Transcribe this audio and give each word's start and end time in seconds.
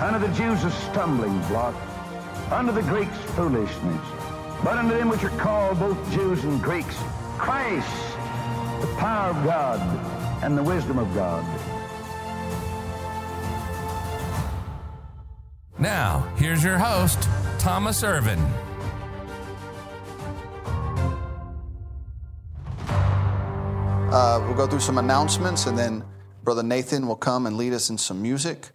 Unto 0.00 0.24
the 0.24 0.32
Jews 0.32 0.62
a 0.62 0.70
stumbling 0.70 1.36
block, 1.48 1.74
unto 2.52 2.70
the 2.72 2.82
Greeks 2.82 3.16
foolishness. 3.34 4.00
But 4.62 4.78
unto 4.78 4.96
them 4.96 5.08
which 5.08 5.24
are 5.24 5.36
called 5.38 5.80
both 5.80 5.98
Jews 6.12 6.44
and 6.44 6.62
Greeks, 6.62 6.96
Christ, 7.36 7.88
the 8.80 8.86
power 8.96 9.30
of 9.30 9.44
God 9.44 9.80
and 10.42 10.56
the 10.56 10.62
wisdom 10.62 10.98
of 10.98 11.12
God. 11.14 11.44
Now, 15.80 16.32
here's 16.36 16.62
your 16.62 16.78
host, 16.78 17.28
Thomas 17.58 18.04
Irvin. 18.04 18.38
Uh, 24.10 24.40
we'll 24.44 24.54
go 24.54 24.66
through 24.66 24.80
some 24.80 24.98
announcements 24.98 25.66
and 25.66 25.76
then 25.76 26.04
Brother 26.42 26.62
Nathan 26.62 27.06
will 27.06 27.16
come 27.16 27.46
and 27.46 27.56
lead 27.56 27.72
us 27.72 27.90
in 27.90 27.98
some 27.98 28.22
music. 28.22 28.70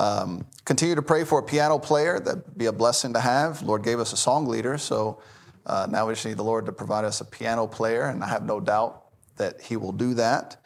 Um, 0.00 0.46
continue 0.64 0.94
to 0.94 1.02
pray 1.02 1.24
for 1.24 1.40
a 1.40 1.42
piano 1.42 1.78
player. 1.78 2.18
That'd 2.18 2.56
be 2.56 2.64
a 2.64 2.72
blessing 2.72 3.12
to 3.12 3.20
have. 3.20 3.60
Lord 3.60 3.82
gave 3.82 4.00
us 4.00 4.14
a 4.14 4.16
song 4.16 4.46
leader, 4.46 4.78
so 4.78 5.20
uh, 5.66 5.88
now 5.90 6.06
we 6.06 6.14
just 6.14 6.24
need 6.24 6.38
the 6.38 6.42
Lord 6.42 6.64
to 6.66 6.72
provide 6.72 7.04
us 7.04 7.20
a 7.20 7.24
piano 7.26 7.66
player, 7.66 8.04
and 8.04 8.24
I 8.24 8.28
have 8.28 8.46
no 8.46 8.60
doubt 8.60 9.04
that 9.36 9.60
He 9.60 9.76
will 9.76 9.92
do 9.92 10.14
that. 10.14 10.56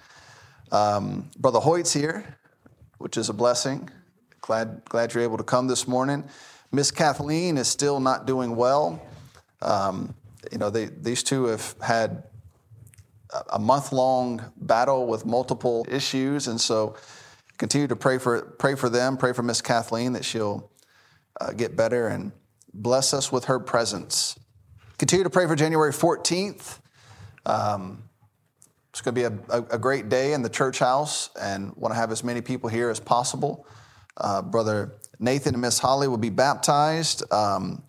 Um, 0.70 1.32
Brother 1.36 1.58
Hoyt's 1.58 1.92
here, 1.92 2.38
which 2.98 3.16
is 3.16 3.28
a 3.28 3.32
blessing. 3.32 3.90
Glad, 4.40 4.82
glad 4.84 5.12
you're 5.12 5.24
able 5.24 5.38
to 5.38 5.42
come 5.42 5.66
this 5.66 5.88
morning. 5.88 6.22
Miss 6.70 6.92
Kathleen 6.92 7.58
is 7.58 7.66
still 7.66 7.98
not 7.98 8.26
doing 8.26 8.54
well. 8.54 9.02
Um, 9.62 10.14
you 10.52 10.58
know, 10.58 10.70
they, 10.70 10.84
these 10.84 11.24
two 11.24 11.46
have 11.46 11.74
had 11.82 12.22
a 13.52 13.58
month 13.58 13.92
long 13.92 14.52
battle 14.58 15.08
with 15.08 15.26
multiple 15.26 15.84
issues. 15.88 16.46
And 16.46 16.60
so 16.60 16.94
continue 17.58 17.86
to 17.88 17.96
pray 17.96 18.18
for, 18.18 18.42
pray 18.58 18.74
for 18.74 18.88
them, 18.88 19.16
pray 19.16 19.32
for 19.32 19.42
Miss 19.42 19.60
Kathleen 19.60 20.12
that 20.12 20.24
she'll 20.24 20.70
uh, 21.40 21.52
get 21.52 21.76
better 21.76 22.08
and 22.08 22.32
bless 22.72 23.14
us 23.14 23.30
with 23.30 23.46
her 23.46 23.58
presence. 23.58 24.38
Continue 24.98 25.24
to 25.24 25.30
pray 25.30 25.46
for 25.46 25.56
January 25.56 25.92
14th. 25.92 26.78
Um, 27.46 28.04
it's 28.90 29.00
going 29.00 29.14
to 29.14 29.28
be 29.28 29.36
a, 29.48 29.56
a, 29.70 29.78
great 29.78 30.08
day 30.08 30.32
in 30.32 30.42
the 30.42 30.48
church 30.48 30.78
house 30.78 31.28
and 31.40 31.74
want 31.74 31.92
to 31.92 31.96
have 31.96 32.12
as 32.12 32.22
many 32.22 32.40
people 32.40 32.70
here 32.70 32.90
as 32.90 33.00
possible. 33.00 33.66
Uh, 34.16 34.40
Brother 34.40 34.92
Nathan 35.18 35.54
and 35.54 35.60
Miss 35.60 35.80
Holly 35.80 36.06
will 36.06 36.16
be 36.16 36.30
baptized. 36.30 37.22
Um, 37.32 37.82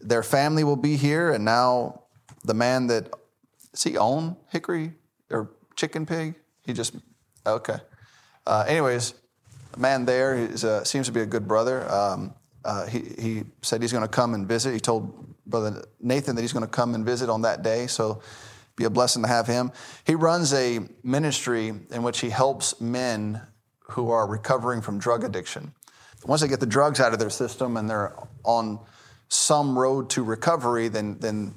their 0.00 0.22
family 0.22 0.64
will 0.64 0.76
be 0.76 0.96
here, 0.96 1.30
and 1.32 1.44
now 1.44 2.04
the 2.44 2.54
man 2.54 2.86
that 2.86 3.12
does 3.72 3.82
he 3.82 3.98
own 3.98 4.36
Hickory 4.48 4.94
or 5.30 5.50
Chicken 5.76 6.06
Pig? 6.06 6.34
He 6.62 6.72
just, 6.72 6.94
okay. 7.46 7.78
Uh, 8.48 8.64
anyways, 8.66 9.12
the 9.72 9.78
man 9.78 10.06
there 10.06 10.48
uh, 10.64 10.82
seems 10.82 11.06
to 11.06 11.12
be 11.12 11.20
a 11.20 11.26
good 11.26 11.46
brother. 11.46 11.86
Um, 11.92 12.34
uh, 12.64 12.86
he, 12.86 13.00
he 13.18 13.44
said 13.60 13.82
he's 13.82 13.92
going 13.92 14.02
to 14.02 14.08
come 14.08 14.32
and 14.32 14.48
visit. 14.48 14.72
He 14.72 14.80
told 14.80 15.34
Brother 15.44 15.84
Nathan 16.00 16.34
that 16.34 16.40
he's 16.40 16.54
going 16.54 16.64
to 16.64 16.70
come 16.70 16.94
and 16.94 17.04
visit 17.04 17.28
on 17.28 17.42
that 17.42 17.62
day. 17.62 17.86
So 17.86 18.22
be 18.74 18.84
a 18.84 18.90
blessing 18.90 19.22
to 19.22 19.28
have 19.28 19.46
him. 19.46 19.70
He 20.06 20.14
runs 20.14 20.54
a 20.54 20.80
ministry 21.02 21.68
in 21.68 22.02
which 22.02 22.20
he 22.20 22.30
helps 22.30 22.80
men 22.80 23.42
who 23.82 24.10
are 24.10 24.26
recovering 24.26 24.80
from 24.80 24.98
drug 24.98 25.24
addiction. 25.24 25.74
Once 26.24 26.40
they 26.40 26.48
get 26.48 26.60
the 26.60 26.66
drugs 26.66 27.00
out 27.00 27.12
of 27.12 27.18
their 27.18 27.30
system 27.30 27.76
and 27.76 27.88
they're 27.88 28.14
on 28.44 28.80
some 29.28 29.78
road 29.78 30.08
to 30.10 30.22
recovery, 30.22 30.88
then, 30.88 31.18
then 31.18 31.54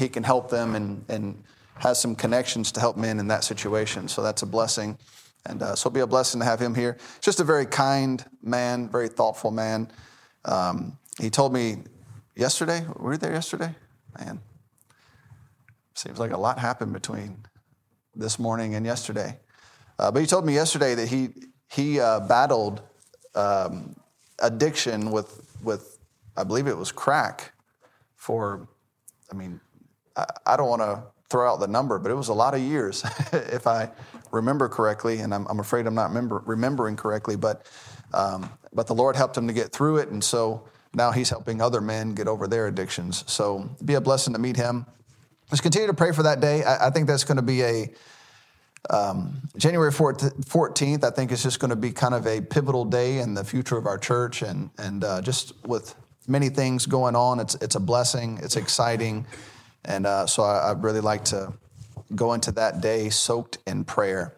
he 0.00 0.08
can 0.08 0.24
help 0.24 0.50
them 0.50 0.74
and, 0.74 1.04
and 1.08 1.44
has 1.76 2.00
some 2.00 2.16
connections 2.16 2.72
to 2.72 2.80
help 2.80 2.96
men 2.96 3.20
in 3.20 3.28
that 3.28 3.44
situation. 3.44 4.08
So 4.08 4.20
that's 4.20 4.42
a 4.42 4.46
blessing. 4.46 4.98
And 5.46 5.62
uh, 5.62 5.74
so 5.74 5.88
it'll 5.88 5.94
be 5.94 6.00
a 6.00 6.06
blessing 6.06 6.40
to 6.40 6.46
have 6.46 6.60
him 6.60 6.74
here. 6.74 6.96
Just 7.20 7.40
a 7.40 7.44
very 7.44 7.66
kind 7.66 8.24
man, 8.42 8.88
very 8.88 9.08
thoughtful 9.08 9.50
man. 9.50 9.90
Um, 10.44 10.98
he 11.20 11.30
told 11.30 11.52
me 11.52 11.84
yesterday, 12.34 12.84
were 12.96 13.12
you 13.12 13.18
there 13.18 13.32
yesterday? 13.32 13.74
Man, 14.18 14.40
seems 15.94 16.18
like 16.18 16.30
a 16.30 16.38
lot 16.38 16.58
happened 16.58 16.92
between 16.92 17.44
this 18.14 18.38
morning 18.38 18.74
and 18.74 18.86
yesterday. 18.86 19.38
Uh, 19.98 20.10
but 20.10 20.20
he 20.20 20.26
told 20.26 20.46
me 20.46 20.54
yesterday 20.54 20.94
that 20.94 21.08
he, 21.08 21.30
he 21.70 22.00
uh, 22.00 22.20
battled 22.20 22.82
um, 23.34 23.96
addiction 24.40 25.10
with, 25.10 25.56
with, 25.62 25.98
I 26.36 26.44
believe 26.44 26.66
it 26.66 26.76
was 26.76 26.90
crack 26.90 27.52
for, 28.16 28.68
I 29.30 29.34
mean, 29.34 29.60
I, 30.16 30.26
I 30.46 30.56
don't 30.56 30.68
want 30.68 30.82
to 30.82 31.02
throw 31.30 31.52
out 31.52 31.60
the 31.60 31.68
number, 31.68 31.98
but 31.98 32.10
it 32.10 32.14
was 32.14 32.28
a 32.28 32.34
lot 32.34 32.54
of 32.54 32.60
years, 32.60 33.04
if 33.32 33.66
I 33.66 33.90
remember 34.30 34.68
correctly, 34.68 35.20
and 35.20 35.34
I'm, 35.34 35.46
I'm 35.46 35.60
afraid 35.60 35.86
I'm 35.86 35.94
not 35.94 36.08
remember, 36.08 36.42
remembering 36.44 36.96
correctly. 36.96 37.36
But 37.36 37.66
um, 38.12 38.50
but 38.72 38.86
the 38.86 38.94
Lord 38.94 39.16
helped 39.16 39.36
him 39.36 39.46
to 39.46 39.52
get 39.52 39.72
through 39.72 39.98
it, 39.98 40.08
and 40.08 40.22
so 40.22 40.64
now 40.94 41.10
he's 41.10 41.30
helping 41.30 41.60
other 41.60 41.80
men 41.80 42.14
get 42.14 42.28
over 42.28 42.46
their 42.46 42.66
addictions. 42.66 43.24
So 43.26 43.68
be 43.84 43.94
a 43.94 44.00
blessing 44.00 44.32
to 44.34 44.38
meet 44.38 44.56
him. 44.56 44.86
Let's 45.50 45.60
continue 45.60 45.88
to 45.88 45.94
pray 45.94 46.12
for 46.12 46.22
that 46.22 46.40
day. 46.40 46.62
I, 46.62 46.88
I 46.88 46.90
think 46.90 47.06
that's 47.06 47.24
going 47.24 47.36
to 47.36 47.42
be 47.42 47.62
a 47.62 47.90
um, 48.90 49.40
January 49.56 49.90
14th. 49.90 51.04
I 51.04 51.10
think 51.10 51.32
it's 51.32 51.42
just 51.42 51.58
going 51.58 51.70
to 51.70 51.76
be 51.76 51.90
kind 51.90 52.14
of 52.14 52.26
a 52.26 52.40
pivotal 52.40 52.84
day 52.84 53.18
in 53.18 53.34
the 53.34 53.44
future 53.44 53.76
of 53.76 53.86
our 53.86 53.98
church, 53.98 54.42
and 54.42 54.70
and 54.78 55.04
uh, 55.04 55.22
just 55.22 55.52
with 55.66 55.94
many 56.28 56.48
things 56.48 56.86
going 56.86 57.16
on, 57.16 57.40
it's 57.40 57.54
it's 57.56 57.74
a 57.74 57.80
blessing. 57.80 58.38
It's 58.42 58.56
exciting. 58.56 59.26
And 59.84 60.06
uh, 60.06 60.26
so 60.26 60.42
I, 60.42 60.72
would 60.72 60.82
really 60.82 61.00
like 61.00 61.24
to 61.26 61.52
go 62.14 62.32
into 62.32 62.52
that 62.52 62.80
day 62.80 63.10
soaked 63.10 63.58
in 63.66 63.84
prayer. 63.84 64.34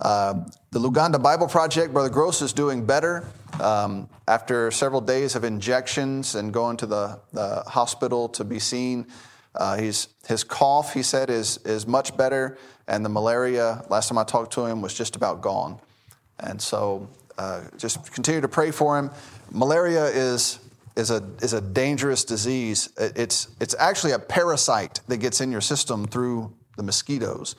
Uh, 0.00 0.44
the 0.70 0.78
Luganda 0.78 1.22
Bible 1.22 1.46
Project, 1.46 1.92
Brother 1.92 2.08
Gross 2.08 2.40
is 2.42 2.52
doing 2.52 2.86
better. 2.86 3.26
Um, 3.60 4.08
after 4.26 4.70
several 4.70 5.00
days 5.00 5.34
of 5.34 5.44
injections 5.44 6.34
and 6.34 6.52
going 6.52 6.76
to 6.78 6.86
the, 6.86 7.20
the 7.32 7.62
hospital 7.66 8.28
to 8.30 8.44
be 8.44 8.58
seen, 8.58 9.06
uh, 9.54 9.76
he's, 9.76 10.08
his 10.26 10.44
cough, 10.44 10.94
he 10.94 11.02
said, 11.02 11.28
is, 11.28 11.58
is 11.58 11.86
much 11.86 12.16
better, 12.16 12.56
and 12.86 13.04
the 13.04 13.08
malaria, 13.08 13.84
last 13.90 14.08
time 14.08 14.18
I 14.18 14.24
talked 14.24 14.52
to 14.54 14.64
him, 14.64 14.80
was 14.80 14.94
just 14.94 15.16
about 15.16 15.40
gone. 15.40 15.80
And 16.38 16.60
so 16.62 17.08
uh, 17.36 17.62
just 17.76 18.12
continue 18.12 18.40
to 18.40 18.48
pray 18.48 18.70
for 18.70 18.98
him. 18.98 19.10
Malaria 19.50 20.04
is 20.04 20.60
is 21.00 21.10
a, 21.10 21.22
is 21.42 21.52
a 21.52 21.60
dangerous 21.60 22.24
disease. 22.24 22.90
It's, 22.98 23.48
it's 23.60 23.74
actually 23.78 24.12
a 24.12 24.18
parasite 24.18 25.00
that 25.08 25.16
gets 25.16 25.40
in 25.40 25.50
your 25.50 25.60
system 25.60 26.06
through 26.06 26.54
the 26.76 26.82
mosquitoes. 26.82 27.56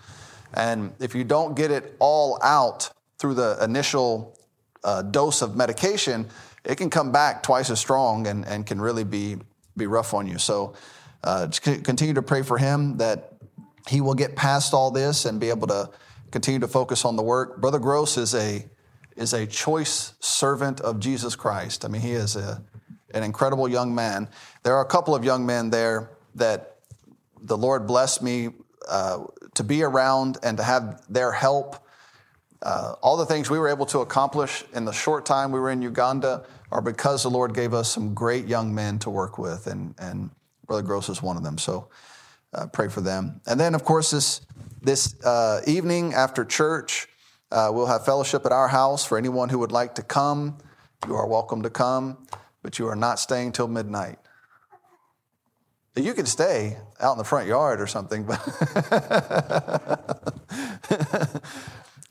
And 0.54 0.94
if 1.00 1.16
you 1.16 1.24
don't 1.24 1.56
get 1.56 1.72
it 1.72 1.96
all 2.00 2.40
out 2.42 2.90
through 3.18 3.34
the 3.36 3.58
initial 3.62 4.38
uh, 4.84 5.02
dose 5.02 5.42
of 5.42 5.56
medication, 5.56 6.28
it 6.64 6.76
can 6.76 6.90
come 6.90 7.12
back 7.12 7.44
twice 7.44 7.70
as 7.70 7.80
strong 7.80 8.28
and, 8.28 8.46
and 8.46 8.66
can 8.66 8.80
really 8.80 9.04
be, 9.04 9.38
be 9.76 9.88
rough 9.88 10.14
on 10.14 10.28
you. 10.28 10.38
So 10.38 10.76
uh, 11.24 11.48
continue 11.62 12.14
to 12.14 12.22
pray 12.22 12.44
for 12.44 12.58
him 12.58 12.98
that 12.98 13.34
he 13.88 14.02
will 14.02 14.14
get 14.14 14.36
past 14.36 14.74
all 14.74 14.92
this 14.92 15.26
and 15.26 15.40
be 15.40 15.50
able 15.50 15.68
to 15.68 15.90
continue 16.32 16.60
to 16.60 16.68
focus 16.68 17.06
on 17.06 17.16
the 17.16 17.24
work. 17.24 17.60
Brother 17.60 17.80
Gross 17.80 18.18
is 18.18 18.36
a, 18.36 18.66
is 19.16 19.34
a 19.34 19.46
choice 19.48 20.14
servant 20.20 20.80
of 20.82 21.00
Jesus 21.00 21.36
Christ. 21.36 21.84
I 21.84 21.88
mean, 21.88 22.02
he 22.02 22.12
is 22.12 22.36
a, 22.36 22.64
an 23.14 23.24
incredible 23.24 23.68
young 23.68 23.94
man. 23.94 24.30
There 24.64 24.76
are 24.76 24.82
a 24.82 24.88
couple 24.88 25.16
of 25.16 25.24
young 25.24 25.46
men 25.46 25.70
there 25.70 26.12
that 26.36 26.78
the 27.42 27.58
Lord 27.58 27.88
blessed 27.88 28.22
me 28.22 28.50
uh, 28.90 29.26
to 29.56 29.64
be 29.64 29.84
around 29.84 30.38
and 30.44 30.58
to 30.58 30.64
have 30.64 31.02
their 31.10 31.32
help 31.32 31.78
uh, 32.64 32.94
all 33.02 33.18
the 33.18 33.26
things 33.26 33.50
we 33.50 33.58
were 33.58 33.70
able 33.70 33.86
to 33.88 34.00
accomplish 34.00 34.64
in 34.74 34.86
the 34.86 34.92
short 34.92 35.26
time 35.26 35.52
we 35.52 35.60
were 35.60 35.72
in 35.72 35.82
Uganda 35.82 36.46
are 36.72 36.82
because 36.82 37.24
the 37.24 37.30
Lord 37.30 37.54
gave 37.54 37.74
us 37.74 37.92
some 37.92 38.14
great 38.14 38.46
young 38.48 38.74
men 38.74 39.00
to 39.00 39.10
work 39.10 39.38
with, 39.38 39.68
and, 39.68 39.96
and 39.98 40.30
Brother 40.68 40.84
Gross 40.84 41.10
is 41.10 41.22
one 41.22 41.38
of 41.38 41.44
them. 41.44 41.58
So 41.58 41.90
uh, 42.54 42.68
pray 42.68 42.88
for 42.88 43.02
them. 43.02 43.42
And 43.48 43.60
then, 43.60 43.74
of 43.74 43.84
course, 43.84 44.12
this, 44.12 44.42
this 44.82 45.20
uh, 45.24 45.62
evening 45.66 46.14
after 46.14 46.46
church, 46.46 47.08
uh, 47.52 47.72
we'll 47.74 47.88
have 47.88 48.06
fellowship 48.06 48.46
at 48.46 48.52
our 48.52 48.68
house 48.68 49.04
for 49.04 49.18
anyone 49.18 49.50
who 49.50 49.60
would 49.60 49.72
like 49.72 49.96
to 49.96 50.04
come. 50.04 50.58
You 51.08 51.16
are 51.16 51.28
welcome 51.28 51.64
to 51.64 51.70
come, 51.70 52.28
but 52.62 52.80
you 52.80 52.88
are 52.88 52.96
not 52.96 53.20
staying 53.20 53.52
till 53.52 53.68
midnight. 53.68 54.18
You 55.96 56.14
can 56.14 56.26
stay 56.26 56.78
out 57.02 57.14
in 57.14 57.18
the 57.18 57.24
front 57.24 57.48
yard 57.48 57.82
or 57.82 57.88
something, 57.88 58.24
but, 58.24 58.40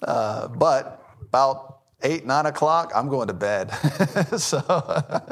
uh, 0.02 0.48
but 0.48 1.02
about 1.22 1.78
eight, 2.02 2.26
nine 2.26 2.46
o'clock, 2.46 2.92
I'm 2.94 3.08
going 3.08 3.28
to 3.28 3.34
bed. 3.34 3.70
so 4.36 4.62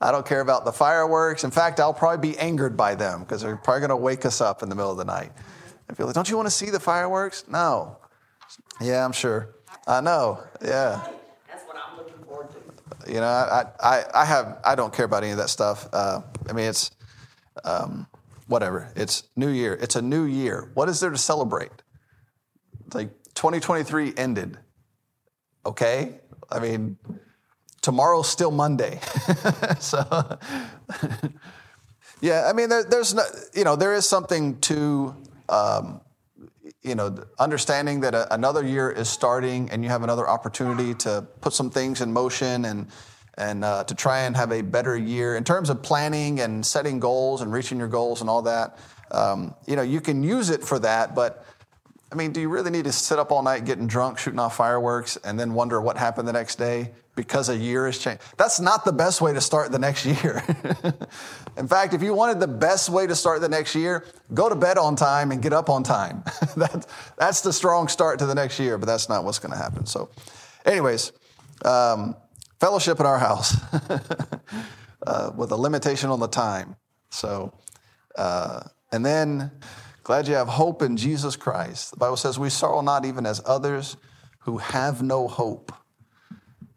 I 0.00 0.12
don't 0.12 0.24
care 0.24 0.40
about 0.40 0.64
the 0.64 0.72
fireworks. 0.72 1.42
In 1.42 1.50
fact, 1.50 1.80
I'll 1.80 1.94
probably 1.94 2.32
be 2.32 2.38
angered 2.38 2.76
by 2.76 2.94
them 2.94 3.20
because 3.20 3.42
they're 3.42 3.56
probably 3.56 3.80
going 3.80 3.90
to 3.90 3.96
wake 3.96 4.24
us 4.24 4.40
up 4.40 4.62
in 4.62 4.68
the 4.68 4.76
middle 4.76 4.92
of 4.92 4.98
the 4.98 5.04
night. 5.04 5.32
I 5.90 5.94
feel 5.94 6.06
like, 6.06 6.14
don't 6.14 6.30
you 6.30 6.36
want 6.36 6.46
to 6.46 6.54
see 6.54 6.70
the 6.70 6.80
fireworks? 6.80 7.44
No. 7.48 7.98
Yeah, 8.80 9.04
I'm 9.04 9.12
sure. 9.12 9.56
I 9.86 10.00
know. 10.00 10.40
Yeah. 10.62 11.04
That's 11.48 11.66
what 11.66 11.76
I'm 11.76 11.98
looking 11.98 12.22
forward 12.24 12.48
to. 12.50 12.56
You 13.06 13.14
know, 13.14 13.26
I, 13.26 13.64
I, 13.80 14.04
I 14.14 14.24
have, 14.24 14.58
I 14.64 14.74
don't 14.74 14.92
care 14.92 15.04
about 15.04 15.22
any 15.22 15.32
of 15.32 15.38
that 15.38 15.50
stuff. 15.50 15.88
Uh, 15.92 16.22
I 16.48 16.52
mean, 16.52 16.66
it's, 16.66 16.90
um, 17.64 18.06
whatever. 18.46 18.92
It's 18.96 19.24
New 19.36 19.48
Year. 19.48 19.78
It's 19.80 19.96
a 19.96 20.02
new 20.02 20.24
year. 20.24 20.70
What 20.74 20.88
is 20.88 21.00
there 21.00 21.10
to 21.10 21.18
celebrate? 21.18 21.70
It's 22.86 22.94
like 22.94 23.10
2023 23.34 24.14
ended. 24.16 24.58
Okay? 25.64 26.20
I 26.50 26.58
mean, 26.58 26.98
tomorrow's 27.80 28.28
still 28.28 28.50
Monday. 28.50 29.00
so, 29.80 30.38
yeah, 32.20 32.46
I 32.48 32.52
mean, 32.52 32.68
there, 32.68 32.84
there's 32.84 33.14
no, 33.14 33.22
you 33.54 33.64
know, 33.64 33.76
there 33.76 33.94
is 33.94 34.08
something 34.08 34.58
to, 34.60 35.16
um, 35.48 36.00
you 36.82 36.94
know, 36.94 37.16
understanding 37.38 38.00
that 38.00 38.14
a, 38.14 38.32
another 38.34 38.64
year 38.64 38.90
is 38.90 39.08
starting 39.08 39.70
and 39.70 39.82
you 39.84 39.90
have 39.90 40.02
another 40.02 40.28
opportunity 40.28 40.94
to 40.94 41.26
put 41.40 41.52
some 41.52 41.70
things 41.70 42.00
in 42.00 42.12
motion 42.12 42.64
and, 42.64 42.88
and 43.38 43.64
uh, 43.64 43.84
to 43.84 43.94
try 43.94 44.20
and 44.20 44.36
have 44.36 44.52
a 44.52 44.62
better 44.62 44.96
year 44.96 45.36
in 45.36 45.44
terms 45.44 45.70
of 45.70 45.82
planning 45.82 46.40
and 46.40 46.66
setting 46.66 46.98
goals 46.98 47.40
and 47.40 47.52
reaching 47.52 47.78
your 47.78 47.88
goals 47.88 48.20
and 48.20 48.28
all 48.28 48.42
that. 48.42 48.78
Um, 49.12 49.54
you 49.66 49.76
know, 49.76 49.82
you 49.82 50.00
can 50.00 50.22
use 50.22 50.50
it 50.50 50.64
for 50.64 50.78
that, 50.80 51.14
but 51.14 51.44
I 52.12 52.14
mean, 52.14 52.32
do 52.32 52.42
you 52.42 52.50
really 52.50 52.70
need 52.70 52.84
to 52.84 52.92
sit 52.92 53.18
up 53.18 53.32
all 53.32 53.42
night 53.42 53.64
getting 53.64 53.86
drunk, 53.86 54.18
shooting 54.18 54.38
off 54.38 54.56
fireworks, 54.56 55.16
and 55.16 55.40
then 55.40 55.54
wonder 55.54 55.80
what 55.80 55.96
happened 55.96 56.28
the 56.28 56.32
next 56.34 56.56
day 56.56 56.90
because 57.16 57.48
a 57.48 57.56
year 57.56 57.86
has 57.86 57.96
changed? 57.96 58.20
That's 58.36 58.60
not 58.60 58.84
the 58.84 58.92
best 58.92 59.22
way 59.22 59.32
to 59.32 59.40
start 59.40 59.72
the 59.72 59.78
next 59.78 60.04
year. 60.04 60.44
In 61.56 61.66
fact, 61.66 61.94
if 61.94 62.02
you 62.02 62.12
wanted 62.12 62.38
the 62.38 62.48
best 62.48 62.90
way 62.90 63.06
to 63.06 63.14
start 63.14 63.40
the 63.40 63.48
next 63.48 63.74
year, 63.74 64.04
go 64.34 64.50
to 64.50 64.54
bed 64.54 64.76
on 64.76 64.94
time 64.94 65.32
and 65.32 65.40
get 65.40 65.54
up 65.54 65.70
on 65.70 65.82
time. 65.82 66.22
that, 66.56 66.86
that's 67.16 67.40
the 67.40 67.52
strong 67.52 67.88
start 67.88 68.18
to 68.18 68.26
the 68.26 68.34
next 68.34 68.60
year, 68.60 68.76
but 68.76 68.84
that's 68.84 69.08
not 69.08 69.24
what's 69.24 69.38
going 69.38 69.52
to 69.52 69.58
happen. 69.58 69.86
So, 69.86 70.10
anyways, 70.66 71.12
um, 71.64 72.14
fellowship 72.60 73.00
at 73.00 73.06
our 73.06 73.18
house 73.18 73.56
uh, 75.06 75.30
with 75.34 75.50
a 75.50 75.56
limitation 75.56 76.10
on 76.10 76.20
the 76.20 76.28
time. 76.28 76.76
So, 77.08 77.54
uh, 78.16 78.64
and 78.92 79.04
then 79.04 79.50
Glad 80.02 80.26
you 80.28 80.34
have 80.34 80.48
hope 80.48 80.82
in 80.82 80.96
Jesus 80.96 81.36
Christ. 81.36 81.92
The 81.92 81.96
Bible 81.96 82.16
says, 82.16 82.38
We 82.38 82.50
sorrow 82.50 82.80
not 82.80 83.04
even 83.04 83.24
as 83.26 83.40
others 83.46 83.96
who 84.40 84.58
have 84.58 85.02
no 85.02 85.28
hope. 85.28 85.72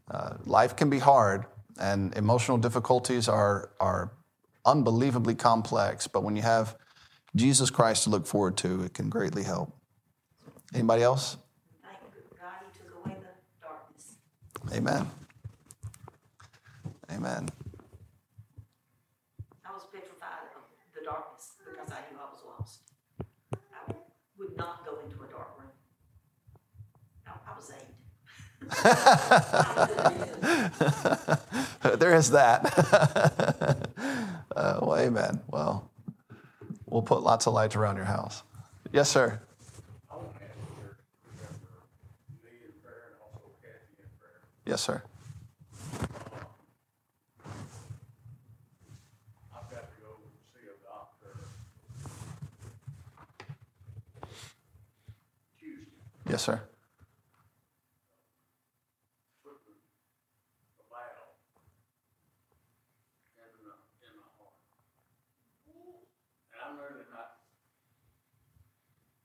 Uh, 0.10 0.36
life 0.46 0.76
can 0.76 0.90
be 0.90 1.00
hard, 1.00 1.46
and 1.80 2.16
emotional 2.16 2.58
difficulties 2.58 3.28
are, 3.28 3.72
are 3.80 4.12
unbelievably 4.66 5.36
complex, 5.36 6.08
but 6.08 6.24
when 6.24 6.36
you 6.36 6.42
have 6.44 6.76
Jesus 7.36 7.70
Christ 7.70 8.04
to 8.04 8.10
look 8.10 8.26
forward 8.28 8.58
to, 8.58 8.84
it 8.84 8.94
can 8.94 9.10
greatly 9.10 9.44
help. 9.44 9.76
Anybody 10.74 11.04
else? 11.04 11.38
Thank 11.84 11.98
God 12.40 12.54
he 12.72 12.80
took 12.80 13.06
away 13.06 13.18
the 13.20 13.66
darkness. 13.66 14.16
Amen. 14.74 15.10
Amen. 17.12 17.50
I 19.66 19.74
was 19.74 19.84
petrified 19.92 20.54
of 20.56 20.64
the 20.94 21.04
darkness 21.04 21.54
because 21.60 21.92
I 21.92 22.00
knew 22.10 22.18
I 22.20 22.32
was 22.32 22.42
lost. 22.48 22.80
I 23.54 23.94
would 24.40 24.58
not 24.58 24.86
go 24.86 24.98
into 25.04 25.22
a 25.24 25.28
dark 25.28 25.60
room. 25.60 25.70
I, 27.28 27.32
I 27.52 27.56
was 27.56 27.72
eight. 27.76 27.96
there 32.00 32.16
is 32.16 32.32
that. 32.32 33.90
uh, 34.56 34.80
well, 34.82 34.98
amen. 34.98 35.42
Well, 35.48 35.90
we'll 36.86 37.02
put 37.02 37.24
lots 37.24 37.48
of 37.48 37.54
lights 37.54 37.76
around 37.76 37.96
your 37.98 38.06
house. 38.06 38.44
Yes, 38.92 39.10
sir. 39.10 39.42
Yes, 40.12 40.12
sir. 40.12 40.12
to 40.12 40.18
ask 40.44 40.58
you 40.58 40.64
to 40.80 40.86
remember 41.30 41.84
me 42.44 42.52
in 42.66 42.72
prayer 42.84 43.04
and 43.12 43.22
also 43.22 43.42
Kathy 43.62 43.96
in 44.00 44.10
prayer. 44.20 44.42
Yes, 44.66 44.82
sir. 44.82 45.04
I've 49.54 49.70
got 49.70 49.90
to 49.92 49.98
go 50.02 50.10
see 50.54 50.68
a 50.68 50.70
doctor 50.86 51.34
Tuesday, 55.60 55.92
Yes, 56.30 56.42
sir. 56.44 56.62
put 59.44 59.58
the, 59.66 59.74
the 60.78 60.84
valve 60.90 61.38
in 63.38 63.50
the, 63.62 63.74
in 64.06 64.14
the 64.18 64.28
heart. 64.38 64.58
And 66.54 66.60
I'm 66.66 66.76
really 66.82 67.06
not 67.14 67.30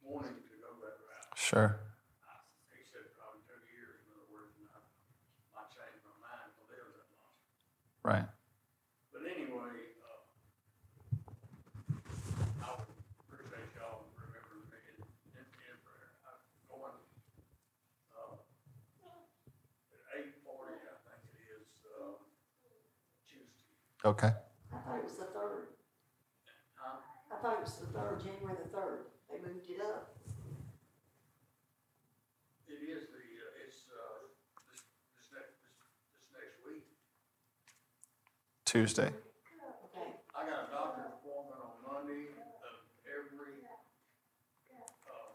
wanting 0.02 0.40
to 0.42 0.54
go 0.60 0.70
that 0.82 0.96
route. 1.04 1.36
Sure. 1.36 1.80
I- 2.26 2.44
said 2.90 3.06
probably 3.14 3.42
two 3.46 3.60
years, 3.70 4.02
in 4.02 4.10
other 4.16 4.26
words, 4.32 4.52
and 4.58 4.66
I 4.74 4.80
might 5.54 5.70
change 5.70 6.02
my 6.02 6.14
mind 6.18 6.50
to 6.58 6.62
live 6.66 6.88
that 6.96 7.06
long. 7.14 7.34
Right. 8.02 8.26
But 9.14 9.22
anyway, 9.30 9.94
uh, 10.02 10.26
I 12.64 12.68
would 12.74 12.90
appreciate 13.30 13.70
y'all 13.78 14.10
remembering 14.18 14.66
me 14.72 14.80
in, 14.90 14.96
in, 15.38 15.46
in 15.46 15.76
prayer. 15.86 16.10
I'm 16.26 16.40
going, 16.66 16.98
uh, 18.16 18.42
at 19.94 20.02
eight 20.18 20.34
forty, 20.42 20.74
I 20.82 20.96
think 21.06 21.22
it 21.30 21.38
is, 21.60 21.68
uh, 21.86 22.18
Tuesday. 23.28 23.70
Okay. 24.02 24.32
I 24.74 24.78
thought 24.82 24.98
it 24.98 25.06
was 25.06 25.18
the 25.20 25.30
third. 25.30 25.78
Huh? 26.74 26.98
I 27.30 27.36
thought 27.38 27.60
it 27.60 27.64
was 27.68 27.76
the 27.78 27.90
third, 27.94 28.18
January 28.18 28.56
the 28.58 28.68
third. 28.74 29.12
They 29.30 29.38
moved 29.38 29.68
it 29.70 29.78
up. 29.84 30.16
It 32.70 32.80
is 32.86 33.10
the, 33.10 33.18
uh, 33.18 33.62
it's, 33.66 33.82
uh, 33.90 34.30
this, 34.70 34.82
this 35.18 35.28
next, 35.34 35.58
this, 35.62 35.74
this 36.14 36.26
next 36.32 36.56
week. 36.64 36.86
Tuesday. 38.70 39.10
Okay. 39.10 40.14
I 40.32 40.46
got 40.46 40.68
a 40.68 40.70
doctor's 40.70 41.10
appointment 41.18 41.58
on 41.58 41.74
Monday 41.82 42.30
of 42.30 42.86
every, 43.02 43.66
uh, 45.10 45.34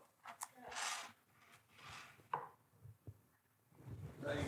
day, 4.24 4.40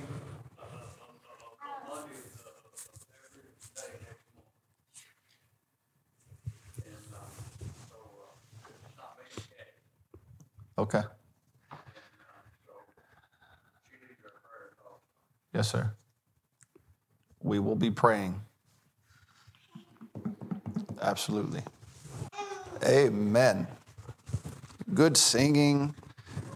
uh, 0.57 0.63
on, 1.03 1.19
on, 1.19 1.39
on 1.67 1.75
Monday 1.83 2.15
of, 2.15 2.47
of 2.47 2.79
every 3.27 3.43
day 3.75 3.91
next 4.07 4.23
month. 4.39 4.55
And, 6.87 6.95
uh, 7.11 7.27
so, 7.91 7.99
uh, 8.23 8.71
it's 8.71 8.95
not 8.95 9.19
being 9.19 9.35
checked, 9.51 9.83
Okay. 10.77 10.99
uh, 10.99 11.75
so 12.65 12.71
she 13.83 13.99
needs 14.07 14.23
her 14.23 14.31
prayer 14.47 14.71
call. 14.81 15.03
Yes, 15.53 15.69
sir. 15.71 15.91
We 17.43 17.59
will 17.59 17.75
be 17.75 17.91
praying. 17.91 18.46
Absolutely. 21.01 21.61
Amen. 22.83 23.67
Good 24.93 25.17
singing, 25.17 25.95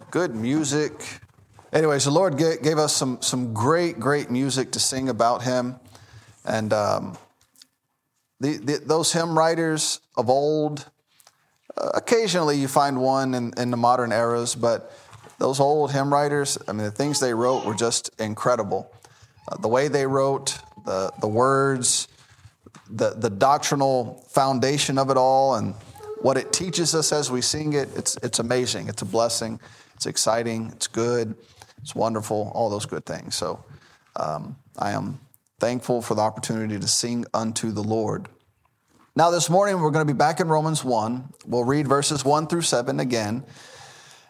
good 0.09 0.35
music. 0.35 0.93
Anyways, 1.73 2.05
the 2.05 2.11
Lord 2.11 2.37
ga- 2.37 2.57
gave 2.61 2.77
us 2.77 2.95
some, 2.95 3.21
some 3.21 3.53
great, 3.53 3.99
great 3.99 4.29
music 4.29 4.71
to 4.71 4.79
sing 4.79 5.09
about 5.09 5.43
Him. 5.43 5.75
And 6.45 6.73
um, 6.73 7.17
the, 8.39 8.57
the, 8.57 8.77
those 8.83 9.13
hymn 9.13 9.37
writers 9.37 9.99
of 10.17 10.29
old, 10.29 10.89
uh, 11.77 11.91
occasionally 11.93 12.57
you 12.57 12.67
find 12.67 12.99
one 12.99 13.33
in, 13.35 13.53
in 13.57 13.69
the 13.69 13.77
modern 13.77 14.11
eras, 14.11 14.55
but 14.55 14.91
those 15.37 15.59
old 15.59 15.91
hymn 15.91 16.11
writers, 16.11 16.57
I 16.67 16.71
mean, 16.71 16.85
the 16.85 16.91
things 16.91 17.19
they 17.19 17.33
wrote 17.33 17.65
were 17.65 17.75
just 17.75 18.09
incredible. 18.19 18.91
Uh, 19.47 19.57
the 19.57 19.67
way 19.67 19.87
they 19.87 20.07
wrote, 20.07 20.57
the, 20.85 21.11
the 21.19 21.27
words, 21.27 22.07
the, 22.91 23.11
the 23.11 23.29
doctrinal 23.29 24.25
foundation 24.29 24.97
of 24.97 25.09
it 25.09 25.17
all, 25.17 25.55
and 25.55 25.73
what 26.21 26.37
it 26.37 26.53
teaches 26.53 26.93
us 26.93 27.11
as 27.11 27.31
we 27.31 27.41
sing 27.41 27.73
it, 27.73 27.89
it's, 27.95 28.17
it's 28.17 28.39
amazing. 28.39 28.87
It's 28.87 29.01
a 29.01 29.05
blessing. 29.05 29.59
It's 29.95 30.05
exciting. 30.05 30.71
It's 30.73 30.87
good. 30.87 31.35
It's 31.81 31.95
wonderful. 31.95 32.51
All 32.53 32.69
those 32.69 32.85
good 32.85 33.05
things. 33.05 33.35
So 33.35 33.63
um, 34.15 34.55
I 34.77 34.91
am 34.91 35.19
thankful 35.59 36.01
for 36.01 36.15
the 36.15 36.21
opportunity 36.21 36.79
to 36.79 36.87
sing 36.87 37.25
unto 37.33 37.71
the 37.71 37.83
Lord. 37.83 38.27
Now, 39.15 39.29
this 39.29 39.49
morning, 39.49 39.79
we're 39.81 39.91
going 39.91 40.07
to 40.07 40.13
be 40.13 40.17
back 40.17 40.39
in 40.39 40.47
Romans 40.47 40.83
1. 40.83 41.33
We'll 41.45 41.65
read 41.65 41.87
verses 41.87 42.23
1 42.23 42.47
through 42.47 42.61
7 42.61 42.99
again. 42.99 43.43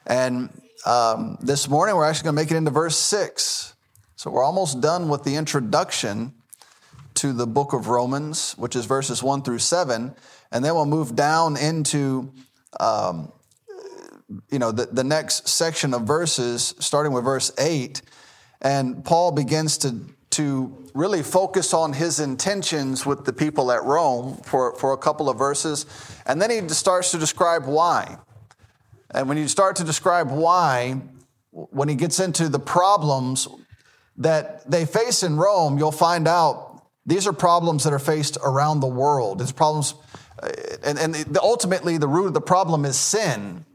And 0.08 0.50
um, 0.86 1.38
this 1.40 1.70
morning, 1.70 1.96
we're 1.96 2.06
actually 2.06 2.26
going 2.26 2.36
to 2.36 2.42
make 2.42 2.52
it 2.52 2.58
into 2.58 2.72
verse 2.72 2.98
6. 2.98 3.76
So 4.16 4.32
we're 4.32 4.44
almost 4.44 4.82
done 4.82 5.08
with 5.08 5.24
the 5.24 5.36
introduction 5.36 6.34
to 7.22 7.34
the 7.34 7.46
book 7.46 7.74
of 7.74 7.88
Romans, 7.88 8.54
which 8.54 8.76
is 8.76 8.86
verses 8.86 9.22
1 9.22 9.44
through 9.44 9.60
7. 9.60 10.16
And 10.52 10.66
then 10.66 10.74
we'll 10.74 10.88
move 10.88 11.16
down 11.16 11.56
into, 11.56 12.34
um, 12.80 13.32
you 14.50 14.58
know, 14.58 14.72
the, 14.72 14.88
the 14.88 15.04
next 15.04 15.48
section 15.48 15.94
of 15.94 16.02
verses, 16.02 16.74
starting 16.80 17.14
with 17.14 17.24
verse 17.24 17.52
8. 17.60 18.02
And 18.64 19.06
Paul 19.06 19.34
begins 19.34 19.78
to, 19.80 20.04
to 20.32 20.76
really 20.96 21.22
focus 21.22 21.76
on 21.76 21.94
his 21.94 22.20
intentions 22.20 23.06
with 23.06 23.24
the 23.24 23.34
people 23.34 23.72
at 23.72 23.84
Rome 23.84 24.38
for, 24.38 24.76
for 24.78 24.94
a 24.94 24.98
couple 24.98 25.30
of 25.30 25.38
verses. 25.38 25.86
And 26.26 26.42
then 26.42 26.50
he 26.50 26.68
starts 26.70 27.12
to 27.12 27.20
describe 27.20 27.68
why. 27.68 28.18
And 29.12 29.30
when 29.30 29.38
you 29.38 29.48
start 29.48 29.76
to 29.76 29.84
describe 29.84 30.32
why, 30.32 31.00
when 31.52 31.88
he 31.88 31.94
gets 31.94 32.20
into 32.20 32.50
the 32.50 32.60
problems 32.60 33.48
that 34.18 34.68
they 34.72 34.88
face 34.88 35.22
in 35.22 35.36
Rome, 35.36 35.78
you'll 35.78 35.92
find 35.92 36.28
out 36.28 36.71
these 37.06 37.28
are 37.28 37.34
problems 37.34 37.84
that 37.84 37.94
are 37.94 38.00
faced 38.00 38.38
around 38.44 38.80
the 38.80 38.88
world. 38.88 39.42
It's 39.42 39.52
problems, 39.52 39.96
uh, 40.42 40.50
and, 40.84 41.00
and 41.00 41.38
ultimately, 41.38 41.98
the 41.98 42.08
root 42.08 42.28
of 42.28 42.34
the 42.34 42.42
problem 42.42 42.86
is 42.86 42.96
sin. 42.96 43.66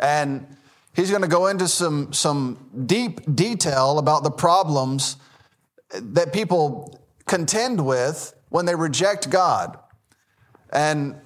And 0.00 0.46
he's 0.94 1.10
going 1.10 1.22
to 1.22 1.28
go 1.28 1.46
into 1.46 1.68
some, 1.68 2.12
some 2.12 2.58
deep 2.86 3.34
detail 3.34 3.98
about 3.98 4.22
the 4.22 4.30
problems 4.30 5.16
that 5.90 6.32
people 6.32 7.00
contend 7.26 7.84
with 7.84 8.34
when 8.50 8.66
they 8.66 8.74
reject 8.74 9.30
God. 9.30 9.78
And 10.72 11.16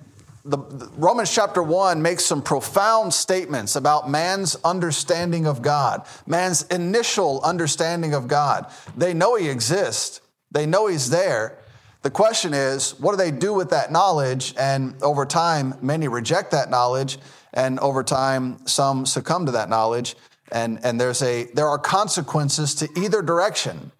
the, 0.44 0.56
the, 0.56 0.90
Romans 0.96 1.34
chapter 1.34 1.62
1 1.62 2.00
makes 2.00 2.24
some 2.24 2.42
profound 2.42 3.12
statements 3.12 3.76
about 3.76 4.08
man's 4.08 4.56
understanding 4.64 5.46
of 5.46 5.62
God, 5.62 6.06
man's 6.26 6.62
initial 6.64 7.40
understanding 7.42 8.14
of 8.14 8.28
God. 8.28 8.70
They 8.96 9.14
know 9.14 9.36
he 9.36 9.48
exists, 9.48 10.20
they 10.50 10.66
know 10.66 10.86
he's 10.86 11.10
there. 11.10 11.58
The 12.02 12.10
question 12.10 12.54
is, 12.54 12.98
what 13.00 13.12
do 13.12 13.16
they 13.16 13.30
do 13.30 13.52
with 13.52 13.70
that 13.70 13.90
knowledge? 13.90 14.54
And 14.58 14.94
over 15.02 15.26
time, 15.26 15.74
many 15.82 16.08
reject 16.08 16.52
that 16.52 16.70
knowledge, 16.70 17.18
and 17.52 17.78
over 17.80 18.04
time, 18.04 18.66
some 18.66 19.04
succumb 19.04 19.46
to 19.46 19.52
that 19.52 19.68
knowledge. 19.68 20.14
And, 20.52 20.78
and 20.84 21.00
there's 21.00 21.22
a, 21.22 21.44
there 21.54 21.68
are 21.68 21.78
consequences 21.78 22.74
to 22.76 22.88
either 22.96 23.20
direction 23.20 23.92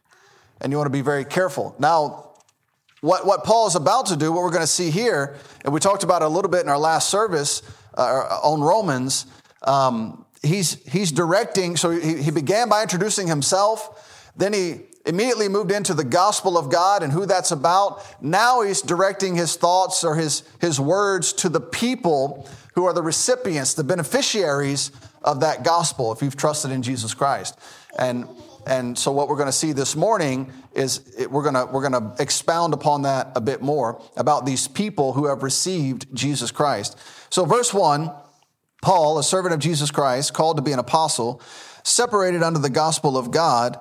and 0.60 0.72
you 0.72 0.78
want 0.78 0.86
to 0.86 0.92
be 0.92 1.02
very 1.02 1.24
careful. 1.24 1.74
Now, 1.78 2.30
what, 3.00 3.26
what 3.26 3.44
Paul 3.44 3.68
is 3.68 3.76
about 3.76 4.06
to 4.06 4.16
do, 4.16 4.32
what 4.32 4.42
we're 4.42 4.50
going 4.50 4.60
to 4.62 4.66
see 4.66 4.90
here, 4.90 5.36
and 5.64 5.72
we 5.72 5.80
talked 5.80 6.02
about 6.02 6.22
it 6.22 6.26
a 6.26 6.28
little 6.28 6.50
bit 6.50 6.62
in 6.62 6.68
our 6.68 6.78
last 6.78 7.08
service 7.08 7.62
uh, 7.96 8.40
on 8.42 8.60
Romans, 8.60 9.26
um, 9.62 10.24
he's, 10.42 10.82
he's 10.90 11.12
directing, 11.12 11.76
so 11.76 11.90
he, 11.90 12.22
he 12.22 12.30
began 12.30 12.68
by 12.68 12.82
introducing 12.82 13.28
himself, 13.28 14.32
then 14.36 14.52
he 14.52 14.80
immediately 15.08 15.48
moved 15.48 15.72
into 15.72 15.94
the 15.94 16.04
gospel 16.04 16.56
of 16.56 16.70
God 16.70 17.02
and 17.02 17.12
who 17.12 17.26
that's 17.26 17.50
about. 17.50 18.04
Now 18.22 18.60
he's 18.60 18.82
directing 18.82 19.34
his 19.34 19.56
thoughts 19.56 20.04
or 20.04 20.14
his, 20.14 20.42
his 20.60 20.78
words 20.78 21.32
to 21.34 21.48
the 21.48 21.60
people 21.60 22.48
who 22.74 22.84
are 22.84 22.92
the 22.92 23.02
recipients, 23.02 23.74
the 23.74 23.82
beneficiaries 23.82 24.92
of 25.22 25.40
that 25.40 25.64
gospel, 25.64 26.12
if 26.12 26.22
you've 26.22 26.36
trusted 26.36 26.70
in 26.70 26.82
Jesus 26.82 27.14
Christ. 27.14 27.58
And 27.98 28.28
and 28.66 28.98
so 28.98 29.12
what 29.12 29.28
we're 29.28 29.36
going 29.36 29.46
to 29.46 29.52
see 29.52 29.72
this 29.72 29.96
morning 29.96 30.52
is 30.74 31.14
it, 31.18 31.30
we're 31.30 31.42
going 31.42 31.54
to 31.54 31.64
we're 31.72 31.88
going 31.88 31.92
to 31.92 32.22
expound 32.22 32.74
upon 32.74 33.02
that 33.02 33.32
a 33.34 33.40
bit 33.40 33.62
more 33.62 34.02
about 34.14 34.44
these 34.44 34.68
people 34.68 35.14
who 35.14 35.26
have 35.26 35.42
received 35.42 36.06
Jesus 36.14 36.50
Christ. 36.50 36.98
So 37.30 37.46
verse 37.46 37.72
1, 37.72 38.10
Paul, 38.82 39.18
a 39.18 39.22
servant 39.22 39.54
of 39.54 39.60
Jesus 39.60 39.90
Christ, 39.90 40.34
called 40.34 40.58
to 40.58 40.62
be 40.62 40.72
an 40.72 40.78
apostle, 40.78 41.40
separated 41.82 42.42
under 42.42 42.58
the 42.58 42.68
gospel 42.68 43.16
of 43.16 43.30
God, 43.30 43.80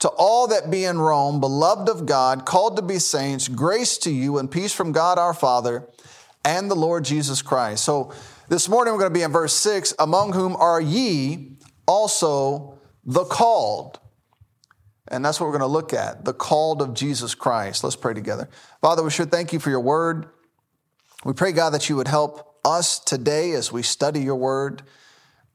to 0.00 0.08
all 0.08 0.48
that 0.48 0.70
be 0.70 0.84
in 0.84 0.98
Rome, 0.98 1.40
beloved 1.40 1.88
of 1.88 2.06
God, 2.06 2.44
called 2.44 2.76
to 2.76 2.82
be 2.82 2.98
saints, 2.98 3.48
grace 3.48 3.96
to 3.98 4.10
you 4.10 4.38
and 4.38 4.50
peace 4.50 4.72
from 4.72 4.92
God 4.92 5.18
our 5.18 5.34
Father 5.34 5.88
and 6.44 6.70
the 6.70 6.76
Lord 6.76 7.04
Jesus 7.04 7.42
Christ. 7.42 7.84
So 7.84 8.12
this 8.48 8.68
morning 8.68 8.92
we're 8.92 9.00
going 9.00 9.12
to 9.12 9.18
be 9.18 9.22
in 9.24 9.32
verse 9.32 9.54
6 9.54 9.94
among 9.98 10.32
whom 10.32 10.54
are 10.56 10.80
ye 10.80 11.56
also 11.86 12.78
the 13.04 13.24
called. 13.24 13.98
And 15.08 15.24
that's 15.24 15.40
what 15.40 15.46
we're 15.46 15.58
going 15.58 15.60
to 15.60 15.66
look 15.66 15.94
at 15.94 16.24
the 16.24 16.34
called 16.34 16.82
of 16.82 16.92
Jesus 16.92 17.34
Christ. 17.34 17.84
Let's 17.84 17.96
pray 17.96 18.12
together. 18.12 18.48
Father, 18.80 19.02
we 19.02 19.10
should 19.10 19.30
thank 19.30 19.52
you 19.52 19.60
for 19.60 19.70
your 19.70 19.80
word. 19.80 20.26
We 21.24 21.32
pray, 21.32 21.52
God, 21.52 21.70
that 21.70 21.88
you 21.88 21.96
would 21.96 22.08
help 22.08 22.58
us 22.64 22.98
today 22.98 23.52
as 23.52 23.72
we 23.72 23.82
study 23.82 24.20
your 24.20 24.36
word, 24.36 24.82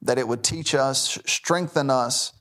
that 0.01 0.17
it 0.17 0.27
would 0.27 0.43
teach 0.43 0.73
us, 0.73 1.19
strengthen 1.25 1.89
us 1.89 2.33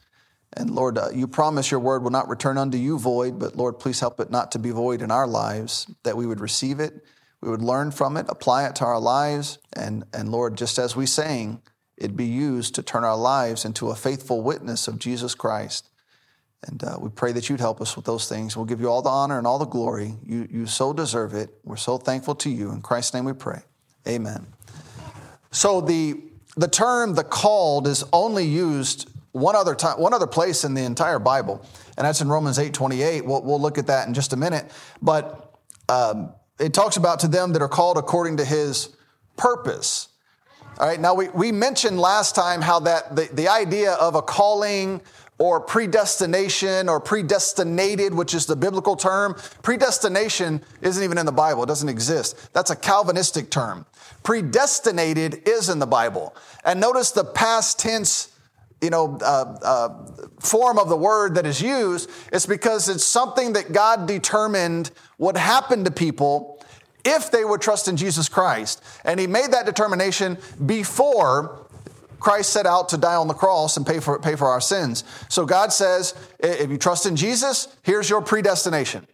and 0.55 0.71
Lord, 0.71 0.99
uh, 0.99 1.11
you 1.15 1.29
promise 1.29 1.71
your 1.71 1.81
word 1.81 2.03
will 2.03 2.11
not 2.11 2.29
return 2.29 2.59
unto 2.59 2.77
you 2.77 2.99
void, 2.99 3.39
but 3.39 3.57
Lord, 3.57 3.79
please 3.79 4.01
help 4.01 4.19
it 4.19 4.31
not 4.31 4.53
to 4.53 4.59
be 4.59 4.71
void 4.71 5.01
in 5.01 5.11
our 5.11 5.27
lives, 5.27 5.89
that 6.03 6.17
we 6.17 6.27
would 6.27 6.41
receive 6.41 6.81
it, 6.81 7.05
we 7.41 7.49
would 7.49 7.63
learn 7.63 7.91
from 7.91 8.17
it, 8.17 8.27
apply 8.29 8.67
it 8.67 8.75
to 8.77 8.85
our 8.85 9.01
lives, 9.01 9.59
and, 9.75 10.05
and 10.13 10.31
Lord, 10.31 10.57
just 10.57 10.79
as 10.79 10.97
we 10.97 11.07
sang, 11.07 11.63
it 11.97 12.17
be 12.17 12.27
used 12.27 12.75
to 12.75 12.83
turn 12.83 13.05
our 13.05 13.17
lives 13.17 13.65
into 13.65 13.91
a 13.91 13.95
faithful 13.95 14.43
witness 14.43 14.89
of 14.89 14.99
Jesus 14.99 15.35
Christ. 15.35 15.89
And 16.67 16.83
uh, 16.83 16.97
we 17.01 17.09
pray 17.09 17.33
that 17.33 17.49
you'd 17.49 17.61
help 17.61 17.81
us 17.81 17.97
with 17.97 18.05
those 18.05 18.29
things. 18.29 18.57
We'll 18.57 18.67
give 18.67 18.81
you 18.81 18.91
all 18.91 19.03
the 19.03 19.09
honor 19.11 19.39
and 19.39 19.47
all 19.47 19.59
the 19.59 19.67
glory. 19.67 20.15
You, 20.25 20.47
you 20.51 20.67
so 20.67 20.93
deserve 20.93 21.33
it. 21.35 21.51
We're 21.65 21.77
so 21.77 21.97
thankful 21.97 22.35
to 22.37 22.51
you. 22.51 22.71
In 22.71 22.83
Christ's 22.83 23.15
name 23.15 23.25
we 23.25 23.33
pray. 23.33 23.63
Amen. 24.07 24.47
So 25.51 25.81
the, 25.81 26.21
the 26.57 26.69
term 26.69 27.15
the 27.15 27.25
called 27.25 27.87
is 27.87 28.05
only 28.13 28.45
used 28.45 29.11
one 29.33 29.55
other 29.55 29.75
time, 29.75 30.01
one 30.01 30.13
other 30.13 30.27
place 30.27 30.65
in 30.65 30.75
the 30.75 30.83
entire 30.83 31.19
Bible, 31.19 31.65
and 31.97 32.07
that's 32.07 32.21
in 32.21 32.29
Romans 32.29 32.59
8 32.59 32.75
28. 32.75 33.25
We'll, 33.25 33.43
we'll 33.43 33.61
look 33.61 33.79
at 33.79 33.87
that 33.87 34.09
in 34.09 34.15
just 34.15 34.33
a 34.33 34.37
minute. 34.37 34.71
But 35.01 35.55
um, 35.89 36.33
it 36.59 36.75
talks 36.75 36.97
about 36.97 37.21
to 37.21 37.29
them 37.29 37.53
that 37.53 37.63
are 37.63 37.69
called 37.69 37.97
according 37.97 38.39
to 38.39 38.45
his 38.45 38.97
purpose. 39.37 40.09
All 40.79 40.87
right, 40.87 41.01
now 41.01 41.15
we, 41.15 41.29
we 41.29 41.53
mentioned 41.53 41.99
last 41.99 42.35
time 42.35 42.63
how 42.63 42.81
that 42.81 43.15
the, 43.15 43.29
the 43.33 43.49
idea 43.49 43.93
of 43.95 44.15
a 44.15 44.23
calling 44.23 45.01
or 45.39 45.59
predestination 45.59 46.89
or 46.89 47.01
predestinated, 47.01 48.15
which 48.15 48.35
is 48.35 48.45
the 48.47 48.57
biblical 48.57 48.95
term, 48.95 49.35
predestination 49.63 50.63
isn't 50.83 51.03
even 51.03 51.17
in 51.17 51.25
the 51.25 51.33
Bible, 51.33 51.63
it 51.63 51.67
doesn't 51.67 51.89
exist. 51.89 52.53
That's 52.53 52.71
a 52.71 52.77
Calvinistic 52.77 53.51
term. 53.51 53.87
Predestinated 54.23 55.49
is 55.49 55.71
in 55.71 55.79
the 55.79 55.87
Bible. 55.87 56.37
And 56.65 56.79
notice 56.79 57.11
the 57.11 57.25
past 57.25 57.79
tense 57.79 58.30
you 58.81 58.91
know, 58.91 59.19
uh, 59.21 59.59
uh, 59.63 59.89
form 60.39 60.79
of 60.79 60.89
the 60.89 60.97
word 60.97 61.35
that 61.35 61.47
is 61.47 61.61
used, 61.61 62.11
it's 62.33 62.47
because 62.47 62.89
it's 62.89 63.05
something 63.05 63.53
that 63.53 63.73
God 63.73 64.07
determined 64.07 64.91
would 65.19 65.37
happen 65.37 65.85
to 65.85 65.91
people 65.91 66.65
if 67.05 67.31
they 67.31 67.45
would 67.45 67.61
trust 67.61 67.89
in 67.89 67.97
Jesus 67.97 68.29
Christ. 68.29 68.83
And 69.05 69.21
He 69.21 69.27
made 69.27 69.53
that 69.53 69.67
determination 69.67 70.39
before 70.65 71.67
Christ 72.19 72.53
set 72.53 72.67
out 72.67 72.91
to 72.91 72.99
die 72.99 73.17
on 73.17 73.29
the 73.29 73.35
cross 73.35 73.77
and 73.77 73.87
pay 73.87 73.99
for, 73.99 74.19
pay 74.19 74.37
for 74.37 74.49
our 74.49 74.61
sins. 74.61 75.05
So 75.29 75.47
God 75.47 75.73
says, 75.73 76.15
if 76.39 76.71
you 76.71 76.77
trust 76.77 77.07
in 77.07 77.17
Jesus, 77.17 77.69
here's 77.83 78.09
your 78.09 78.21
predestination. 78.21 79.07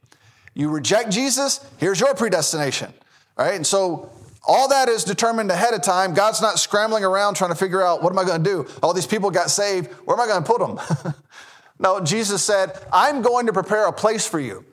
You 0.55 0.71
reject 0.71 1.11
Jesus, 1.11 1.65
here's 1.79 2.01
your 2.01 2.15
predestination. 2.15 2.93
All 3.39 3.47
right, 3.47 3.55
and 3.55 3.67
so 3.67 4.11
all 4.47 4.69
that 4.69 4.89
is 4.89 5.05
determined 5.05 5.51
ahead 5.51 5.75
of 5.75 5.83
time. 5.83 6.15
God's 6.15 6.41
not 6.41 6.59
scrambling 6.59 7.05
around 7.05 7.35
trying 7.35 7.51
to 7.51 7.57
figure 7.57 7.83
out 7.83 8.03
what 8.03 8.13
am 8.13 8.19
I 8.19 8.25
going 8.25 8.43
to 8.43 8.51
do? 8.51 8.67
All 8.83 8.95
these 8.95 9.07
people 9.07 9.31
got 9.31 9.51
saved. 9.51 9.93
Where 10.05 10.17
am 10.17 10.21
I 10.21 10.27
going 10.27 10.43
to 10.43 10.51
put 10.51 10.61
them? 10.61 11.15
no, 11.79 12.01
Jesus 12.01 12.45
said, 12.45 12.79
I'm 12.93 13.23
going 13.23 13.47
to 13.47 13.53
prepare 13.53 13.87
a 13.87 13.93
place 13.93 14.27
for 14.27 14.41
you. 14.41 14.65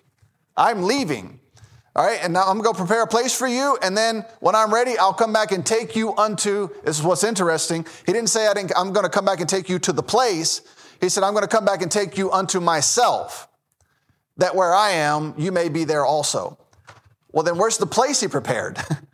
I'm 0.56 0.84
leaving. 0.84 1.40
All 1.96 2.06
right, 2.06 2.20
and 2.24 2.34
now 2.34 2.46
I'm 2.48 2.60
going 2.60 2.74
to 2.74 2.80
prepare 2.80 3.04
a 3.04 3.08
place 3.08 3.38
for 3.38 3.46
you, 3.46 3.78
and 3.84 3.96
then 3.96 4.26
when 4.40 4.56
I'm 4.56 4.74
ready, 4.74 4.98
I'll 4.98 5.14
come 5.14 5.32
back 5.32 5.52
and 5.52 5.64
take 5.64 5.96
you 5.96 6.16
unto. 6.16 6.70
This 6.84 6.98
is 6.98 7.06
what's 7.06 7.24
interesting. 7.24 7.86
He 8.08 8.14
didn't 8.14 8.30
say 8.30 8.48
I 8.48 8.54
didn't, 8.56 8.72
I'm 8.76 8.94
going 8.94 9.04
to 9.06 9.12
come 9.12 9.26
back 9.26 9.42
and 9.42 9.48
take 9.48 9.70
you 9.70 9.78
to 9.78 9.94
the 9.94 10.02
place. 10.02 10.62
He 11.02 11.10
said, 11.10 11.22
I'm 11.24 11.34
going 11.34 11.44
to 11.44 11.48
come 11.48 11.66
back 11.66 11.84
and 11.84 11.92
take 11.92 12.18
you 12.18 12.32
unto 12.32 12.60
myself. 12.60 13.48
that 14.38 14.56
where 14.56 14.74
I 14.74 14.92
am, 14.92 15.36
you 15.38 15.52
may 15.52 15.70
be 15.70 15.84
there 15.84 16.04
also. 16.04 16.58
Well, 17.32 17.44
then 17.44 17.60
where's 17.60 17.78
the 17.78 17.86
place 17.86 18.22
he 18.22 18.28
prepared? 18.28 18.80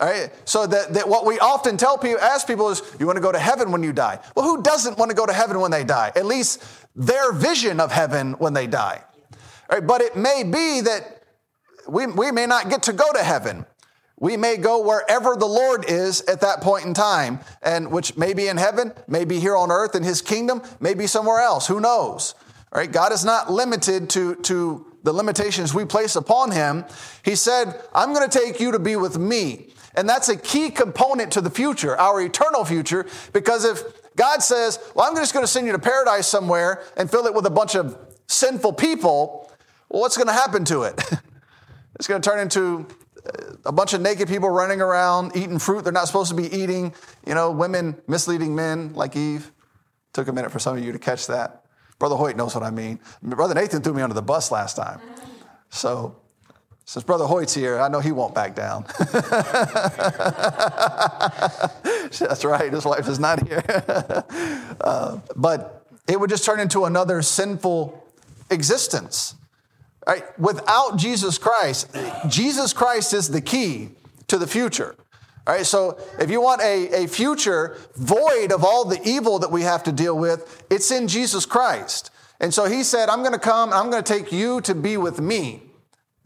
All 0.00 0.08
right. 0.08 0.30
So 0.48 0.66
that, 0.66 0.94
that 0.94 1.06
what 1.06 1.26
we 1.26 1.38
often 1.38 1.76
tell 1.76 1.98
people, 1.98 2.20
ask 2.20 2.46
people 2.46 2.70
is, 2.70 2.82
you 2.98 3.06
want 3.06 3.16
to 3.16 3.22
go 3.22 3.32
to 3.32 3.38
heaven 3.38 3.70
when 3.70 3.82
you 3.82 3.92
die? 3.92 4.18
Well, 4.34 4.46
who 4.46 4.62
doesn't 4.62 4.96
want 4.96 5.10
to 5.10 5.14
go 5.14 5.26
to 5.26 5.32
heaven 5.32 5.60
when 5.60 5.70
they 5.70 5.84
die? 5.84 6.10
At 6.16 6.24
least 6.24 6.62
their 6.96 7.32
vision 7.32 7.80
of 7.80 7.92
heaven 7.92 8.32
when 8.34 8.54
they 8.54 8.66
die. 8.66 9.02
All 9.68 9.78
right. 9.78 9.86
But 9.86 10.00
it 10.00 10.16
may 10.16 10.42
be 10.42 10.80
that 10.80 11.22
we, 11.86 12.06
we 12.06 12.32
may 12.32 12.46
not 12.46 12.70
get 12.70 12.84
to 12.84 12.94
go 12.94 13.12
to 13.12 13.22
heaven. 13.22 13.66
We 14.18 14.38
may 14.38 14.56
go 14.56 14.86
wherever 14.86 15.36
the 15.36 15.46
Lord 15.46 15.84
is 15.86 16.22
at 16.22 16.40
that 16.42 16.62
point 16.62 16.86
in 16.86 16.94
time, 16.94 17.40
and 17.62 17.90
which 17.90 18.16
may 18.16 18.32
be 18.32 18.48
in 18.48 18.56
heaven, 18.56 18.92
may 19.06 19.24
be 19.24 19.38
here 19.38 19.56
on 19.56 19.70
earth 19.70 19.94
in 19.94 20.02
his 20.02 20.22
kingdom, 20.22 20.62
maybe 20.78 21.06
somewhere 21.06 21.40
else. 21.40 21.66
Who 21.66 21.80
knows? 21.80 22.34
All 22.72 22.80
right. 22.80 22.90
God 22.90 23.12
is 23.12 23.24
not 23.24 23.52
limited 23.52 24.08
to, 24.10 24.36
to 24.36 24.86
the 25.02 25.12
limitations 25.12 25.74
we 25.74 25.84
place 25.84 26.16
upon 26.16 26.52
him. 26.52 26.84
He 27.22 27.34
said, 27.34 27.82
I'm 27.94 28.14
going 28.14 28.28
to 28.28 28.38
take 28.38 28.60
you 28.60 28.72
to 28.72 28.78
be 28.78 28.96
with 28.96 29.18
me. 29.18 29.74
And 29.94 30.08
that's 30.08 30.28
a 30.28 30.36
key 30.36 30.70
component 30.70 31.32
to 31.32 31.40
the 31.40 31.50
future, 31.50 31.98
our 31.98 32.20
eternal 32.20 32.64
future, 32.64 33.06
because 33.32 33.64
if 33.64 33.82
God 34.16 34.42
says, 34.42 34.78
Well, 34.94 35.08
I'm 35.08 35.16
just 35.16 35.32
going 35.32 35.44
to 35.44 35.50
send 35.50 35.66
you 35.66 35.72
to 35.72 35.78
paradise 35.78 36.28
somewhere 36.28 36.82
and 36.96 37.10
fill 37.10 37.26
it 37.26 37.34
with 37.34 37.46
a 37.46 37.50
bunch 37.50 37.74
of 37.74 37.96
sinful 38.28 38.74
people, 38.74 39.50
well, 39.88 40.02
what's 40.02 40.16
going 40.16 40.28
to 40.28 40.32
happen 40.32 40.64
to 40.66 40.82
it? 40.82 41.00
it's 41.96 42.06
going 42.06 42.22
to 42.22 42.28
turn 42.28 42.38
into 42.38 42.86
uh, 43.26 43.54
a 43.64 43.72
bunch 43.72 43.92
of 43.92 44.00
naked 44.00 44.28
people 44.28 44.48
running 44.48 44.80
around 44.80 45.36
eating 45.36 45.58
fruit 45.58 45.84
they're 45.84 45.92
not 45.92 46.06
supposed 46.06 46.30
to 46.30 46.36
be 46.36 46.54
eating, 46.54 46.94
you 47.26 47.34
know, 47.34 47.50
women 47.50 48.00
misleading 48.06 48.54
men 48.54 48.92
like 48.94 49.16
Eve. 49.16 49.50
Took 50.12 50.28
a 50.28 50.32
minute 50.32 50.50
for 50.50 50.58
some 50.58 50.76
of 50.76 50.84
you 50.84 50.92
to 50.92 50.98
catch 50.98 51.28
that. 51.28 51.64
Brother 52.00 52.16
Hoyt 52.16 52.36
knows 52.36 52.54
what 52.54 52.64
I 52.64 52.70
mean. 52.70 52.98
Brother 53.22 53.54
Nathan 53.54 53.82
threw 53.82 53.92
me 53.92 54.02
under 54.02 54.14
the 54.14 54.22
bus 54.22 54.50
last 54.50 54.74
time. 54.74 55.00
So 55.68 56.16
since 56.90 57.04
Brother 57.04 57.24
Hoyt's 57.24 57.54
here, 57.54 57.78
I 57.78 57.86
know 57.86 58.00
he 58.00 58.10
won't 58.10 58.34
back 58.34 58.56
down. 58.56 58.84
That's 62.18 62.44
right, 62.44 62.72
his 62.72 62.84
wife 62.84 63.06
is 63.06 63.20
not 63.20 63.46
here. 63.46 63.62
uh, 64.80 65.20
but 65.36 65.86
it 66.08 66.18
would 66.18 66.30
just 66.30 66.44
turn 66.44 66.58
into 66.58 66.86
another 66.86 67.22
sinful 67.22 68.04
existence. 68.50 69.36
Right? 70.04 70.36
Without 70.36 70.96
Jesus 70.96 71.38
Christ, 71.38 71.96
Jesus 72.26 72.72
Christ 72.72 73.14
is 73.14 73.28
the 73.28 73.40
key 73.40 73.90
to 74.26 74.36
the 74.36 74.48
future. 74.48 74.96
All 75.46 75.54
right, 75.54 75.64
so 75.64 75.96
if 76.18 76.28
you 76.28 76.40
want 76.40 76.60
a, 76.60 77.04
a 77.04 77.06
future 77.06 77.76
void 77.94 78.50
of 78.50 78.64
all 78.64 78.84
the 78.84 79.00
evil 79.08 79.38
that 79.38 79.52
we 79.52 79.62
have 79.62 79.84
to 79.84 79.92
deal 79.92 80.18
with, 80.18 80.64
it's 80.68 80.90
in 80.90 81.06
Jesus 81.06 81.46
Christ. 81.46 82.10
And 82.40 82.52
so 82.52 82.64
he 82.64 82.82
said, 82.82 83.08
I'm 83.08 83.20
going 83.20 83.30
to 83.30 83.38
come, 83.38 83.68
and 83.68 83.78
I'm 83.78 83.90
going 83.90 84.02
to 84.02 84.12
take 84.12 84.32
you 84.32 84.60
to 84.62 84.74
be 84.74 84.96
with 84.96 85.20
me. 85.20 85.69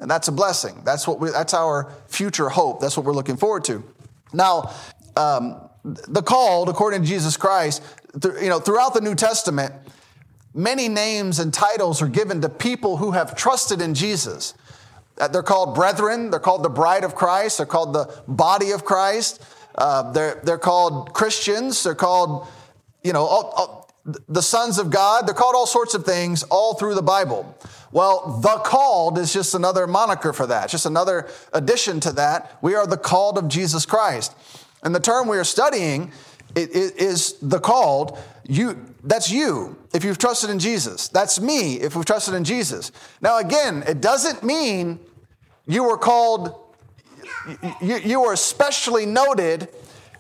And 0.01 0.11
that's 0.11 0.29
a 0.29 0.33
blessing. 0.33 0.83
That's 0.85 1.07
what 1.07 1.21
we, 1.21 1.31
that's 1.31 1.55
our 1.55 1.93
future 2.09 2.49
hope. 2.49 2.81
That's 2.81 2.97
what 2.97 3.07
we're 3.07 3.13
looking 3.13 3.37
forward 3.37 3.65
to. 3.65 3.85
Now, 4.33 4.75
um, 5.17 5.61
the 5.85 6.23
called, 6.23 6.69
according 6.69 7.03
to 7.03 7.09
Jesus 7.09 7.37
Christ, 7.37 7.83
th- 8.21 8.35
you 8.43 8.49
know, 8.49 8.59
throughout 8.59 8.95
the 8.95 9.01
New 9.01 9.15
Testament, 9.15 9.73
many 10.55 10.89
names 10.89 11.39
and 11.39 11.53
titles 11.53 12.01
are 12.03 12.09
given 12.09 12.41
to 12.41 12.49
people 12.49 12.97
who 12.97 13.13
have 13.13 13.37
trusted 13.37 13.81
in 13.81 13.95
Jesus. 13.95 14.55
Uh, 15.19 15.29
they're 15.29 15.43
called 15.43 15.75
brethren. 15.75 16.31
They're 16.31 16.41
called 16.41 16.63
the 16.63 16.71
bride 16.71 17.05
of 17.05 17.15
Christ. 17.15 17.59
They're 17.59 17.67
called 17.67 17.93
the 17.93 18.23
body 18.27 18.73
of 18.73 18.85
Christ. 18.85 19.43
Uh, 19.75 20.11
they're, 20.13 20.41
they're 20.45 20.59
called 20.59 21.13
Christians. 21.13 21.83
They're 21.83 21.95
called, 21.95 22.49
you 23.03 23.13
know, 23.13 23.25
all, 23.25 23.53
all, 23.57 23.85
the 24.29 24.43
sons 24.43 24.79
of 24.79 24.91
God. 24.91 25.27
They're 25.27 25.35
called 25.35 25.55
all 25.55 25.67
sorts 25.67 25.95
of 25.95 26.05
things 26.05 26.43
all 26.45 26.75
through 26.75 26.95
the 26.95 27.03
Bible. 27.03 27.57
Well, 27.95 28.41
the 28.43 28.57
called 28.65 29.19
is 29.19 29.33
just 29.33 29.55
another 29.55 29.87
moniker 29.87 30.33
for 30.33 30.49
that, 30.49 30.69
just 30.69 30.85
another 30.85 31.29
addition 31.53 32.01
to 32.01 32.13
that. 32.15 32.59
We 32.61 32.75
are 32.75 32.89
the 32.89 32.97
called 32.97 33.39
of 33.39 33.47
Jesus 33.47 33.87
Christ. 33.87 34.35
And 34.83 34.93
the 34.93 34.99
term 35.01 35.29
we 35.29 35.39
are 35.39 35.45
studying 35.45 36.11
is 36.57 37.35
the 37.41 37.61
called. 37.61 38.19
You, 38.49 38.85
that's 39.05 39.31
you 39.31 39.77
if 39.95 40.03
you've 40.03 40.19
trusted 40.19 40.51
in 40.51 40.59
Jesus. 40.59 41.07
That's 41.07 41.41
me 41.41 41.75
if 41.75 41.95
we've 41.95 42.05
trusted 42.05 42.35
in 42.35 42.43
Jesus. 42.43 42.91
Now, 43.21 43.39
again, 43.39 43.85
it 43.87 44.01
doesn't 44.01 44.43
mean 44.43 44.99
you 45.69 45.85
were 45.85 45.97
called, 45.97 46.53
you, 47.81 47.99
you 47.99 48.23
were 48.23 48.33
especially 48.33 49.07
noted 49.07 49.69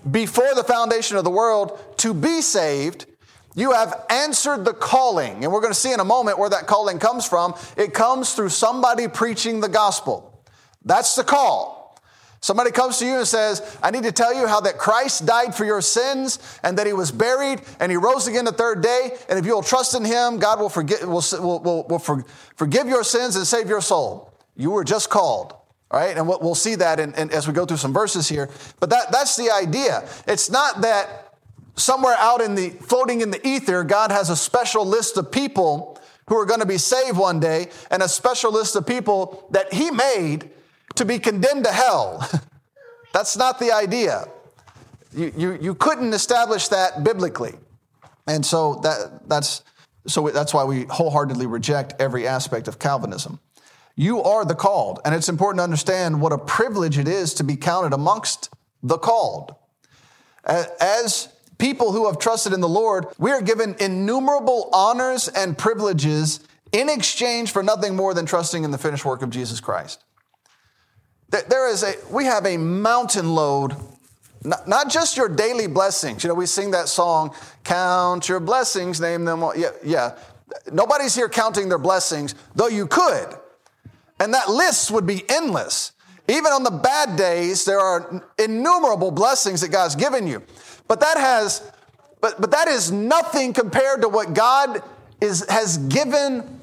before 0.08 0.54
the 0.54 0.62
foundation 0.62 1.16
of 1.16 1.24
the 1.24 1.30
world 1.30 1.76
to 1.96 2.14
be 2.14 2.40
saved 2.40 3.06
you 3.54 3.72
have 3.72 4.04
answered 4.10 4.64
the 4.64 4.72
calling. 4.72 5.44
And 5.44 5.52
we're 5.52 5.60
going 5.60 5.72
to 5.72 5.78
see 5.78 5.92
in 5.92 6.00
a 6.00 6.04
moment 6.04 6.38
where 6.38 6.50
that 6.50 6.66
calling 6.66 6.98
comes 6.98 7.26
from. 7.26 7.54
It 7.76 7.94
comes 7.94 8.34
through 8.34 8.48
somebody 8.48 9.08
preaching 9.08 9.60
the 9.60 9.68
gospel. 9.68 10.42
That's 10.84 11.14
the 11.14 11.24
call. 11.24 11.84
Somebody 12.40 12.72
comes 12.72 12.98
to 12.98 13.06
you 13.06 13.16
and 13.16 13.26
says, 13.26 13.78
I 13.82 13.90
need 13.90 14.02
to 14.02 14.12
tell 14.12 14.34
you 14.34 14.46
how 14.46 14.60
that 14.60 14.76
Christ 14.76 15.24
died 15.24 15.54
for 15.54 15.64
your 15.64 15.80
sins 15.80 16.38
and 16.62 16.76
that 16.76 16.86
he 16.86 16.92
was 16.92 17.10
buried 17.10 17.62
and 17.80 17.90
he 17.90 17.96
rose 17.96 18.26
again 18.26 18.44
the 18.44 18.52
third 18.52 18.82
day. 18.82 19.16
And 19.30 19.38
if 19.38 19.46
you'll 19.46 19.62
trust 19.62 19.94
in 19.94 20.04
him, 20.04 20.38
God 20.38 20.60
will, 20.60 20.68
forgive, 20.68 21.00
will, 21.08 21.24
will, 21.40 21.86
will, 21.88 21.98
for, 21.98 22.22
forgive 22.56 22.86
your 22.86 23.02
sins 23.02 23.36
and 23.36 23.46
save 23.46 23.70
your 23.70 23.80
soul. 23.80 24.34
You 24.56 24.72
were 24.72 24.84
just 24.84 25.08
called. 25.08 25.54
All 25.90 26.00
right, 26.00 26.16
and 26.16 26.26
we'll 26.26 26.54
see 26.54 26.74
that 26.74 26.98
in, 26.98 27.14
in, 27.14 27.30
as 27.30 27.46
we 27.46 27.54
go 27.54 27.64
through 27.64 27.76
some 27.76 27.92
verses 27.92 28.28
here. 28.28 28.50
But 28.80 28.90
that, 28.90 29.12
that's 29.12 29.36
the 29.36 29.50
idea. 29.50 30.06
It's 30.26 30.50
not 30.50 30.80
that 30.80 31.23
somewhere 31.76 32.16
out 32.18 32.40
in 32.40 32.54
the 32.54 32.70
floating 32.70 33.20
in 33.20 33.30
the 33.30 33.46
ether, 33.46 33.84
God 33.84 34.10
has 34.10 34.30
a 34.30 34.36
special 34.36 34.84
list 34.86 35.16
of 35.16 35.30
people 35.30 35.98
who 36.28 36.36
are 36.36 36.46
going 36.46 36.60
to 36.60 36.66
be 36.66 36.78
saved 36.78 37.18
one 37.18 37.40
day 37.40 37.68
and 37.90 38.02
a 38.02 38.08
special 38.08 38.52
list 38.52 38.76
of 38.76 38.86
people 38.86 39.46
that 39.50 39.72
He 39.72 39.90
made 39.90 40.50
to 40.94 41.04
be 41.04 41.18
condemned 41.18 41.64
to 41.64 41.72
hell. 41.72 42.28
that's 43.12 43.36
not 43.36 43.58
the 43.58 43.72
idea. 43.72 44.26
You, 45.12 45.32
you, 45.36 45.58
you 45.60 45.74
couldn't 45.74 46.12
establish 46.12 46.68
that 46.68 47.04
biblically. 47.04 47.54
And 48.26 48.44
so 48.44 48.80
that, 48.82 49.28
that's, 49.28 49.62
so 50.06 50.28
that's 50.28 50.54
why 50.54 50.64
we 50.64 50.84
wholeheartedly 50.84 51.46
reject 51.46 52.00
every 52.00 52.26
aspect 52.26 52.68
of 52.68 52.78
Calvinism. 52.78 53.38
You 53.96 54.22
are 54.22 54.44
the 54.44 54.56
called, 54.56 55.00
and 55.04 55.14
it's 55.14 55.28
important 55.28 55.60
to 55.60 55.64
understand 55.64 56.20
what 56.20 56.32
a 56.32 56.38
privilege 56.38 56.98
it 56.98 57.06
is 57.06 57.34
to 57.34 57.44
be 57.44 57.56
counted 57.56 57.92
amongst 57.92 58.50
the 58.82 58.98
called. 58.98 59.54
As 60.44 61.28
people 61.64 61.92
who 61.92 62.06
have 62.08 62.18
trusted 62.18 62.52
in 62.52 62.60
the 62.60 62.68
Lord, 62.68 63.06
we 63.16 63.30
are 63.30 63.40
given 63.40 63.74
innumerable 63.80 64.68
honors 64.74 65.28
and 65.28 65.56
privileges 65.56 66.40
in 66.72 66.90
exchange 66.90 67.52
for 67.52 67.62
nothing 67.62 67.96
more 67.96 68.12
than 68.12 68.26
trusting 68.26 68.64
in 68.64 68.70
the 68.70 68.76
finished 68.76 69.06
work 69.06 69.22
of 69.22 69.30
Jesus 69.30 69.60
Christ. 69.60 70.04
There 71.30 71.66
is 71.70 71.82
a, 71.82 71.94
we 72.10 72.26
have 72.26 72.44
a 72.44 72.58
mountain 72.58 73.34
load, 73.34 73.74
not, 74.44 74.90
just 74.90 75.16
your 75.16 75.26
daily 75.26 75.66
blessings. 75.66 76.22
You 76.22 76.28
know, 76.28 76.34
we 76.34 76.44
sing 76.44 76.72
that 76.72 76.88
song, 76.88 77.34
count 77.64 78.28
your 78.28 78.40
blessings, 78.40 79.00
name 79.00 79.24
them 79.24 79.42
all. 79.42 79.56
Yeah, 79.56 79.70
yeah. 79.82 80.18
Nobody's 80.70 81.14
here 81.14 81.30
counting 81.30 81.70
their 81.70 81.78
blessings, 81.78 82.34
though 82.54 82.68
you 82.68 82.86
could. 82.86 83.38
And 84.20 84.34
that 84.34 84.50
list 84.50 84.90
would 84.90 85.06
be 85.06 85.24
endless. 85.30 85.92
Even 86.28 86.52
on 86.52 86.62
the 86.62 86.70
bad 86.70 87.16
days, 87.16 87.64
there 87.64 87.80
are 87.80 88.22
innumerable 88.38 89.10
blessings 89.10 89.62
that 89.62 89.68
God's 89.68 89.96
given 89.96 90.26
you. 90.26 90.42
But 90.88 91.00
that 91.00 91.16
has, 91.16 91.70
but, 92.20 92.40
but 92.40 92.50
that 92.50 92.68
is 92.68 92.92
nothing 92.92 93.52
compared 93.52 94.02
to 94.02 94.08
what 94.08 94.34
God 94.34 94.82
is, 95.20 95.46
has 95.48 95.78
given 95.78 96.60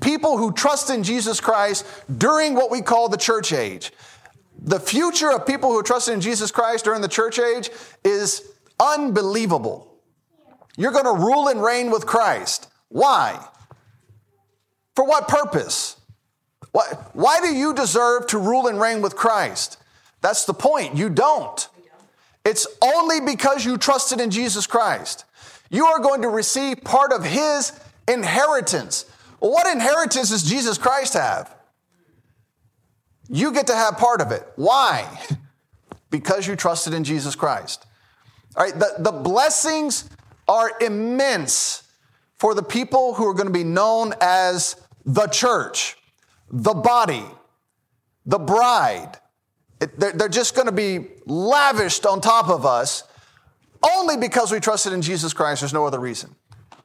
people 0.00 0.36
who 0.36 0.52
trust 0.52 0.90
in 0.90 1.02
Jesus 1.02 1.40
Christ 1.40 1.86
during 2.18 2.54
what 2.54 2.70
we 2.70 2.82
call 2.82 3.08
the 3.08 3.16
church 3.16 3.52
age. 3.52 3.92
The 4.58 4.80
future 4.80 5.30
of 5.30 5.46
people 5.46 5.72
who 5.72 5.82
trust 5.82 6.08
in 6.08 6.20
Jesus 6.20 6.50
Christ 6.50 6.84
during 6.84 7.02
the 7.02 7.08
church 7.08 7.38
age 7.38 7.70
is 8.04 8.42
unbelievable. 8.80 9.98
You're 10.76 10.92
going 10.92 11.04
to 11.04 11.12
rule 11.12 11.48
and 11.48 11.62
reign 11.62 11.90
with 11.90 12.06
Christ. 12.06 12.68
Why? 12.88 13.44
For 14.94 15.04
what 15.04 15.28
purpose? 15.28 15.96
Why, 16.72 16.84
why 17.12 17.40
do 17.40 17.54
you 17.54 17.74
deserve 17.74 18.26
to 18.28 18.38
rule 18.38 18.66
and 18.66 18.80
reign 18.80 19.02
with 19.02 19.16
Christ? 19.16 19.78
That's 20.20 20.44
the 20.44 20.54
point. 20.54 20.96
You 20.96 21.08
don't. 21.08 21.68
It's 22.44 22.66
only 22.82 23.20
because 23.20 23.64
you 23.64 23.78
trusted 23.78 24.20
in 24.20 24.30
Jesus 24.30 24.66
Christ. 24.66 25.24
You 25.70 25.86
are 25.86 25.98
going 25.98 26.22
to 26.22 26.28
receive 26.28 26.84
part 26.84 27.12
of 27.12 27.24
his 27.24 27.72
inheritance. 28.06 29.06
What 29.38 29.66
inheritance 29.66 30.30
does 30.30 30.42
Jesus 30.42 30.78
Christ 30.78 31.14
have? 31.14 31.54
You 33.28 33.52
get 33.52 33.66
to 33.68 33.74
have 33.74 33.96
part 33.96 34.20
of 34.20 34.30
it. 34.30 34.46
Why? 34.56 35.08
because 36.10 36.46
you 36.46 36.54
trusted 36.54 36.94
in 36.94 37.02
Jesus 37.02 37.34
Christ. 37.34 37.86
All 38.56 38.64
right, 38.64 38.78
the, 38.78 38.94
the 38.98 39.10
blessings 39.10 40.08
are 40.46 40.70
immense 40.80 41.82
for 42.34 42.54
the 42.54 42.62
people 42.62 43.14
who 43.14 43.26
are 43.26 43.34
going 43.34 43.46
to 43.46 43.52
be 43.52 43.64
known 43.64 44.12
as 44.20 44.76
the 45.04 45.26
church, 45.26 45.96
the 46.50 46.74
body, 46.74 47.24
the 48.26 48.38
bride, 48.38 49.18
they're, 49.96 50.28
just 50.28 50.54
going 50.54 50.66
to 50.66 50.72
be 50.72 51.06
lavished 51.26 52.06
on 52.06 52.20
top 52.20 52.48
of 52.48 52.64
us 52.64 53.04
only 53.96 54.16
because 54.16 54.52
we 54.52 54.60
trusted 54.60 54.92
in 54.92 55.02
Jesus 55.02 55.32
Christ. 55.32 55.60
There's 55.60 55.72
no 55.72 55.86
other 55.86 55.98
reason. 55.98 56.34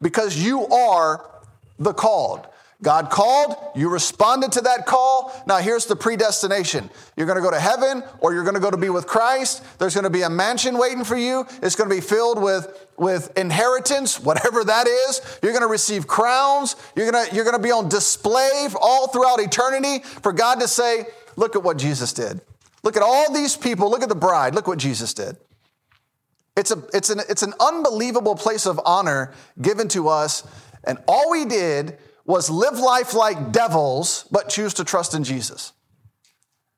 Because 0.02 0.38
you 0.38 0.68
are 0.68 1.30
the 1.78 1.94
called. 1.94 2.48
God 2.82 3.10
called, 3.10 3.58
you 3.76 3.90
responded 3.90 4.54
to 4.54 4.62
that 4.62 4.86
call. 4.86 5.34
Now, 5.46 5.58
here's 5.58 5.86
the 5.86 5.98
predestination 5.98 6.90
you're 7.18 7.28
going 7.28 7.36
to 7.36 7.42
go 7.42 7.52
to 7.52 7.60
heaven 7.60 8.04
or 8.22 8.34
you're 8.34 8.44
going 8.44 8.56
to 8.56 8.62
go 8.62 8.72
to 8.72 8.78
be 8.78 8.90
with 8.90 9.06
Christ. 9.06 9.64
There's 9.80 9.94
going 9.94 10.06
to 10.06 10.10
be 10.10 10.22
a 10.22 10.30
mansion 10.30 10.78
waiting 10.78 11.04
for 11.04 11.18
you. 11.18 11.46
It's 11.62 11.76
going 11.76 11.90
to 11.90 11.96
be 11.96 12.02
filled 12.02 12.42
with, 12.42 12.88
with 12.98 13.38
inheritance, 13.38 14.18
whatever 14.22 14.64
that 14.64 14.88
is. 14.88 15.40
You're 15.44 15.52
going 15.52 15.64
to 15.64 15.68
receive 15.68 16.08
crowns. 16.08 16.78
You're 16.96 17.12
going 17.12 17.28
to, 17.28 17.36
you're 17.36 17.44
going 17.44 17.58
to 17.58 17.62
be 17.62 17.72
on 17.72 17.90
display 17.90 18.70
all 18.80 19.10
throughout 19.10 19.42
eternity 19.42 20.00
for 20.00 20.32
God 20.32 20.62
to 20.62 20.68
say, 20.68 21.06
Look 21.40 21.56
at 21.56 21.64
what 21.64 21.78
Jesus 21.78 22.12
did. 22.12 22.42
Look 22.84 22.96
at 22.96 23.04
all 23.04 23.34
these 23.34 23.58
people. 23.58 23.90
Look 23.90 24.04
at 24.04 24.10
the 24.10 24.16
bride. 24.16 24.56
Look 24.56 24.68
what 24.68 24.78
Jesus 24.78 25.14
did. 25.14 25.38
It's, 26.56 26.72
a, 26.72 26.84
it's, 26.94 27.10
an, 27.10 27.22
it's 27.30 27.44
an 27.44 27.54
unbelievable 27.60 28.36
place 28.36 28.66
of 28.66 28.80
honor 28.86 29.34
given 29.62 29.88
to 29.90 30.10
us. 30.10 30.46
And 30.84 30.98
all 31.08 31.32
we 31.32 31.46
did 31.46 31.98
was 32.26 32.50
live 32.50 32.80
life 32.80 33.14
like 33.14 33.52
devils, 33.52 34.26
but 34.32 34.50
choose 34.50 34.74
to 34.76 34.84
trust 34.84 35.14
in 35.14 35.24
Jesus. 35.24 35.74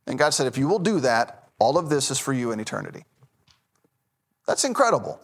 And 0.07 0.17
God 0.17 0.31
said, 0.31 0.47
if 0.47 0.57
you 0.57 0.67
will 0.67 0.79
do 0.79 0.99
that, 1.01 1.49
all 1.59 1.77
of 1.77 1.89
this 1.89 2.11
is 2.11 2.19
for 2.19 2.33
you 2.33 2.51
in 2.51 2.59
eternity. 2.59 3.05
That's 4.47 4.63
incredible. 4.63 5.19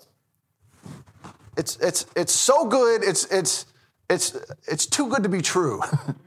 It's, 1.57 1.77
it's, 1.77 2.05
it's 2.15 2.33
so 2.33 2.65
good, 2.65 3.03
it's, 3.03 3.25
it's, 3.25 3.65
it's, 4.09 4.37
it's 4.67 4.85
too 4.85 5.07
good 5.07 5.23
to 5.23 5.29
be 5.29 5.41
true. 5.41 5.81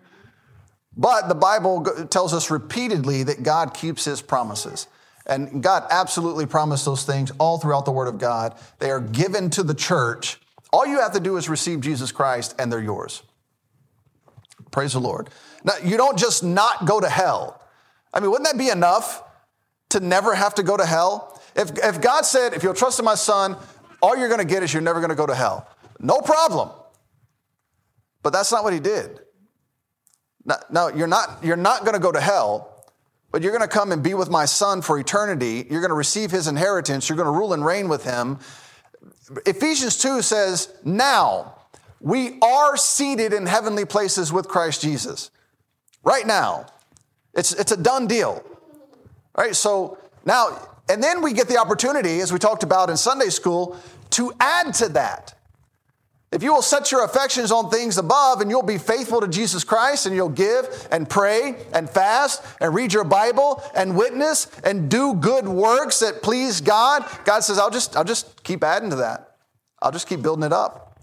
but 1.01 1.29
the 1.31 1.35
Bible 1.35 1.83
tells 2.11 2.35
us 2.35 2.51
repeatedly 2.51 3.23
that 3.23 3.43
God 3.43 3.73
keeps 3.73 4.05
his 4.05 4.21
promises. 4.21 4.87
And 5.25 5.63
God 5.63 5.85
absolutely 5.91 6.45
promised 6.45 6.85
those 6.85 7.05
things 7.05 7.33
all 7.39 7.57
throughout 7.57 7.87
the 7.87 7.91
Word 7.91 8.07
of 8.09 8.19
God. 8.19 8.55
They 8.81 8.91
are 8.91 9.01
given 9.01 9.49
to 9.51 9.63
the 9.63 9.73
church. 9.73 10.39
All 10.75 10.87
you 10.87 11.01
have 11.01 11.13
to 11.13 11.21
do 11.21 11.39
is 11.39 11.49
receive 11.49 11.81
Jesus 11.81 12.13
Christ, 12.13 12.55
and 12.59 12.71
they're 12.71 12.83
yours. 12.83 13.23
Praise 14.73 14.93
the 14.93 15.01
Lord. 15.01 15.31
Now, 15.65 15.73
you 15.83 15.97
don't 15.97 16.19
just 16.19 16.45
not 16.45 16.85
go 16.85 17.01
to 17.01 17.09
hell. 17.09 17.63
I 18.13 18.21
mean, 18.21 18.31
wouldn't 18.31 18.51
that 18.51 18.59
be 18.59 18.69
enough 18.69 19.23
to 19.91 20.01
never 20.01 20.35
have 20.35 20.55
to 20.57 20.63
go 20.63 20.77
to 20.77 20.85
hell? 20.85 21.41
If, 21.57 21.71
if 21.83 22.03
God 22.03 22.27
said, 22.27 22.53
if 22.53 22.63
you'll 22.63 22.75
trust 22.75 22.99
in 22.99 23.07
my 23.07 23.15
son, 23.15 23.57
all 24.03 24.19
you're 24.19 24.29
going 24.29 24.41
to 24.41 24.45
get 24.45 24.63
is 24.63 24.75
you're 24.75 24.83
never 24.83 25.01
going 25.01 25.11
to 25.11 25.17
go 25.17 25.27
to 25.27 25.35
hell. 25.35 25.67
No 25.99 26.21
problem. 26.21 26.71
But 28.23 28.35
that's 28.35 28.53
not 28.53 28.65
what 28.65 28.75
he 28.75 28.81
did. 28.81 29.21
Now, 30.51 30.57
no, 30.71 30.89
you're 30.89 31.07
not, 31.07 31.39
you're 31.43 31.57
not 31.57 31.81
going 31.81 31.95
to 31.95 32.01
go 32.01 32.13
to 32.13 32.21
hell 32.21 32.71
but 33.31 33.43
you're 33.43 33.53
going 33.53 33.63
to 33.63 33.69
come 33.69 33.93
and 33.93 34.03
be 34.03 34.15
with 34.15 34.29
my 34.29 34.45
son 34.45 34.83
for 34.83 34.99
eternity. 34.99 35.67
You're 35.71 35.81
going 35.81 35.91
to 35.91 35.95
receive 35.95 36.31
his 36.31 36.47
inheritance. 36.47 37.09
You're 37.09 37.17
going 37.17 37.33
to 37.33 37.39
rule 37.39 37.53
and 37.53 37.65
reign 37.65 37.89
with 37.89 38.05
him. 38.05 38.39
Ephesians 39.47 39.97
2 39.99 40.23
says, 40.23 40.73
Now 40.85 41.55
we 42.01 42.39
are 42.41 42.77
seated 42.77 43.33
in 43.33 43.47
heavenly 43.47 43.85
places 43.85 44.33
with 44.33 44.49
Christ 44.49 44.83
Jesus. 44.83 45.31
Right 46.03 46.27
now. 46.27 46.67
It's, 47.35 47.53
it's 47.53 47.71
a 47.71 47.77
done 47.77 48.09
deal. 48.09 48.45
Right? 49.37 49.55
So 49.55 49.99
now, 50.25 50.59
and 50.89 51.01
then 51.01 51.23
we 51.23 51.33
get 51.33 51.47
the 51.47 51.59
opportunity, 51.59 52.21
as 52.21 52.33
we 52.33 52.41
talked 52.41 52.65
about 52.65 52.91
in 52.91 52.97
Sunday 52.97 53.29
school, 53.29 53.79
to 54.11 54.33
add 54.41 54.75
to 54.75 54.89
that. 54.91 55.35
If 56.33 56.45
you 56.45 56.55
will 56.55 56.63
set 56.63 56.93
your 56.93 57.05
affections 57.05 57.51
on 57.51 57.71
things 57.71 57.99
above 57.99 58.41
and 58.41 58.51
you'll 58.51 58.63
be 58.63 58.79
faithful 58.79 59.21
to 59.21 59.27
Jesus 59.27 59.65
Christ 59.65 60.07
and 60.07 60.15
you'll 60.15 60.29
give 60.29 60.89
and 60.93 61.11
pray 61.11 61.57
and 61.73 61.91
fast 61.91 62.45
and 62.61 62.73
read 62.73 62.93
your 62.93 63.03
Bible 63.03 63.61
and 63.75 63.97
witness 63.97 64.47
and 64.63 64.89
do 64.89 65.15
good 65.15 65.49
works 65.49 65.99
that 66.01 66.23
please 66.23 66.61
God, 66.61 67.05
God 67.25 67.41
says, 67.41 67.59
I'll 67.59 67.71
just, 67.71 67.97
I'll 67.97 68.05
just 68.05 68.45
keep 68.45 68.63
adding 68.63 68.91
to 68.91 68.97
that. 68.97 69.39
I'll 69.83 69.91
just 69.91 70.07
keep 70.07 70.23
building 70.23 70.45
it 70.45 70.53
up. 70.53 71.01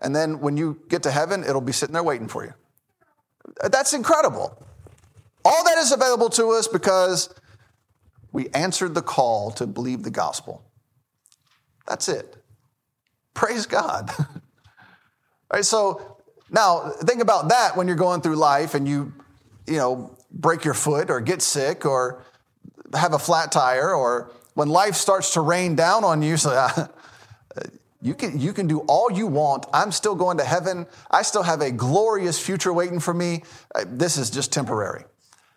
And 0.00 0.14
then 0.14 0.40
when 0.40 0.58
you 0.58 0.82
get 0.88 1.02
to 1.04 1.10
heaven, 1.10 1.44
it'll 1.44 1.62
be 1.62 1.72
sitting 1.72 1.94
there 1.94 2.02
waiting 2.02 2.28
for 2.28 2.44
you. 2.44 2.52
That's 3.70 3.94
incredible. 3.94 4.62
All 5.46 5.64
that 5.64 5.78
is 5.78 5.92
available 5.92 6.28
to 6.30 6.50
us 6.50 6.68
because 6.68 7.34
we 8.32 8.50
answered 8.50 8.94
the 8.94 9.02
call 9.02 9.50
to 9.52 9.66
believe 9.66 10.02
the 10.02 10.10
gospel. 10.10 10.62
That's 11.86 12.06
it. 12.10 12.36
Praise 13.32 13.64
God. 13.64 14.10
Right? 15.52 15.64
So 15.64 16.18
now 16.50 16.90
think 17.00 17.22
about 17.22 17.48
that 17.48 17.76
when 17.76 17.86
you're 17.86 17.96
going 17.96 18.20
through 18.20 18.36
life 18.36 18.74
and 18.74 18.86
you, 18.86 19.12
you 19.66 19.76
know, 19.76 20.16
break 20.30 20.64
your 20.64 20.74
foot 20.74 21.10
or 21.10 21.20
get 21.20 21.42
sick 21.42 21.86
or 21.86 22.22
have 22.94 23.12
a 23.12 23.18
flat 23.18 23.52
tire 23.52 23.94
or 23.94 24.32
when 24.54 24.68
life 24.68 24.94
starts 24.94 25.34
to 25.34 25.40
rain 25.40 25.76
down 25.76 26.04
on 26.04 26.22
you, 26.22 26.36
so 26.38 26.50
uh, 26.50 26.86
you 28.00 28.14
can, 28.14 28.38
you 28.38 28.52
can 28.52 28.66
do 28.66 28.80
all 28.80 29.10
you 29.10 29.26
want. 29.26 29.66
I'm 29.72 29.92
still 29.92 30.14
going 30.14 30.38
to 30.38 30.44
heaven. 30.44 30.86
I 31.10 31.22
still 31.22 31.42
have 31.42 31.60
a 31.60 31.70
glorious 31.70 32.38
future 32.38 32.72
waiting 32.72 33.00
for 33.00 33.14
me. 33.14 33.42
Uh, 33.74 33.84
this 33.86 34.16
is 34.16 34.30
just 34.30 34.52
temporary. 34.52 35.04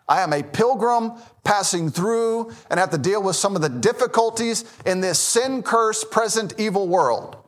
I 0.08 0.22
am 0.22 0.32
a 0.32 0.42
pilgrim 0.42 1.12
passing 1.44 1.90
through 1.90 2.52
and 2.68 2.78
have 2.78 2.90
to 2.90 2.98
deal 2.98 3.22
with 3.22 3.36
some 3.36 3.56
of 3.56 3.62
the 3.62 3.68
difficulties 3.68 4.64
in 4.84 5.00
this 5.00 5.18
sin 5.18 5.62
cursed 5.62 6.10
present 6.10 6.54
evil 6.58 6.88
world. 6.88 7.41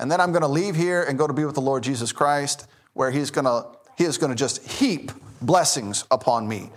And 0.00 0.10
then 0.10 0.20
I'm 0.20 0.32
going 0.32 0.42
to 0.42 0.48
leave 0.48 0.76
here 0.76 1.02
and 1.02 1.18
go 1.18 1.26
to 1.26 1.32
be 1.32 1.44
with 1.44 1.54
the 1.54 1.60
Lord 1.60 1.82
Jesus 1.82 2.12
Christ, 2.12 2.66
where 2.94 3.10
He's 3.10 3.30
going 3.30 3.44
to, 3.44 3.66
He 3.96 4.04
is 4.04 4.18
going 4.18 4.30
to 4.30 4.36
just 4.36 4.66
heap 4.66 5.12
blessings 5.40 6.04
upon 6.10 6.48
me. 6.48 6.70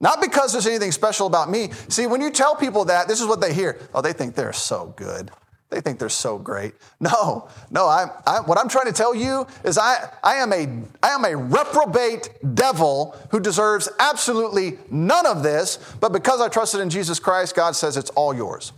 Not 0.00 0.20
because 0.20 0.52
there's 0.52 0.66
anything 0.66 0.92
special 0.92 1.26
about 1.26 1.50
me. 1.50 1.70
See, 1.88 2.06
when 2.06 2.20
you 2.20 2.30
tell 2.30 2.54
people 2.54 2.84
that, 2.86 3.08
this 3.08 3.20
is 3.20 3.26
what 3.26 3.40
they 3.40 3.54
hear. 3.54 3.78
Oh, 3.94 4.02
they 4.02 4.12
think 4.12 4.34
they're 4.34 4.52
so 4.52 4.92
good. 4.96 5.30
They 5.70 5.80
think 5.80 5.98
they're 5.98 6.08
so 6.08 6.38
great. 6.38 6.74
No, 6.98 7.48
no, 7.70 7.86
I, 7.86 8.06
I, 8.26 8.40
what 8.40 8.58
I'm 8.58 8.68
trying 8.68 8.86
to 8.86 8.92
tell 8.92 9.14
you 9.14 9.46
is 9.64 9.76
I, 9.76 10.10
I, 10.24 10.36
am 10.36 10.52
a, 10.52 10.66
I 11.02 11.10
am 11.10 11.24
a 11.26 11.36
reprobate 11.36 12.30
devil 12.54 13.14
who 13.30 13.38
deserves 13.38 13.88
absolutely 13.98 14.78
none 14.90 15.26
of 15.26 15.42
this, 15.42 15.78
but 16.00 16.12
because 16.12 16.40
I 16.40 16.48
trusted 16.48 16.80
in 16.80 16.88
Jesus 16.88 17.18
Christ, 17.18 17.54
God 17.54 17.76
says 17.76 17.98
it's 17.98 18.08
all 18.10 18.34
yours. 18.34 18.72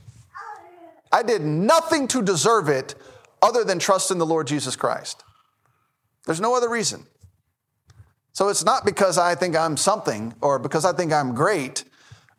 I 1.13 1.23
did 1.23 1.43
nothing 1.43 2.09
to 2.09 2.23
deserve 2.23 2.69
it, 2.69 2.97
other 3.43 3.65
than 3.65 3.79
trust 3.79 4.11
in 4.11 4.19
the 4.19 4.27
Lord 4.27 4.47
Jesus 4.47 4.77
Christ. 4.77 5.25
There's 6.27 6.41
no 6.41 6.55
other 6.55 6.69
reason. 6.69 7.07
So 8.33 8.49
it's 8.49 8.65
not 8.65 8.85
because 8.85 9.19
I 9.19 9.35
think 9.35 9.57
I'm 9.57 9.77
something 9.77 10.35
or 10.41 10.59
because 10.59 10.85
I 10.85 10.93
think 10.93 11.13
I'm 11.13 11.35
great. 11.35 11.85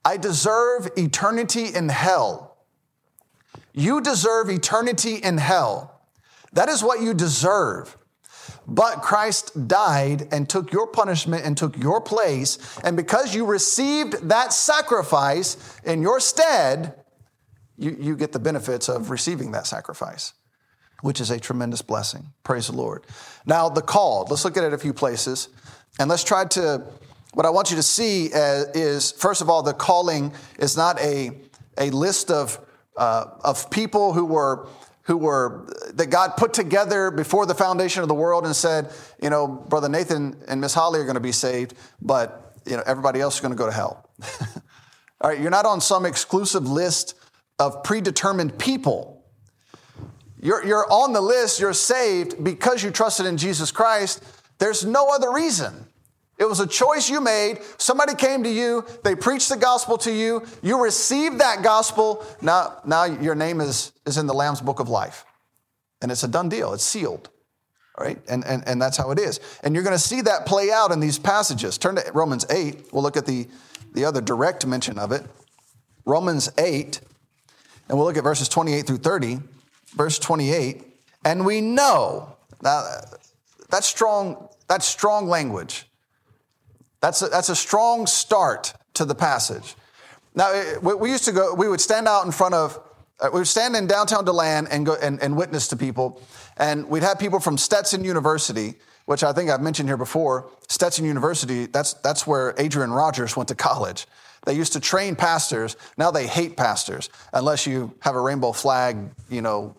I 0.06 0.18
deserve 0.18 0.90
eternity 0.96 1.66
in 1.74 1.90
hell. 1.90 2.58
You 3.74 4.00
deserve 4.00 4.50
eternity 4.50 5.16
in 5.16 5.38
hell. 5.38 6.02
That 6.54 6.70
is 6.70 6.84
what 6.84 7.02
you 7.02 7.14
deserve. 7.14 7.98
But 8.68 9.02
Christ 9.02 9.68
died 9.68 10.28
and 10.32 10.48
took 10.48 10.72
your 10.72 10.88
punishment 10.88 11.44
and 11.44 11.58
took 11.58 11.78
your 11.78 12.00
place. 12.00 12.80
And 12.84 12.96
because 12.96 13.36
you 13.36 13.46
received 13.46 14.30
that 14.30 14.54
sacrifice 14.54 15.80
in 15.84 16.02
your 16.02 16.20
stead, 16.20 16.96
you, 17.78 17.98
you 18.00 18.16
get 18.16 18.32
the 18.32 18.40
benefits 18.40 18.88
of 18.88 19.10
receiving 19.10 19.52
that 19.52 19.66
sacrifice 19.66 20.34
which 21.02 21.22
is 21.22 21.32
a 21.32 21.40
tremendous 21.40 21.82
blessing. 21.82 22.34
Praise 22.44 22.68
the 22.68 22.76
Lord. 22.76 23.06
Now, 23.46 23.70
the 23.70 23.82
called, 23.82 24.30
let's 24.30 24.46
look 24.46 24.58
at 24.58 24.64
it 24.64 24.74
a 24.74 24.78
few 24.78 24.94
places. 24.94 25.50
And 26.00 26.10
let's 26.10 26.24
try 26.24 26.46
to, 26.46 26.84
what 27.34 27.46
I 27.46 27.50
want 27.50 27.70
you 27.70 27.76
to 27.78 27.84
see 27.84 28.32
uh, 28.34 28.66
is, 28.74 29.12
first 29.12 29.42
of 29.42 29.50
all, 29.50 29.64
the 29.64 29.74
calling 29.74 30.34
is 30.58 30.78
not 30.78 31.00
a, 31.00 31.32
a 31.78 31.90
list 31.92 32.32
of, 32.32 32.60
uh, 32.98 33.26
of 33.44 33.70
people 33.70 34.14
who 34.14 34.26
were, 34.26 34.68
who 35.04 35.18
were, 35.18 35.68
that 35.94 36.08
God 36.08 36.38
put 36.38 36.54
together 36.54 37.12
before 37.12 37.46
the 37.46 37.56
foundation 37.56 38.02
of 38.02 38.08
the 38.08 38.16
world 38.16 38.46
and 38.46 38.56
said, 38.56 38.92
you 39.22 39.30
know, 39.30 39.48
Brother 39.48 39.90
Nathan 39.90 40.42
and 40.48 40.62
Miss 40.62 40.74
Holly 40.74 41.00
are 41.00 41.06
going 41.06 41.16
to 41.16 41.22
be 41.22 41.32
saved, 41.32 41.74
but, 42.02 42.56
you 42.66 42.76
know, 42.76 42.84
everybody 42.86 43.20
else 43.22 43.36
is 43.36 43.42
going 43.42 43.54
to 43.54 43.58
go 43.58 43.66
to 43.66 43.72
hell. 43.72 44.10
all 45.22 45.30
right, 45.30 45.40
you're 45.40 45.50
not 45.50 45.66
on 45.66 45.82
some 45.82 46.06
exclusive 46.06 46.70
list 46.70 47.16
of 47.58 47.84
predetermined 47.84 48.58
people 48.58 49.19
you're, 50.42 50.66
you're 50.66 50.92
on 50.92 51.14
the 51.14 51.22
list, 51.22 51.60
you're 51.60 51.74
saved 51.74 52.44
because 52.44 52.84
you 52.84 52.92
trusted 52.92 53.26
in 53.26 53.38
Jesus 53.38 53.72
Christ. 53.72 54.24
There's 54.58 54.86
no 54.86 55.10
other 55.10 55.32
reason. 55.32 55.86
It 56.38 56.48
was 56.48 56.62
a 56.62 56.68
choice 56.68 57.10
you 57.10 57.20
made. 57.20 57.60
Somebody 57.78 58.16
came 58.16 58.44
to 58.44 58.50
you, 58.50 58.86
they 59.04 59.14
preached 59.16 59.50
the 59.50 59.58
gospel 59.58 59.98
to 60.00 60.12
you, 60.12 60.46
you 60.62 60.82
received 60.82 61.40
that 61.40 61.64
gospel. 61.64 62.26
Now, 62.42 62.80
now 62.86 63.04
your 63.04 63.36
name 63.36 63.60
is, 63.60 63.92
is 64.06 64.18
in 64.18 64.26
the 64.26 64.34
Lamb's 64.34 64.62
book 64.62 64.80
of 64.80 64.88
life. 64.88 65.26
And 66.02 66.12
it's 66.12 66.24
a 66.24 66.30
done 66.30 66.48
deal, 66.48 66.74
it's 66.74 66.84
sealed. 66.84 67.30
All 67.98 68.06
right? 68.06 68.18
And, 68.30 68.46
and, 68.46 68.66
and 68.66 68.82
that's 68.82 68.96
how 68.96 69.12
it 69.12 69.20
is. 69.20 69.42
And 69.64 69.76
you're 69.76 69.84
going 69.84 69.96
to 69.96 70.02
see 70.02 70.22
that 70.22 70.46
play 70.46 70.72
out 70.72 70.92
in 70.92 71.02
these 71.02 71.20
passages. 71.20 71.78
Turn 71.78 71.96
to 71.96 72.12
Romans 72.14 72.46
8. 72.50 72.94
We'll 72.94 73.04
look 73.04 73.18
at 73.18 73.26
the, 73.26 73.50
the 73.94 74.06
other 74.06 74.22
direct 74.22 74.66
mention 74.66 74.98
of 74.98 75.12
it. 75.12 75.26
Romans 76.06 76.50
8, 76.58 77.02
and 77.90 77.98
we'll 77.98 78.08
look 78.08 78.18
at 78.18 78.24
verses 78.24 78.48
28 78.48 78.88
through 78.88 78.98
30 78.98 79.40
verse 79.92 80.20
28, 80.20 80.84
and 81.26 81.46
we 81.46 81.62
know. 81.62 82.36
Now, 82.62 82.86
that's 83.70 83.88
strong, 83.88 84.50
that's 84.68 84.86
strong 84.86 85.28
language. 85.28 85.86
That's 87.02 87.22
a, 87.22 87.28
that's 87.28 87.50
a 87.50 87.56
strong 87.56 88.08
start 88.08 88.74
to 88.96 89.06
the 89.06 89.16
passage. 89.16 89.76
Now, 90.36 90.80
we 90.82 91.10
used 91.10 91.26
to 91.26 91.32
go, 91.32 91.54
we 91.54 91.68
would 91.68 91.82
stand 91.82 92.08
out 92.08 92.26
in 92.26 92.32
front 92.32 92.54
of, 92.54 92.80
uh, 93.20 93.30
we 93.34 93.40
would 93.40 93.48
stand 93.48 93.76
in 93.76 93.88
downtown 93.88 94.26
DeLand 94.26 94.68
and 94.70 94.86
go 94.86 94.96
and, 95.02 95.22
and 95.22 95.36
witness 95.36 95.68
to 95.70 95.78
people. 95.78 96.22
And 96.58 96.88
we'd 96.88 97.04
have 97.04 97.20
people 97.20 97.40
from 97.40 97.58
Stetson 97.58 98.04
University, 98.04 98.76
which 99.06 99.24
I 99.24 99.34
think 99.34 99.50
I've 99.50 99.62
mentioned 99.62 99.90
here 99.90 99.98
before, 99.98 100.50
Stetson 100.68 101.06
University, 101.06 101.66
that's, 101.66 101.94
that's 101.96 102.28
where 102.28 102.54
Adrian 102.58 102.92
Rogers 102.92 103.36
went 103.36 103.48
to 103.50 103.56
college. 103.56 104.06
They 104.46 104.54
used 104.54 104.74
to 104.74 104.80
train 104.80 105.16
pastors. 105.16 105.76
Now 105.98 106.12
they 106.12 106.28
hate 106.28 106.56
pastors 106.56 107.10
unless 107.34 107.66
you 107.68 107.94
have 108.02 108.16
a 108.16 108.22
rainbow 108.22 108.52
flag, 108.52 108.98
you 109.30 109.42
know, 109.42 109.76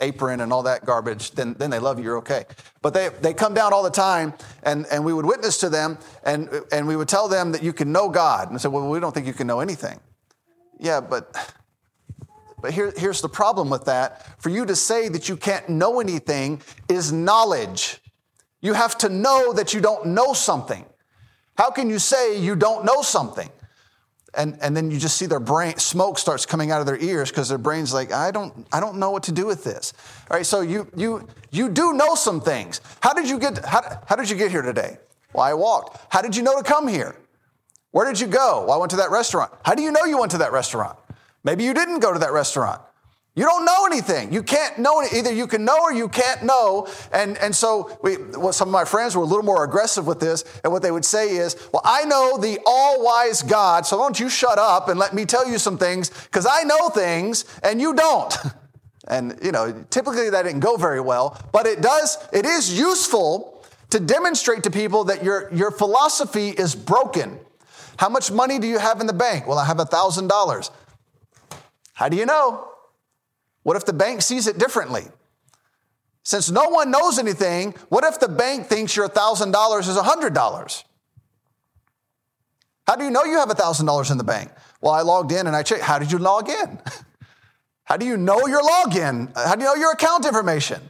apron 0.00 0.40
and 0.40 0.52
all 0.52 0.62
that 0.64 0.84
garbage, 0.84 1.32
then, 1.32 1.54
then 1.54 1.70
they 1.70 1.78
love 1.78 1.98
you, 1.98 2.04
you're 2.04 2.18
okay. 2.18 2.44
But 2.82 2.94
they, 2.94 3.10
they 3.20 3.32
come 3.32 3.54
down 3.54 3.72
all 3.72 3.82
the 3.82 3.90
time 3.90 4.34
and, 4.62 4.86
and 4.90 5.04
we 5.04 5.12
would 5.12 5.24
witness 5.24 5.58
to 5.58 5.68
them 5.68 5.98
and, 6.24 6.48
and 6.72 6.86
we 6.86 6.96
would 6.96 7.08
tell 7.08 7.28
them 7.28 7.52
that 7.52 7.62
you 7.62 7.72
can 7.72 7.92
know 7.92 8.08
God. 8.08 8.48
And 8.48 8.58
they 8.58 8.60
said, 8.60 8.72
well, 8.72 8.88
we 8.88 9.00
don't 9.00 9.12
think 9.12 9.26
you 9.26 9.32
can 9.32 9.46
know 9.46 9.60
anything. 9.60 10.00
Yeah, 10.78 11.00
but, 11.00 11.54
but 12.60 12.72
here, 12.72 12.92
here's 12.96 13.20
the 13.20 13.28
problem 13.28 13.70
with 13.70 13.84
that. 13.86 14.40
For 14.42 14.48
you 14.48 14.66
to 14.66 14.76
say 14.76 15.08
that 15.08 15.28
you 15.28 15.36
can't 15.36 15.68
know 15.68 16.00
anything 16.00 16.62
is 16.88 17.12
knowledge. 17.12 18.00
You 18.60 18.72
have 18.72 18.98
to 18.98 19.08
know 19.08 19.52
that 19.52 19.74
you 19.74 19.80
don't 19.80 20.06
know 20.06 20.32
something. 20.32 20.84
How 21.56 21.70
can 21.70 21.88
you 21.88 21.98
say 21.98 22.38
you 22.38 22.56
don't 22.56 22.84
know 22.84 23.02
something? 23.02 23.48
And, 24.36 24.58
and 24.60 24.76
then 24.76 24.90
you 24.90 24.98
just 24.98 25.16
see 25.16 25.26
their 25.26 25.40
brain 25.40 25.78
smoke 25.78 26.18
starts 26.18 26.44
coming 26.46 26.70
out 26.70 26.80
of 26.80 26.86
their 26.86 26.98
ears 26.98 27.30
because 27.30 27.48
their 27.48 27.58
brain's 27.58 27.94
like 27.94 28.12
i 28.12 28.30
don't 28.30 28.66
i 28.72 28.80
don't 28.80 28.98
know 28.98 29.10
what 29.10 29.22
to 29.24 29.32
do 29.32 29.46
with 29.46 29.64
this. 29.64 29.92
All 30.30 30.36
right 30.36 30.46
so 30.46 30.60
you 30.60 30.88
you 30.96 31.28
you 31.50 31.68
do 31.68 31.92
know 31.92 32.14
some 32.14 32.40
things. 32.40 32.80
How 33.00 33.12
did 33.12 33.28
you 33.28 33.38
get 33.38 33.64
how, 33.64 34.02
how 34.06 34.16
did 34.16 34.28
you 34.30 34.36
get 34.36 34.50
here 34.50 34.62
today? 34.62 34.98
Well 35.32 35.44
i 35.44 35.54
walked. 35.54 35.98
How 36.12 36.22
did 36.22 36.34
you 36.36 36.42
know 36.42 36.56
to 36.56 36.64
come 36.64 36.88
here? 36.88 37.16
Where 37.92 38.06
did 38.06 38.20
you 38.20 38.26
go? 38.26 38.64
Well 38.66 38.72
i 38.72 38.76
went 38.76 38.90
to 38.90 38.96
that 38.96 39.10
restaurant. 39.10 39.52
How 39.64 39.74
do 39.74 39.82
you 39.82 39.92
know 39.92 40.04
you 40.04 40.18
went 40.18 40.32
to 40.32 40.38
that 40.38 40.52
restaurant? 40.52 40.98
Maybe 41.44 41.64
you 41.64 41.74
didn't 41.74 42.00
go 42.00 42.12
to 42.12 42.18
that 42.18 42.32
restaurant 42.32 42.80
you 43.36 43.44
don't 43.44 43.64
know 43.64 43.84
anything. 43.86 44.32
You 44.32 44.44
can't 44.44 44.78
know 44.78 45.00
it. 45.00 45.12
Either 45.12 45.32
you 45.32 45.48
can 45.48 45.64
know 45.64 45.80
or 45.80 45.92
you 45.92 46.08
can't 46.08 46.44
know. 46.44 46.86
And, 47.12 47.36
and 47.38 47.54
so 47.54 47.98
we, 48.00 48.16
well, 48.16 48.52
some 48.52 48.68
of 48.68 48.72
my 48.72 48.84
friends 48.84 49.16
were 49.16 49.24
a 49.24 49.26
little 49.26 49.44
more 49.44 49.64
aggressive 49.64 50.06
with 50.06 50.20
this. 50.20 50.44
And 50.62 50.72
what 50.72 50.82
they 50.82 50.92
would 50.92 51.04
say 51.04 51.30
is, 51.30 51.56
well, 51.72 51.82
I 51.84 52.04
know 52.04 52.38
the 52.38 52.60
all 52.64 53.04
wise 53.04 53.42
God, 53.42 53.86
so 53.86 53.98
why 53.98 54.04
don't 54.04 54.20
you 54.20 54.28
shut 54.28 54.58
up 54.58 54.88
and 54.88 55.00
let 55.00 55.14
me 55.14 55.24
tell 55.24 55.48
you 55.48 55.58
some 55.58 55.78
things 55.78 56.10
because 56.10 56.46
I 56.46 56.62
know 56.62 56.90
things 56.90 57.44
and 57.62 57.80
you 57.80 57.94
don't. 57.94 58.34
And, 59.06 59.38
you 59.42 59.52
know, 59.52 59.84
typically 59.90 60.30
that 60.30 60.44
didn't 60.44 60.60
go 60.60 60.78
very 60.78 60.98
well, 60.98 61.38
but 61.52 61.66
it 61.66 61.82
does, 61.82 62.16
it 62.32 62.46
is 62.46 62.78
useful 62.78 63.62
to 63.90 64.00
demonstrate 64.00 64.62
to 64.62 64.70
people 64.70 65.04
that 65.04 65.22
your, 65.22 65.52
your 65.52 65.70
philosophy 65.70 66.48
is 66.48 66.74
broken. 66.74 67.38
How 67.98 68.08
much 68.08 68.30
money 68.30 68.58
do 68.58 68.66
you 68.66 68.78
have 68.78 69.02
in 69.02 69.06
the 69.06 69.12
bank? 69.12 69.46
Well, 69.46 69.58
I 69.58 69.66
have 69.66 69.78
a 69.78 69.84
thousand 69.84 70.28
dollars. 70.28 70.70
How 71.92 72.08
do 72.08 72.16
you 72.16 72.24
know? 72.24 72.73
What 73.64 73.76
if 73.76 73.84
the 73.84 73.92
bank 73.92 74.22
sees 74.22 74.46
it 74.46 74.58
differently? 74.58 75.02
Since 76.22 76.50
no 76.50 76.68
one 76.68 76.90
knows 76.90 77.18
anything, 77.18 77.74
what 77.88 78.04
if 78.04 78.20
the 78.20 78.28
bank 78.28 78.66
thinks 78.66 78.96
your 78.96 79.08
$1,000 79.08 79.80
is 79.80 79.96
$100? 79.96 80.84
How 82.86 82.96
do 82.96 83.04
you 83.04 83.10
know 83.10 83.24
you 83.24 83.38
have 83.38 83.48
$1,000 83.48 84.10
in 84.10 84.18
the 84.18 84.24
bank? 84.24 84.50
Well, 84.80 84.92
I 84.92 85.00
logged 85.00 85.32
in 85.32 85.46
and 85.46 85.56
I 85.56 85.62
checked. 85.62 85.82
How 85.82 85.98
did 85.98 86.12
you 86.12 86.18
log 86.18 86.48
in? 86.48 86.78
How 87.84 87.96
do 87.96 88.06
you 88.06 88.16
know 88.16 88.46
your 88.46 88.62
login? 88.62 89.34
How 89.36 89.54
do 89.54 89.62
you 89.62 89.68
know 89.68 89.74
your 89.74 89.92
account 89.92 90.24
information? 90.24 90.80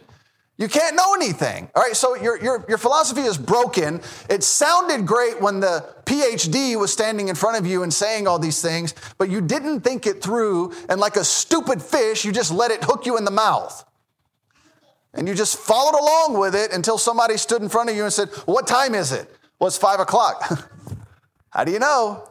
You 0.57 0.69
can't 0.69 0.95
know 0.95 1.15
anything. 1.15 1.69
All 1.75 1.83
right, 1.83 1.97
so 1.97 2.15
your, 2.15 2.41
your, 2.41 2.65
your 2.69 2.79
philosophy 2.79 3.23
is 3.23 3.37
broken. 3.37 4.01
It 4.31 4.45
sounded 4.45 5.05
great 5.05 5.41
when 5.41 5.59
the 5.59 5.85
PhD 6.07 6.79
was 6.79 6.93
standing 6.93 7.29
in 7.29 7.35
front 7.35 7.59
of 7.59 7.67
you 7.67 7.83
and 7.83 7.93
saying 7.93 8.29
all 8.29 8.39
these 8.39 8.63
things, 8.63 8.95
but 9.19 9.29
you 9.29 9.41
didn't 9.41 9.81
think 9.81 10.07
it 10.07 10.23
through, 10.23 10.73
and 10.89 11.01
like 11.01 11.17
a 11.17 11.25
stupid 11.25 11.83
fish, 11.83 12.25
you 12.25 12.31
just 12.31 12.53
let 12.53 12.71
it 12.71 12.85
hook 12.85 13.05
you 13.05 13.17
in 13.17 13.25
the 13.25 13.33
mouth. 13.33 13.85
And 15.13 15.27
you 15.27 15.35
just 15.35 15.57
followed 15.57 15.99
along 15.99 16.39
with 16.39 16.55
it 16.55 16.73
until 16.73 16.99
somebody 16.99 17.37
stood 17.37 17.63
in 17.63 17.69
front 17.69 17.91
of 17.91 17.97
you 17.97 18.05
and 18.05 18.13
said, 18.13 18.29
What 18.47 18.67
time 18.67 18.95
is 18.95 19.13
it? 19.13 19.31
Well, 19.59 19.69
it's 19.69 19.79
five 19.79 20.01
o'clock. 20.01 20.69
How 21.51 21.65
do 21.65 21.73
you 21.73 21.79
know? 21.79 22.29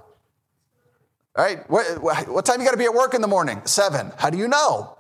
All 1.35 1.43
right, 1.43 1.67
what, 1.69 2.27
what 2.27 2.45
time 2.45 2.59
you 2.59 2.65
got 2.65 2.73
to 2.73 2.77
be 2.77 2.85
at 2.85 2.93
work 2.93 3.13
in 3.13 3.21
the 3.21 3.27
morning? 3.27 3.61
Seven. 3.65 4.11
How 4.17 4.29
do 4.29 4.37
you 4.37 4.47
know? 4.47 4.97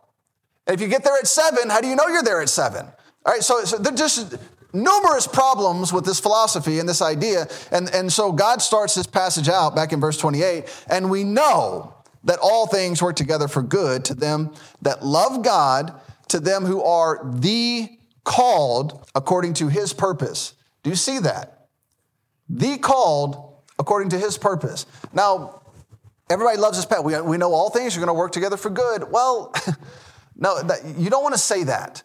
And 0.65 0.73
if 0.73 0.81
you 0.81 0.87
get 0.87 1.03
there 1.03 1.15
at 1.15 1.27
seven, 1.27 1.69
how 1.69 1.81
do 1.81 1.87
you 1.87 1.95
know 1.95 2.07
you're 2.07 2.23
there 2.23 2.41
at 2.41 2.49
seven? 2.49 2.87
All 3.25 3.33
right, 3.33 3.43
so, 3.43 3.63
so 3.63 3.77
there's 3.77 3.99
just 3.99 4.35
numerous 4.73 5.27
problems 5.27 5.93
with 5.93 6.03
this 6.03 6.19
philosophy 6.19 6.79
and 6.79 6.89
this 6.89 7.01
idea. 7.01 7.47
And, 7.71 7.89
and 7.93 8.11
so 8.11 8.31
God 8.31 8.61
starts 8.61 8.95
this 8.95 9.07
passage 9.07 9.47
out 9.47 9.75
back 9.75 9.93
in 9.93 9.99
verse 9.99 10.17
28, 10.17 10.65
and 10.89 11.09
we 11.09 11.23
know 11.23 11.95
that 12.23 12.39
all 12.41 12.67
things 12.67 13.01
work 13.01 13.15
together 13.15 13.47
for 13.47 13.61
good 13.61 14.05
to 14.05 14.13
them 14.13 14.53
that 14.81 15.05
love 15.05 15.43
God, 15.43 15.93
to 16.29 16.39
them 16.39 16.65
who 16.65 16.81
are 16.83 17.21
the 17.33 17.89
called 18.23 19.05
according 19.13 19.53
to 19.55 19.67
his 19.67 19.93
purpose. 19.93 20.53
Do 20.83 20.89
you 20.89 20.95
see 20.95 21.19
that? 21.19 21.67
The 22.49 22.77
called 22.77 23.61
according 23.77 24.09
to 24.09 24.19
his 24.19 24.37
purpose. 24.37 24.85
Now, 25.13 25.61
everybody 26.29 26.57
loves 26.57 26.77
this 26.77 26.85
path. 26.85 27.03
We, 27.03 27.19
we 27.21 27.37
know 27.37 27.53
all 27.53 27.69
things 27.69 27.95
are 27.95 27.99
going 27.99 28.07
to 28.07 28.13
work 28.13 28.31
together 28.31 28.57
for 28.57 28.69
good. 28.69 29.11
Well, 29.11 29.53
no, 30.35 30.61
that, 30.63 30.85
you 30.97 31.09
don't 31.09 31.23
want 31.23 31.35
to 31.35 31.41
say 31.41 31.63
that. 31.65 32.03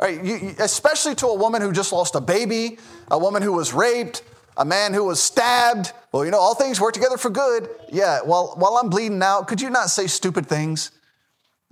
Right, 0.00 0.24
you, 0.24 0.54
especially 0.58 1.14
to 1.16 1.26
a 1.28 1.34
woman 1.36 1.62
who 1.62 1.70
just 1.70 1.92
lost 1.92 2.14
a 2.14 2.20
baby, 2.20 2.78
a 3.10 3.18
woman 3.18 3.42
who 3.42 3.52
was 3.52 3.72
raped, 3.72 4.22
a 4.56 4.64
man 4.64 4.94
who 4.94 5.04
was 5.04 5.22
stabbed. 5.22 5.92
Well, 6.10 6.24
you 6.24 6.30
know, 6.30 6.40
all 6.40 6.54
things 6.54 6.80
work 6.80 6.94
together 6.94 7.16
for 7.16 7.30
good. 7.30 7.68
Yeah, 7.90 8.20
while, 8.22 8.54
while 8.56 8.78
I'm 8.78 8.88
bleeding 8.88 9.22
out, 9.22 9.46
could 9.48 9.60
you 9.60 9.70
not 9.70 9.90
say 9.90 10.06
stupid 10.06 10.46
things? 10.46 10.90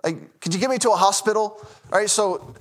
Like, 0.05 0.41
could 0.41 0.55
you 0.55 0.61
get 0.61 0.71
me 0.71 0.79
to 0.79 0.91
a 0.91 0.97
hospital? 0.97 1.59
All 1.93 1.99
right, 1.99 2.09
so 2.09 2.55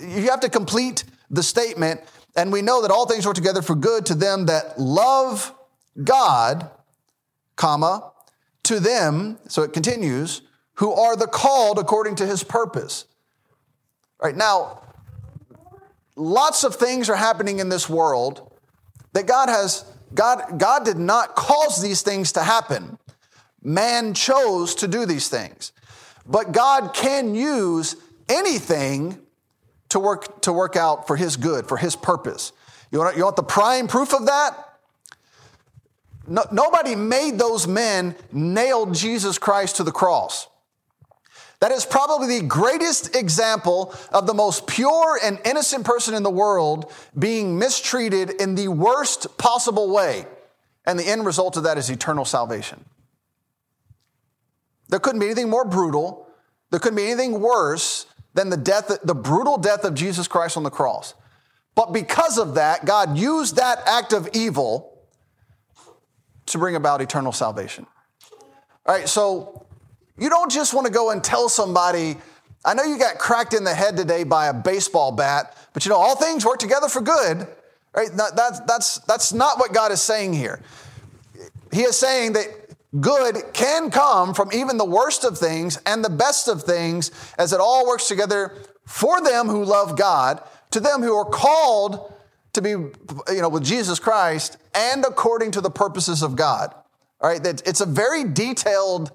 you 0.00 0.30
have 0.30 0.40
to 0.40 0.48
complete 0.48 1.04
the 1.30 1.42
statement, 1.42 2.00
and 2.36 2.52
we 2.52 2.62
know 2.62 2.82
that 2.82 2.90
all 2.90 3.06
things 3.06 3.26
work 3.26 3.34
together 3.34 3.62
for 3.62 3.74
good 3.74 4.06
to 4.06 4.14
them 4.14 4.46
that 4.46 4.78
love 4.78 5.52
God, 6.04 6.70
comma, 7.56 8.12
to 8.64 8.80
them, 8.80 9.38
so 9.48 9.62
it 9.62 9.72
continues, 9.72 10.42
who 10.74 10.92
are 10.92 11.16
the 11.16 11.26
called 11.26 11.78
according 11.78 12.14
to 12.16 12.26
his 12.26 12.44
purpose. 12.44 13.06
All 14.20 14.28
right, 14.28 14.36
now, 14.36 14.82
lots 16.16 16.64
of 16.64 16.74
things 16.74 17.08
are 17.08 17.16
happening 17.16 17.58
in 17.58 17.68
this 17.68 17.88
world 17.88 18.52
that 19.12 19.26
God 19.26 19.48
has, 19.48 19.84
God, 20.14 20.58
God 20.58 20.84
did 20.84 20.96
not 20.96 21.36
cause 21.36 21.80
these 21.80 22.02
things 22.02 22.32
to 22.32 22.42
happen. 22.42 22.98
Man 23.62 24.14
chose 24.14 24.74
to 24.76 24.88
do 24.88 25.06
these 25.06 25.28
things. 25.28 25.72
But 26.26 26.52
God 26.52 26.92
can 26.94 27.34
use 27.34 27.96
anything 28.28 29.20
to 29.90 30.00
work, 30.00 30.42
to 30.42 30.52
work 30.52 30.76
out 30.76 31.06
for 31.06 31.16
his 31.16 31.36
good, 31.36 31.68
for 31.68 31.76
his 31.76 31.94
purpose. 31.94 32.52
You 32.90 32.98
want, 32.98 33.16
you 33.16 33.24
want 33.24 33.36
the 33.36 33.42
prime 33.42 33.86
proof 33.86 34.12
of 34.12 34.26
that? 34.26 34.78
No, 36.26 36.44
nobody 36.50 36.96
made 36.96 37.38
those 37.38 37.68
men 37.68 38.16
nail 38.32 38.86
Jesus 38.86 39.38
Christ 39.38 39.76
to 39.76 39.84
the 39.84 39.92
cross. 39.92 40.48
That 41.60 41.72
is 41.72 41.86
probably 41.86 42.40
the 42.40 42.46
greatest 42.46 43.16
example 43.16 43.94
of 44.12 44.26
the 44.26 44.34
most 44.34 44.66
pure 44.66 45.18
and 45.22 45.40
innocent 45.44 45.84
person 45.84 46.14
in 46.14 46.22
the 46.22 46.30
world 46.30 46.92
being 47.18 47.58
mistreated 47.58 48.30
in 48.30 48.54
the 48.54 48.68
worst 48.68 49.38
possible 49.38 49.90
way. 49.90 50.26
And 50.84 50.98
the 50.98 51.06
end 51.06 51.24
result 51.24 51.56
of 51.56 51.62
that 51.64 51.78
is 51.78 51.88
eternal 51.88 52.24
salvation. 52.24 52.84
There 54.88 55.00
couldn't 55.00 55.20
be 55.20 55.26
anything 55.26 55.50
more 55.50 55.64
brutal, 55.64 56.28
there 56.70 56.78
couldn't 56.78 56.96
be 56.96 57.10
anything 57.10 57.40
worse 57.40 58.06
than 58.34 58.50
the 58.50 58.56
death, 58.56 58.90
the 59.02 59.14
brutal 59.14 59.56
death 59.56 59.84
of 59.84 59.94
Jesus 59.94 60.28
Christ 60.28 60.56
on 60.56 60.62
the 60.62 60.70
cross. 60.70 61.14
But 61.74 61.92
because 61.92 62.38
of 62.38 62.54
that, 62.54 62.84
God 62.84 63.18
used 63.18 63.56
that 63.56 63.80
act 63.86 64.12
of 64.12 64.28
evil 64.32 64.98
to 66.46 66.58
bring 66.58 66.76
about 66.76 67.00
eternal 67.00 67.32
salvation. 67.32 67.86
All 68.86 68.94
right, 68.94 69.08
so 69.08 69.65
you 70.18 70.28
don't 70.28 70.50
just 70.50 70.74
want 70.74 70.86
to 70.86 70.92
go 70.92 71.10
and 71.10 71.22
tell 71.22 71.48
somebody, 71.48 72.16
I 72.64 72.74
know 72.74 72.84
you 72.84 72.98
got 72.98 73.18
cracked 73.18 73.54
in 73.54 73.64
the 73.64 73.74
head 73.74 73.96
today 73.96 74.24
by 74.24 74.46
a 74.46 74.54
baseball 74.54 75.12
bat, 75.12 75.56
but 75.72 75.84
you 75.84 75.90
know, 75.90 75.96
all 75.96 76.16
things 76.16 76.44
work 76.44 76.58
together 76.58 76.88
for 76.88 77.00
good. 77.00 77.46
Right? 77.94 78.10
That, 78.12 78.36
that's, 78.36 78.60
that's, 78.60 78.98
that's 79.00 79.32
not 79.32 79.58
what 79.58 79.72
God 79.72 79.92
is 79.92 80.02
saying 80.02 80.34
here. 80.34 80.60
He 81.72 81.82
is 81.82 81.96
saying 81.96 82.34
that 82.34 82.46
good 83.00 83.42
can 83.52 83.90
come 83.90 84.34
from 84.34 84.50
even 84.52 84.76
the 84.76 84.84
worst 84.84 85.24
of 85.24 85.38
things 85.38 85.78
and 85.86 86.04
the 86.04 86.10
best 86.10 86.48
of 86.48 86.62
things 86.62 87.10
as 87.38 87.52
it 87.52 87.60
all 87.60 87.86
works 87.86 88.08
together 88.08 88.54
for 88.86 89.22
them 89.22 89.48
who 89.48 89.64
love 89.64 89.96
God, 89.96 90.42
to 90.70 90.80
them 90.80 91.02
who 91.02 91.14
are 91.14 91.24
called 91.24 92.12
to 92.52 92.62
be, 92.62 92.70
you 92.70 93.42
know, 93.42 93.48
with 93.48 93.64
Jesus 93.64 93.98
Christ 93.98 94.56
and 94.74 95.04
according 95.04 95.50
to 95.52 95.60
the 95.60 95.70
purposes 95.70 96.22
of 96.22 96.36
God. 96.36 96.74
All 97.20 97.30
right, 97.30 97.44
it's 97.44 97.80
a 97.80 97.86
very 97.86 98.24
detailed 98.24 99.10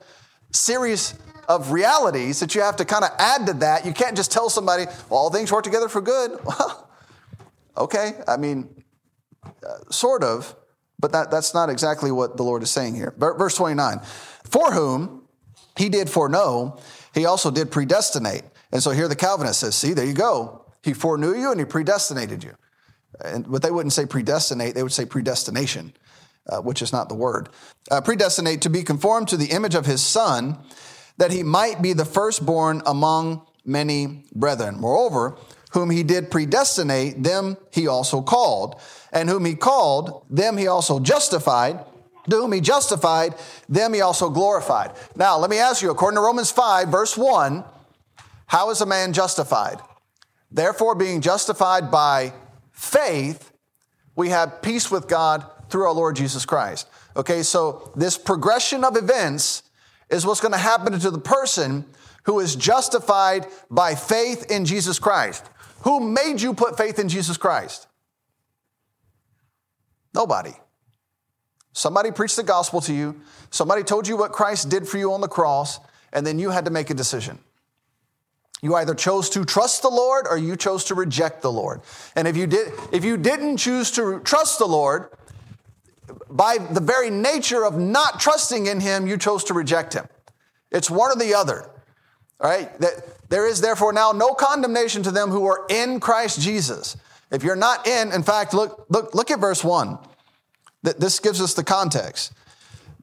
series 0.52 1.16
of 1.48 1.72
realities 1.72 2.40
that 2.40 2.56
you 2.56 2.62
have 2.62 2.78
to 2.78 2.86
kind 2.86 3.04
of 3.04 3.12
add 3.18 3.48
to 3.48 3.54
that. 3.54 3.86
You 3.86 3.94
can't 3.94 4.16
just 4.16 4.32
tell 4.32 4.50
somebody, 4.50 4.86
well, 5.10 5.20
all 5.20 5.30
things 5.30 5.52
work 5.52 5.64
together 5.64 5.90
for 5.90 6.02
good. 6.02 6.40
Okay, 7.78 8.14
I 8.28 8.38
mean, 8.38 8.84
uh, 9.44 9.90
sort 9.90 10.24
of, 10.24 10.56
but 11.00 11.12
that, 11.14 11.32
that's 11.32 11.54
not 11.54 11.70
exactly 11.70 12.12
what 12.12 12.38
the 12.38 12.44
Lord 12.44 12.64
is 12.64 12.70
saying 12.70 12.96
here. 12.96 13.14
Verse 13.18 13.56
29 13.56 14.02
For 14.44 14.72
whom 14.72 15.24
he 15.78 15.90
did 15.90 16.10
foreknow, 16.10 16.80
he 17.14 17.26
also 17.26 17.50
did 17.50 17.72
predestinate. 17.72 18.44
And 18.72 18.84
so 18.84 18.92
here 18.92 19.08
the 19.08 19.16
Calvinist 19.16 19.62
says, 19.62 19.76
see, 19.76 19.94
there 19.94 20.06
you 20.06 20.14
go. 20.14 20.66
He 20.84 20.94
foreknew 20.94 21.34
you 21.34 21.52
and 21.52 21.60
he 21.60 21.66
predestinated 21.66 22.44
you. 22.44 22.56
And, 23.24 23.50
but 23.50 23.62
they 23.62 23.72
wouldn't 23.72 23.94
say 23.94 24.06
predestinate, 24.06 24.76
they 24.76 24.84
would 24.84 24.94
say 24.94 25.06
predestination, 25.06 25.94
uh, 26.50 26.62
which 26.62 26.82
is 26.82 26.92
not 26.92 27.10
the 27.10 27.16
word. 27.16 27.50
Uh, 27.90 28.02
predestinate 28.02 28.62
to 28.62 28.70
be 28.70 28.84
conformed 28.84 29.28
to 29.28 29.38
the 29.38 29.52
image 29.52 29.76
of 29.76 29.86
his 29.86 30.02
son, 30.02 30.58
that 31.18 31.32
he 31.32 31.44
might 31.44 31.82
be 31.82 31.94
the 31.94 32.06
firstborn 32.06 32.82
among 32.86 33.46
many 33.66 34.24
brethren. 34.34 34.80
Moreover, 34.80 35.38
whom 35.72 35.90
he 35.90 36.04
did 36.04 36.32
predestinate, 36.32 37.24
them 37.24 37.58
he 37.72 37.88
also 37.88 38.22
called. 38.22 38.80
And 39.12 39.30
whom 39.30 39.46
he 39.46 39.56
called, 39.56 40.26
them 40.30 40.58
he 40.58 40.68
also 40.68 41.00
justified. 41.00 41.86
To 42.30 42.36
whom 42.38 42.52
he 42.52 42.62
justified, 42.62 43.36
them 43.68 43.94
he 43.94 44.02
also 44.02 44.30
glorified. 44.30 44.92
Now, 45.16 45.38
let 45.38 45.50
me 45.50 45.58
ask 45.58 45.82
you, 45.82 45.90
according 45.90 46.18
to 46.18 46.22
Romans 46.22 46.52
5, 46.52 46.90
verse 46.90 47.18
1, 47.18 47.64
how 48.46 48.70
is 48.70 48.82
a 48.82 48.86
man 48.86 49.14
justified? 49.14 49.80
Therefore, 50.52 50.94
being 50.94 51.22
justified 51.22 51.90
by 51.90 52.34
faith, 52.72 53.52
we 54.16 54.30
have 54.30 54.62
peace 54.62 54.92
with 54.92 55.08
God 55.08 55.46
through 55.72 55.86
our 55.86 55.94
Lord 55.94 56.16
Jesus 56.16 56.46
Christ. 56.46 56.88
Okay, 57.16 57.44
so 57.44 57.92
this 57.96 58.18
progression 58.18 58.84
of 58.84 58.98
events 58.98 59.64
is 60.10 60.26
what's 60.26 60.42
going 60.42 60.52
to 60.52 60.58
happen 60.58 60.98
to 61.00 61.12
the 61.12 61.20
person 61.20 61.86
who 62.24 62.40
is 62.40 62.56
justified 62.56 63.48
by 63.70 63.96
faith 63.96 64.52
in 64.52 64.66
Jesus 64.66 65.00
Christ. 65.00 65.50
Who 65.84 66.00
made 66.00 66.42
you 66.42 66.54
put 66.54 66.78
faith 66.78 67.00
in 67.00 67.10
Jesus 67.10 67.38
Christ? 67.38 67.88
Nobody. 70.14 70.54
Somebody 71.74 72.12
preached 72.12 72.36
the 72.36 72.44
gospel 72.44 72.82
to 72.82 72.94
you, 72.94 73.22
somebody 73.50 73.84
told 73.84 74.08
you 74.08 74.18
what 74.18 74.34
Christ 74.34 74.70
did 74.70 74.88
for 74.88 74.98
you 74.98 75.14
on 75.14 75.22
the 75.22 75.30
cross, 75.30 75.80
and 76.12 76.28
then 76.28 76.38
you 76.38 76.50
had 76.50 76.66
to 76.66 76.72
make 76.72 76.90
a 76.90 76.94
decision. 76.94 77.40
You 78.62 78.76
either 78.76 78.94
chose 78.94 79.30
to 79.32 79.44
trust 79.44 79.82
the 79.82 79.90
Lord 79.90 80.28
or 80.30 80.38
you 80.38 80.56
chose 80.56 80.84
to 80.86 80.96
reject 80.96 81.42
the 81.42 81.52
Lord. 81.52 81.82
And 82.16 82.28
if 82.28 82.38
you 82.38 82.46
did 82.46 82.74
if 82.92 83.04
you 83.04 83.18
didn't 83.18 83.58
choose 83.58 83.90
to 83.92 84.20
trust 84.20 84.60
the 84.60 84.68
Lord, 84.68 85.10
by 86.30 86.58
the 86.58 86.82
very 86.82 87.10
nature 87.10 87.66
of 87.66 87.78
not 87.78 88.20
trusting 88.20 88.68
in 88.68 88.80
him, 88.80 89.08
you 89.08 89.18
chose 89.18 89.44
to 89.46 89.54
reject 89.54 89.94
him. 89.94 90.08
It's 90.72 90.90
one 90.90 91.12
or 91.12 91.16
the 91.16 91.34
other. 91.34 91.70
All 92.40 92.50
right? 92.50 92.70
There 93.30 93.48
is 93.48 93.62
therefore 93.62 93.94
now 93.94 94.12
no 94.12 94.34
condemnation 94.34 95.04
to 95.04 95.12
them 95.12 95.30
who 95.30 95.46
are 95.46 95.66
in 95.70 96.00
Christ 96.00 96.42
Jesus. 96.42 96.98
If 97.32 97.44
you're 97.44 97.56
not 97.56 97.88
in, 97.88 98.12
in 98.12 98.24
fact, 98.24 98.54
look, 98.54 98.86
look, 98.90 99.14
look 99.16 99.32
at 99.32 99.40
verse 99.40 99.64
1. 99.64 99.98
This 100.84 101.20
gives 101.20 101.40
us 101.40 101.54
the 101.54 101.64
context. 101.64 102.34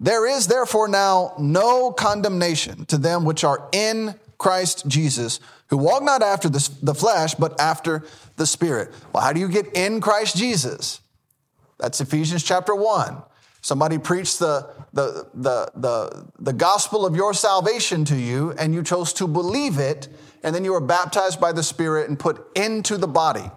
There 0.00 0.26
is 0.26 0.46
therefore 0.46 0.88
now 0.88 1.34
no 1.38 1.92
condemnation 1.92 2.84
to 2.86 2.98
them 2.98 3.24
which 3.24 3.44
are 3.44 3.68
in 3.72 4.14
Christ 4.36 4.86
Jesus, 4.86 5.40
who 5.68 5.76
walk 5.76 6.02
not 6.02 6.22
after 6.22 6.48
the 6.48 6.94
flesh, 6.94 7.34
but 7.34 7.60
after 7.60 8.04
the 8.36 8.46
Spirit. 8.46 8.92
Well, 9.12 9.22
how 9.22 9.32
do 9.32 9.40
you 9.40 9.48
get 9.48 9.74
in 9.74 10.00
Christ 10.00 10.36
Jesus? 10.36 11.00
That's 11.78 12.00
Ephesians 12.00 12.42
chapter 12.42 12.74
1. 12.74 13.22
Somebody 13.60 13.98
preached 13.98 14.38
the, 14.38 14.70
the, 14.92 15.28
the, 15.34 15.70
the, 15.74 16.26
the 16.38 16.52
gospel 16.52 17.04
of 17.04 17.16
your 17.16 17.34
salvation 17.34 18.04
to 18.06 18.16
you, 18.16 18.52
and 18.58 18.72
you 18.72 18.82
chose 18.82 19.12
to 19.14 19.26
believe 19.26 19.78
it, 19.78 20.08
and 20.42 20.54
then 20.54 20.64
you 20.64 20.72
were 20.72 20.80
baptized 20.80 21.40
by 21.40 21.52
the 21.52 21.62
Spirit 21.62 22.08
and 22.08 22.18
put 22.18 22.46
into 22.56 22.96
the 22.96 23.08
body. 23.08 23.50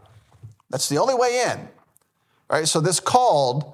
That's 0.69 0.89
the 0.89 0.97
only 0.97 1.15
way 1.15 1.43
in. 1.47 1.59
All 2.49 2.57
right, 2.59 2.67
so 2.67 2.81
this 2.81 2.99
called 2.99 3.73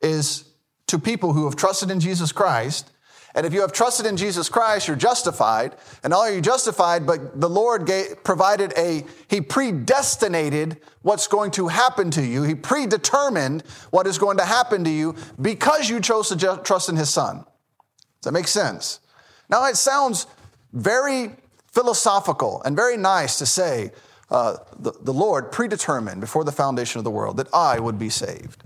is 0.00 0.44
to 0.86 0.98
people 0.98 1.32
who 1.32 1.46
have 1.46 1.56
trusted 1.56 1.90
in 1.90 2.00
Jesus 2.00 2.32
Christ 2.32 2.91
and 3.34 3.46
if 3.46 3.52
you 3.54 3.62
have 3.62 3.72
trusted 3.72 4.04
in 4.04 4.16
Jesus 4.16 4.48
Christ, 4.48 4.86
you're 4.86 4.96
justified. 4.96 5.76
And 6.02 6.12
all 6.12 6.20
only 6.20 6.32
are 6.32 6.36
you 6.36 6.42
justified, 6.42 7.06
but 7.06 7.40
the 7.40 7.48
Lord 7.48 7.86
gave, 7.86 8.22
provided 8.24 8.74
a, 8.76 9.04
He 9.28 9.40
predestinated 9.40 10.78
what's 11.00 11.26
going 11.26 11.50
to 11.52 11.68
happen 11.68 12.10
to 12.12 12.22
you. 12.22 12.42
He 12.42 12.54
predetermined 12.54 13.62
what 13.90 14.06
is 14.06 14.18
going 14.18 14.36
to 14.36 14.44
happen 14.44 14.84
to 14.84 14.90
you 14.90 15.16
because 15.40 15.88
you 15.88 16.00
chose 16.00 16.28
to 16.28 16.60
trust 16.62 16.88
in 16.88 16.96
His 16.96 17.08
Son. 17.08 17.38
Does 17.38 18.24
that 18.24 18.32
make 18.32 18.48
sense? 18.48 19.00
Now, 19.48 19.64
it 19.64 19.76
sounds 19.76 20.26
very 20.72 21.30
philosophical 21.72 22.62
and 22.64 22.76
very 22.76 22.96
nice 22.96 23.38
to 23.38 23.46
say, 23.46 23.92
uh, 24.30 24.56
the, 24.78 24.92
the 25.02 25.12
Lord 25.12 25.52
predetermined 25.52 26.20
before 26.20 26.44
the 26.44 26.52
foundation 26.52 26.98
of 26.98 27.04
the 27.04 27.10
world 27.10 27.36
that 27.38 27.48
I 27.52 27.78
would 27.78 27.98
be 27.98 28.08
saved. 28.08 28.64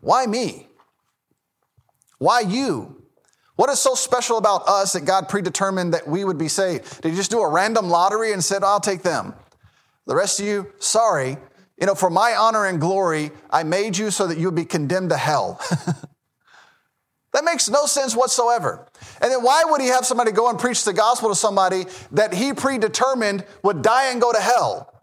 Why 0.00 0.26
me? 0.26 0.68
Why 2.18 2.40
you? 2.40 3.02
What 3.58 3.70
is 3.70 3.80
so 3.80 3.96
special 3.96 4.38
about 4.38 4.68
us 4.68 4.92
that 4.92 5.04
God 5.04 5.28
predetermined 5.28 5.92
that 5.92 6.06
we 6.06 6.24
would 6.24 6.38
be 6.38 6.46
saved? 6.46 7.02
Did 7.02 7.10
he 7.10 7.16
just 7.16 7.32
do 7.32 7.40
a 7.40 7.50
random 7.50 7.90
lottery 7.90 8.32
and 8.32 8.42
said, 8.42 8.62
I'll 8.62 8.78
take 8.78 9.02
them? 9.02 9.34
The 10.06 10.14
rest 10.14 10.38
of 10.38 10.46
you, 10.46 10.72
sorry. 10.78 11.36
You 11.76 11.86
know, 11.88 11.96
for 11.96 12.08
my 12.08 12.36
honor 12.38 12.66
and 12.66 12.80
glory, 12.80 13.32
I 13.50 13.64
made 13.64 13.98
you 13.98 14.12
so 14.12 14.28
that 14.28 14.38
you 14.38 14.46
would 14.46 14.54
be 14.54 14.64
condemned 14.64 15.10
to 15.10 15.16
hell. 15.16 15.60
that 17.32 17.42
makes 17.42 17.68
no 17.68 17.86
sense 17.86 18.14
whatsoever. 18.14 18.86
And 19.20 19.32
then 19.32 19.42
why 19.42 19.64
would 19.64 19.80
he 19.80 19.88
have 19.88 20.06
somebody 20.06 20.30
go 20.30 20.48
and 20.48 20.56
preach 20.56 20.84
the 20.84 20.92
gospel 20.92 21.28
to 21.28 21.34
somebody 21.34 21.86
that 22.12 22.32
he 22.32 22.52
predetermined 22.52 23.44
would 23.64 23.82
die 23.82 24.12
and 24.12 24.20
go 24.20 24.32
to 24.32 24.40
hell? 24.40 24.94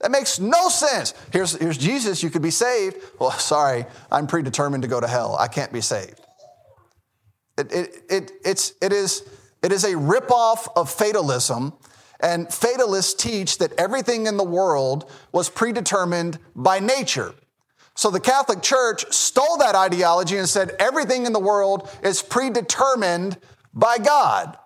That 0.00 0.10
makes 0.10 0.38
no 0.38 0.70
sense. 0.70 1.12
Here's, 1.34 1.52
here's 1.52 1.76
Jesus, 1.76 2.22
you 2.22 2.30
could 2.30 2.40
be 2.40 2.50
saved. 2.50 2.96
Well, 3.18 3.30
sorry, 3.32 3.84
I'm 4.10 4.26
predetermined 4.26 4.84
to 4.84 4.88
go 4.88 5.00
to 5.00 5.06
hell. 5.06 5.36
I 5.38 5.48
can't 5.48 5.70
be 5.70 5.82
saved. 5.82 6.23
It, 7.56 7.72
it, 7.72 8.02
it, 8.08 8.32
it's, 8.44 8.72
it, 8.80 8.92
is, 8.92 9.22
it 9.62 9.72
is 9.72 9.84
a 9.84 9.92
ripoff 9.92 10.68
of 10.76 10.90
fatalism, 10.90 11.72
and 12.20 12.52
fatalists 12.52 13.14
teach 13.14 13.58
that 13.58 13.72
everything 13.78 14.26
in 14.26 14.36
the 14.36 14.44
world 14.44 15.10
was 15.32 15.48
predetermined 15.48 16.38
by 16.54 16.80
nature. 16.80 17.34
So 17.96 18.10
the 18.10 18.20
Catholic 18.20 18.60
Church 18.60 19.04
stole 19.12 19.58
that 19.58 19.76
ideology 19.76 20.36
and 20.36 20.48
said 20.48 20.74
everything 20.80 21.26
in 21.26 21.32
the 21.32 21.40
world 21.40 21.88
is 22.02 22.22
predetermined 22.22 23.38
by 23.72 23.98
God. 23.98 24.58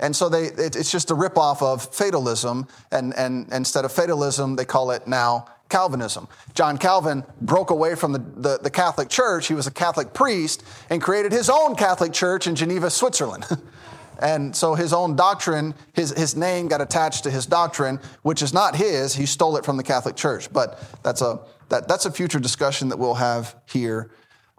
And 0.00 0.14
so 0.14 0.28
they, 0.28 0.46
it, 0.46 0.76
it's 0.76 0.90
just 0.90 1.10
a 1.10 1.14
ripoff 1.14 1.62
of 1.62 1.94
fatalism, 1.94 2.66
and, 2.90 3.14
and 3.16 3.50
instead 3.52 3.84
of 3.84 3.92
fatalism, 3.92 4.56
they 4.56 4.64
call 4.64 4.90
it 4.90 5.06
now 5.06 5.46
Calvinism. 5.72 6.28
John 6.54 6.76
Calvin 6.76 7.24
broke 7.40 7.70
away 7.70 7.94
from 7.94 8.12
the, 8.12 8.18
the, 8.18 8.58
the, 8.62 8.70
Catholic 8.70 9.08
Church. 9.08 9.46
He 9.48 9.54
was 9.54 9.66
a 9.66 9.70
Catholic 9.70 10.12
priest 10.12 10.62
and 10.90 11.00
created 11.00 11.32
his 11.32 11.48
own 11.48 11.76
Catholic 11.76 12.12
Church 12.12 12.46
in 12.46 12.54
Geneva, 12.54 12.90
Switzerland. 12.90 13.46
and 14.20 14.54
so 14.54 14.74
his 14.74 14.92
own 14.92 15.16
doctrine, 15.16 15.74
his, 15.94 16.10
his 16.10 16.36
name 16.36 16.68
got 16.68 16.82
attached 16.82 17.24
to 17.24 17.30
his 17.30 17.46
doctrine, 17.46 17.98
which 18.20 18.42
is 18.42 18.52
not 18.52 18.76
his. 18.76 19.14
He 19.14 19.24
stole 19.24 19.56
it 19.56 19.64
from 19.64 19.78
the 19.78 19.82
Catholic 19.82 20.14
Church. 20.14 20.52
But 20.52 20.78
that's 21.02 21.22
a, 21.22 21.40
that, 21.70 21.88
that's 21.88 22.04
a 22.04 22.12
future 22.12 22.38
discussion 22.38 22.90
that 22.90 22.98
we'll 22.98 23.14
have 23.14 23.56
here 23.66 24.10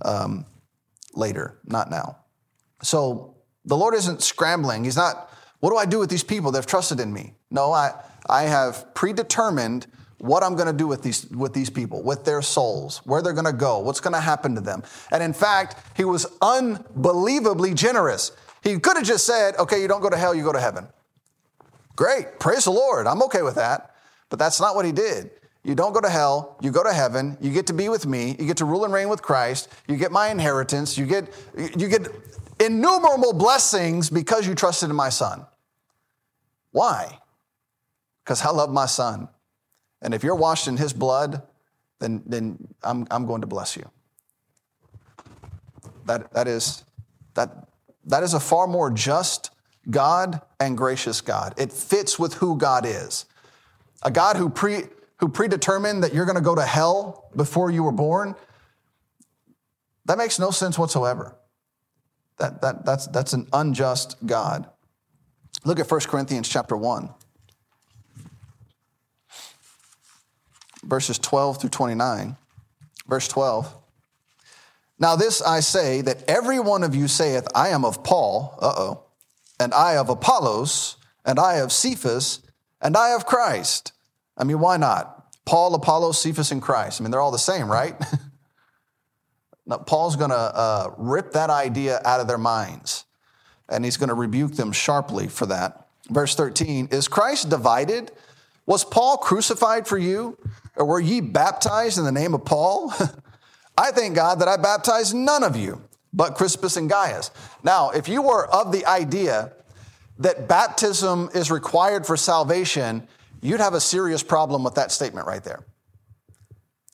um, 0.04 0.47
later, 1.13 1.60
not 1.63 1.91
now. 1.91 2.17
So 2.82 3.36
the 3.65 3.78
Lord 3.78 3.93
isn't 3.93 4.23
scrambling. 4.23 4.84
He's 4.84 4.97
not, 4.97 5.30
what 5.60 5.69
do 5.69 5.78
I 5.78 5.86
do 5.86 5.99
with 5.99 6.10
these 6.10 6.23
people 6.23 6.49
that 6.52 6.58
have 6.58 6.65
trusted 6.65 6.99
in 6.99 7.13
me? 7.13 7.36
No, 7.52 7.71
I, 7.71 7.93
I 8.28 8.43
have 8.43 8.95
predetermined 8.95 9.86
what 10.23 10.41
I'm 10.41 10.55
going 10.55 10.67
to 10.67 10.73
do 10.73 10.88
with 10.88 11.01
these, 11.01 11.29
with 11.31 11.53
these 11.53 11.69
people, 11.69 12.01
with 12.01 12.23
their 12.23 12.41
souls, 12.41 13.01
where 13.03 13.21
they're 13.21 13.33
going 13.33 13.43
to 13.43 13.51
go, 13.51 13.79
what's 13.79 13.99
going 13.99 14.13
to 14.13 14.21
happen 14.21 14.55
to 14.55 14.62
them. 14.62 14.81
And 15.12 15.21
in 15.21 15.33
fact, 15.33 15.75
he 15.97 16.05
was 16.05 16.25
unbelievably 16.41 17.73
generous. 17.73 18.31
He 18.63 18.79
could 18.79 18.95
have 18.95 19.05
just 19.05 19.25
said, 19.25 19.57
okay, 19.57 19.81
you 19.81 19.89
don't 19.89 19.99
go 19.99 20.09
to 20.09 20.15
hell, 20.15 20.33
you 20.33 20.41
go 20.41 20.53
to 20.53 20.62
heaven. 20.62 20.88
Great, 21.97 22.39
praise 22.39 22.63
the 22.63 22.71
Lord, 22.71 23.05
I'm 23.05 23.21
okay 23.23 23.41
with 23.41 23.55
that. 23.55 23.95
But 24.29 24.39
that's 24.39 24.62
not 24.62 24.75
what 24.75 24.86
he 24.86 24.93
did. 24.93 25.29
You 25.65 25.75
don't 25.75 25.91
go 25.91 25.99
to 25.99 26.09
hell, 26.09 26.57
you 26.62 26.71
go 26.71 26.83
to 26.83 26.93
heaven, 26.93 27.38
you 27.41 27.51
get 27.51 27.67
to 27.67 27.73
be 27.73 27.89
with 27.89 28.05
me, 28.05 28.38
you 28.39 28.45
get 28.45 28.57
to 28.57 28.65
rule 28.65 28.86
and 28.86 28.93
reign 28.93 29.09
with 29.09 29.21
Christ, 29.21 29.67
you 29.89 29.97
get 29.97 30.13
my 30.13 30.29
inheritance, 30.29 30.97
you 30.97 31.05
get, 31.05 31.36
you 31.57 31.89
get 31.89 32.07
innumerable 32.62 33.33
blessings 33.33 34.09
because 34.09 34.47
you 34.47 34.55
trusted 34.55 34.89
in 34.89 34.95
my 34.95 35.09
son. 35.09 35.45
Why? 36.71 37.19
Because 38.23 38.41
I 38.41 38.51
love 38.51 38.71
my 38.71 38.86
son. 38.86 39.28
And 40.04 40.14
if 40.14 40.24
you're 40.24 40.36
washed 40.36 40.68
in 40.68 40.78
his 40.78 40.93
blood, 40.93 41.41
then, 41.99 42.22
then 42.26 42.68
I'm, 42.84 43.08
I'm 43.10 43.26
going 43.26 43.41
to 43.41 43.47
bless 43.47 43.78
you. 43.78 43.89
That, 46.06 46.32
that, 46.34 46.47
is, 46.47 46.84
that, 47.34 47.70
that 48.06 48.22
is 48.22 48.34
a 48.34 48.39
far 48.39 48.68
more 48.68 48.91
just 48.91 49.51
God 49.89 50.41
and 50.60 50.78
gracious 50.78 51.22
God. 51.22 51.54
It 51.58 51.72
fits 51.72 52.20
with 52.20 52.36
who 52.36 52.58
God 52.58 52.86
is. 52.86 53.26
A 54.04 54.12
God 54.12 54.36
who, 54.36 54.49
pre, 54.49 54.84
who 55.18 55.30
predetermined 55.30 56.04
that 56.04 56.14
you're 56.14 56.26
going 56.26 56.36
to 56.36 56.41
go 56.41 56.56
to 56.56 56.66
hell 56.66 57.30
before 57.36 57.72
you 57.72 57.84
were 57.84 57.93
born, 57.93 58.36
that 60.06 60.18
makes 60.18 60.38
no 60.38 60.51
sense 60.51 60.78
whatsoever. 60.78 61.38
That, 62.38 62.62
that, 62.62 62.86
that's, 62.86 63.08
that's 63.08 63.32
an 63.32 63.47
unjust 63.54 64.18
God. 64.26 64.68
Look 65.64 65.80
at 65.80 65.89
1 65.89 66.01
Corinthians 66.01 66.49
chapter 66.49 66.76
1. 66.76 67.10
Verses 70.84 71.17
12 71.19 71.61
through 71.61 71.69
29. 71.69 72.38
Verse 73.07 73.27
12. 73.27 73.75
Now, 74.99 75.15
this 75.15 75.41
I 75.41 75.59
say 75.59 76.01
that 76.01 76.23
every 76.29 76.59
one 76.59 76.84
of 76.84 76.95
you 76.95 77.07
saith, 77.07 77.47
I 77.55 77.69
am 77.69 77.84
of 77.84 78.03
Paul, 78.03 78.57
uh 78.61 78.73
oh, 78.77 79.03
and 79.59 79.73
I 79.73 79.97
of 79.97 80.09
Apollos, 80.09 80.97
and 81.25 81.39
I 81.39 81.55
of 81.55 81.71
Cephas, 81.71 82.39
and 82.81 82.95
I 82.95 83.13
of 83.15 83.25
Christ. 83.25 83.91
I 84.38 84.43
mean, 84.43 84.59
why 84.59 84.77
not? 84.77 85.25
Paul, 85.45 85.75
Apollos, 85.75 86.21
Cephas, 86.21 86.51
and 86.51 86.61
Christ. 86.61 87.01
I 87.01 87.03
mean, 87.03 87.11
they're 87.11 87.21
all 87.21 87.31
the 87.31 87.38
same, 87.38 87.69
right? 87.69 87.95
now, 89.65 89.77
Paul's 89.77 90.15
going 90.15 90.29
to 90.29 90.36
uh, 90.36 90.93
rip 90.97 91.34
that 91.34 91.49
idea 91.49 92.01
out 92.05 92.19
of 92.19 92.27
their 92.27 92.38
minds, 92.38 93.05
and 93.67 93.84
he's 93.84 93.97
going 93.97 94.09
to 94.09 94.15
rebuke 94.15 94.53
them 94.53 94.71
sharply 94.71 95.27
for 95.27 95.45
that. 95.47 95.88
Verse 96.09 96.36
13 96.36 96.89
Is 96.91 97.07
Christ 97.07 97.49
divided? 97.49 98.11
Was 98.65 98.86
Paul 98.86 99.17
crucified 99.17 99.88
for 99.88 99.97
you? 99.97 100.38
Or 100.76 100.86
were 100.86 100.99
ye 100.99 101.21
baptized 101.21 101.97
in 101.97 102.03
the 102.03 102.11
name 102.11 102.34
of 102.34 102.45
Paul? 102.45 102.93
I 103.78 103.91
thank 103.91 104.15
God 104.15 104.39
that 104.39 104.47
I 104.47 104.57
baptized 104.57 105.15
none 105.15 105.43
of 105.43 105.55
you 105.55 105.82
but 106.13 106.36
Crispus 106.36 106.78
and 106.78 106.89
Gaius. 106.89 107.32
Now, 107.63 107.89
if 107.89 108.07
you 108.07 108.21
were 108.21 108.47
of 108.47 108.71
the 108.71 108.86
idea 108.86 109.51
that 110.19 110.47
baptism 110.47 111.30
is 111.34 111.49
required 111.49 112.05
for 112.05 112.15
salvation, 112.15 113.07
you'd 113.41 113.59
have 113.59 113.74
a 113.74 113.82
serious 113.82 114.21
problem 114.21 114.63
with 114.63 114.76
that 114.76 114.91
statement 114.91 115.28
right 115.28 115.43
there. 115.43 115.65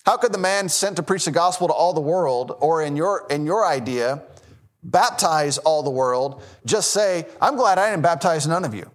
How 0.05 0.15
could 0.17 0.32
the 0.32 0.39
man 0.39 0.69
sent 0.69 0.95
to 0.95 1.03
preach 1.03 1.25
the 1.25 1.32
gospel 1.32 1.67
to 1.67 1.73
all 1.73 1.93
the 1.93 2.01
world, 2.01 2.55
or 2.61 2.82
in 2.82 2.95
your, 2.95 3.27
in 3.30 3.45
your 3.45 3.65
idea, 3.65 4.23
baptize 4.82 5.57
all 5.57 5.84
the 5.84 5.89
world, 5.89 6.41
just 6.65 6.91
say, 6.91 7.27
I'm 7.41 7.57
glad 7.57 7.77
I 7.77 7.91
didn't 7.91 8.03
baptize 8.03 8.47
none 8.47 8.63
of 8.63 8.73
you? 8.73 8.89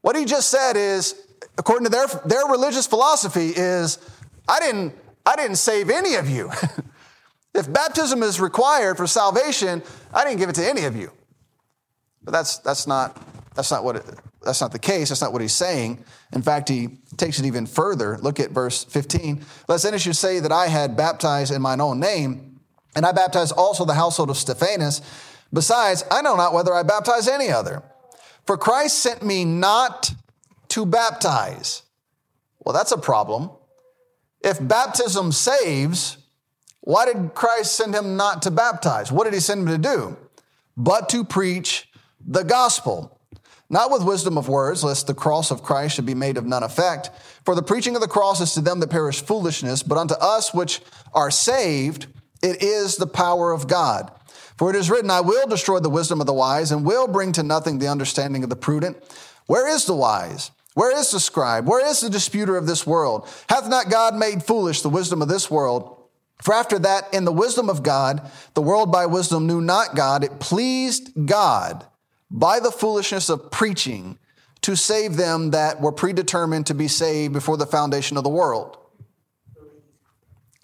What 0.00 0.16
he 0.16 0.24
just 0.24 0.50
said 0.50 0.76
is, 0.76 1.14
according 1.60 1.84
to 1.84 1.90
their, 1.90 2.06
their 2.24 2.46
religious 2.46 2.86
philosophy, 2.86 3.50
is 3.54 3.98
I 4.48 4.60
didn't, 4.60 4.94
I 5.26 5.36
didn't 5.36 5.56
save 5.56 5.90
any 5.90 6.14
of 6.14 6.26
you. 6.26 6.50
if 7.54 7.70
baptism 7.70 8.22
is 8.22 8.40
required 8.40 8.96
for 8.96 9.06
salvation, 9.06 9.82
I 10.12 10.24
didn't 10.24 10.38
give 10.38 10.48
it 10.48 10.54
to 10.54 10.66
any 10.66 10.84
of 10.84 10.96
you. 10.96 11.12
But 12.22 12.32
that's, 12.32 12.58
that's, 12.58 12.86
not, 12.86 13.22
that's, 13.54 13.70
not 13.70 13.84
what 13.84 13.96
it, 13.96 14.04
that's 14.42 14.62
not 14.62 14.72
the 14.72 14.78
case. 14.78 15.10
That's 15.10 15.20
not 15.20 15.34
what 15.34 15.42
he's 15.42 15.52
saying. 15.52 16.02
In 16.32 16.40
fact, 16.40 16.70
he 16.70 16.96
takes 17.18 17.38
it 17.38 17.44
even 17.44 17.66
further. 17.66 18.16
Look 18.16 18.40
at 18.40 18.52
verse 18.52 18.84
15. 18.84 19.44
Lest 19.68 19.84
any 19.84 19.98
should 19.98 20.16
say 20.16 20.40
that 20.40 20.52
I 20.52 20.68
had 20.68 20.96
baptized 20.96 21.52
in 21.52 21.60
mine 21.60 21.82
own 21.82 22.00
name, 22.00 22.60
and 22.96 23.04
I 23.04 23.12
baptized 23.12 23.52
also 23.54 23.84
the 23.84 23.92
household 23.92 24.30
of 24.30 24.38
Stephanas. 24.38 25.02
Besides, 25.52 26.04
I 26.10 26.22
know 26.22 26.36
not 26.36 26.54
whether 26.54 26.72
I 26.72 26.84
baptize 26.84 27.28
any 27.28 27.50
other. 27.50 27.82
For 28.46 28.56
Christ 28.56 29.00
sent 29.00 29.22
me 29.22 29.44
not 29.44 30.14
to 30.70 30.86
baptize. 30.86 31.82
Well, 32.60 32.74
that's 32.74 32.92
a 32.92 32.98
problem. 32.98 33.50
If 34.42 34.66
baptism 34.66 35.32
saves, 35.32 36.18
why 36.80 37.06
did 37.06 37.34
Christ 37.34 37.76
send 37.76 37.94
him 37.94 38.16
not 38.16 38.42
to 38.42 38.50
baptize? 38.50 39.12
What 39.12 39.24
did 39.24 39.34
he 39.34 39.40
send 39.40 39.68
him 39.68 39.82
to 39.82 39.88
do? 39.88 40.16
But 40.76 41.08
to 41.10 41.24
preach 41.24 41.90
the 42.26 42.42
gospel. 42.42 43.18
Not 43.68 43.92
with 43.92 44.02
wisdom 44.02 44.36
of 44.36 44.48
words, 44.48 44.82
lest 44.82 45.06
the 45.06 45.14
cross 45.14 45.50
of 45.50 45.62
Christ 45.62 45.94
should 45.94 46.06
be 46.06 46.14
made 46.14 46.36
of 46.36 46.46
none 46.46 46.64
effect. 46.64 47.10
For 47.44 47.54
the 47.54 47.62
preaching 47.62 47.94
of 47.94 48.00
the 48.00 48.08
cross 48.08 48.40
is 48.40 48.52
to 48.54 48.60
them 48.60 48.80
that 48.80 48.90
perish 48.90 49.22
foolishness, 49.22 49.82
but 49.82 49.98
unto 49.98 50.14
us 50.14 50.52
which 50.52 50.80
are 51.14 51.30
saved, 51.30 52.06
it 52.42 52.62
is 52.62 52.96
the 52.96 53.06
power 53.06 53.52
of 53.52 53.68
God. 53.68 54.10
For 54.56 54.70
it 54.70 54.76
is 54.76 54.90
written, 54.90 55.10
I 55.10 55.20
will 55.20 55.46
destroy 55.46 55.78
the 55.78 55.88
wisdom 55.88 56.20
of 56.20 56.26
the 56.26 56.32
wise, 56.32 56.72
and 56.72 56.84
will 56.84 57.06
bring 57.06 57.32
to 57.32 57.42
nothing 57.42 57.78
the 57.78 57.88
understanding 57.88 58.42
of 58.42 58.50
the 58.50 58.56
prudent. 58.56 58.96
Where 59.46 59.68
is 59.68 59.84
the 59.84 59.94
wise? 59.94 60.50
Where 60.74 60.96
is 60.96 61.10
the 61.10 61.20
scribe? 61.20 61.68
Where 61.68 61.84
is 61.84 62.00
the 62.00 62.10
disputer 62.10 62.56
of 62.56 62.66
this 62.66 62.86
world? 62.86 63.28
Hath 63.48 63.68
not 63.68 63.90
God 63.90 64.14
made 64.14 64.42
foolish 64.42 64.82
the 64.82 64.88
wisdom 64.88 65.20
of 65.20 65.28
this 65.28 65.50
world? 65.50 65.96
For 66.42 66.54
after 66.54 66.78
that, 66.78 67.12
in 67.12 67.24
the 67.24 67.32
wisdom 67.32 67.68
of 67.68 67.82
God, 67.82 68.30
the 68.54 68.62
world 68.62 68.90
by 68.90 69.06
wisdom 69.06 69.46
knew 69.46 69.60
not 69.60 69.94
God. 69.94 70.24
It 70.24 70.40
pleased 70.40 71.10
God 71.26 71.86
by 72.30 72.60
the 72.60 72.70
foolishness 72.70 73.28
of 73.28 73.50
preaching 73.50 74.18
to 74.62 74.76
save 74.76 75.16
them 75.16 75.50
that 75.50 75.80
were 75.80 75.92
predetermined 75.92 76.66
to 76.66 76.74
be 76.74 76.88
saved 76.88 77.32
before 77.32 77.56
the 77.56 77.66
foundation 77.66 78.16
of 78.16 78.24
the 78.24 78.30
world. 78.30 78.78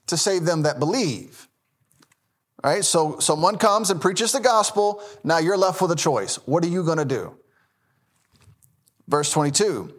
To 0.09 0.17
save 0.17 0.45
them 0.45 0.63
that 0.63 0.79
believe. 0.79 1.49
All 2.63 2.71
right, 2.71 2.85
so 2.85 3.19
someone 3.19 3.59
comes 3.59 3.91
and 3.91 4.01
preaches 4.01 4.33
the 4.33 4.41
gospel. 4.41 5.03
Now 5.25 5.39
you're 5.39 5.57
left 5.57 5.83
with 5.83 5.91
a 5.91 5.97
choice. 5.97 6.37
What 6.47 6.65
are 6.65 6.69
you 6.69 6.85
going 6.85 6.99
to 6.99 7.05
do? 7.05 7.37
Verse 9.09 9.31
22 9.31 9.95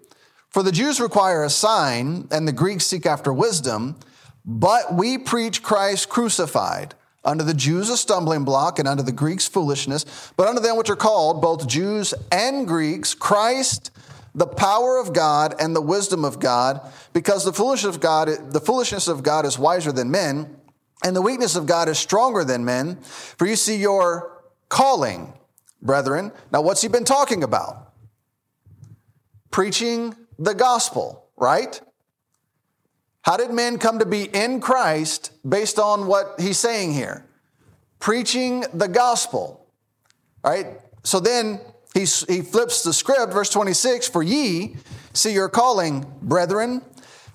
For 0.58 0.64
the 0.64 0.72
Jews 0.72 1.00
require 1.00 1.44
a 1.44 1.52
sign, 1.52 2.30
and 2.32 2.48
the 2.48 2.52
Greeks 2.52 2.88
seek 2.88 3.06
after 3.06 3.32
wisdom, 3.32 3.96
but 4.44 4.92
we 4.92 5.20
preach 5.20 5.62
Christ 5.62 6.10
crucified 6.10 6.96
Unto 7.24 7.44
the 7.44 7.54
Jews 7.54 7.92
a 7.92 7.96
stumbling 7.96 8.44
block, 8.44 8.80
and 8.80 8.88
unto 8.88 9.04
the 9.04 9.12
Greeks 9.12 9.48
foolishness. 9.48 10.32
But 10.36 10.48
unto 10.48 10.60
them 10.60 10.76
which 10.76 10.90
are 10.90 10.96
called, 10.96 11.44
both 11.44 11.68
Jews 11.68 12.16
and 12.32 12.68
Greeks, 12.68 13.14
Christ, 13.14 13.92
the 14.34 14.48
power 14.48 14.98
of 14.98 15.14
God 15.14 15.54
and 15.60 15.76
the 15.76 15.82
wisdom 15.82 16.26
of 16.26 16.40
God, 16.40 16.82
because 17.14 17.46
the 17.46 17.54
foolishness 17.54 17.94
of 17.94 18.02
God, 18.02 18.28
the 18.52 18.60
foolishness 18.60 19.08
of 19.08 19.22
God 19.22 19.46
is 19.46 19.60
wiser 19.60 19.92
than 19.92 20.10
men, 20.10 20.58
and 21.04 21.16
the 21.16 21.22
weakness 21.22 21.56
of 21.56 21.68
God 21.68 21.88
is 21.88 22.00
stronger 22.00 22.44
than 22.44 22.66
men. 22.66 22.96
For 23.04 23.46
you 23.46 23.56
see 23.56 23.76
your 23.76 24.42
calling, 24.70 25.34
brethren. 25.84 26.32
Now, 26.52 26.62
what's 26.62 26.82
he 26.82 26.88
been 26.88 27.06
talking 27.06 27.44
about? 27.44 27.94
Preaching 29.52 30.16
the 30.40 30.54
gospel, 30.54 31.30
right? 31.36 31.80
How 33.22 33.38
did 33.38 33.52
men 33.52 33.78
come 33.78 34.00
to 34.00 34.06
be 34.06 34.24
in 34.24 34.62
Christ 34.62 35.32
based 35.48 35.80
on 35.80 36.08
what 36.08 36.40
he's 36.40 36.58
saying 36.58 36.94
here? 36.94 37.26
Preaching 38.00 38.64
the 38.74 38.88
gospel. 38.88 39.68
right? 40.44 40.80
So 41.04 41.20
then 41.20 41.60
he, 41.94 42.02
he 42.02 42.42
flips 42.42 42.84
the 42.84 42.94
script, 42.94 43.34
verse 43.34 43.50
26 43.50 44.08
For 44.08 44.24
ye 44.24 44.78
see 45.14 45.34
your 45.34 45.50
calling, 45.50 46.06
brethren, 46.22 46.82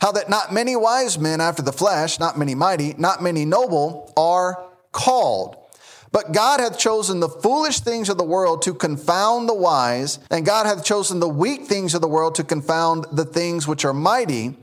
how 0.00 0.12
that 0.12 0.30
not 0.30 0.52
many 0.52 0.76
wise 0.76 1.18
men 1.18 1.40
after 1.40 1.62
the 1.62 1.72
flesh, 1.72 2.18
not 2.18 2.38
many 2.38 2.54
mighty, 2.54 2.94
not 2.96 3.22
many 3.22 3.44
noble 3.44 4.12
are 4.16 4.64
called. 4.92 5.56
But 6.12 6.32
God 6.32 6.60
hath 6.60 6.78
chosen 6.78 7.20
the 7.20 7.28
foolish 7.28 7.80
things 7.80 8.10
of 8.10 8.18
the 8.18 8.24
world 8.24 8.62
to 8.62 8.74
confound 8.74 9.48
the 9.48 9.54
wise, 9.54 10.18
and 10.30 10.44
God 10.44 10.66
hath 10.66 10.84
chosen 10.84 11.20
the 11.20 11.28
weak 11.28 11.64
things 11.64 11.94
of 11.94 12.02
the 12.02 12.08
world 12.08 12.34
to 12.36 12.44
confound 12.44 13.06
the 13.10 13.24
things 13.24 13.66
which 13.66 13.84
are 13.84 13.94
mighty 13.94 14.56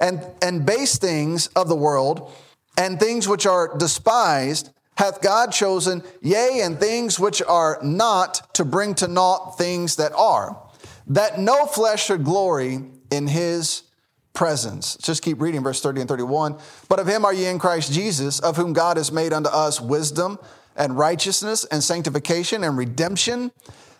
and, 0.00 0.26
and 0.42 0.64
base 0.64 0.96
things 0.96 1.48
of 1.48 1.68
the 1.68 1.76
world 1.76 2.32
and 2.76 2.98
things 2.98 3.28
which 3.28 3.46
are 3.46 3.76
despised 3.76 4.70
hath 4.96 5.20
God 5.20 5.52
chosen, 5.52 6.02
yea, 6.20 6.60
and 6.62 6.78
things 6.78 7.18
which 7.18 7.42
are 7.42 7.78
not 7.82 8.54
to 8.54 8.64
bring 8.64 8.94
to 8.96 9.08
naught 9.08 9.58
things 9.58 9.96
that 9.96 10.12
are, 10.12 10.56
that 11.08 11.38
no 11.38 11.66
flesh 11.66 12.06
should 12.06 12.24
glory 12.24 12.80
in 13.10 13.26
his 13.26 13.82
presence. 14.32 14.96
Just 14.96 15.22
keep 15.22 15.40
reading 15.40 15.62
verse 15.62 15.80
30 15.80 16.02
and 16.02 16.08
31. 16.08 16.58
But 16.88 17.00
of 17.00 17.06
him 17.06 17.24
are 17.24 17.34
ye 17.34 17.46
in 17.46 17.58
Christ 17.58 17.92
Jesus, 17.92 18.38
of 18.40 18.56
whom 18.56 18.72
God 18.72 18.96
has 18.96 19.12
made 19.12 19.32
unto 19.32 19.50
us 19.50 19.80
wisdom 19.80 20.38
and 20.76 20.96
righteousness 20.98 21.64
and 21.66 21.82
sanctification 21.82 22.64
and 22.64 22.76
redemption, 22.76 23.52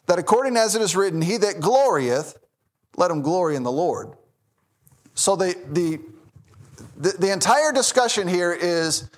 that 0.07 0.19
according 0.19 0.57
as 0.57 0.75
it 0.75 0.83
is 0.83 0.97
written, 0.97 1.23
he 1.23 1.37
that 1.39 1.61
glorieth, 1.61 2.37
let 2.97 3.11
him 3.11 3.23
glory 3.23 3.57
in 3.57 3.63
the 3.63 3.73
Lord. 3.73 4.13
So 5.15 5.37
the, 5.37 5.57
the, 5.71 6.01
the, 6.97 7.17
the 7.19 7.33
entire 7.33 7.73
discussion 7.73 8.29
here 8.29 8.53
is 8.53 9.09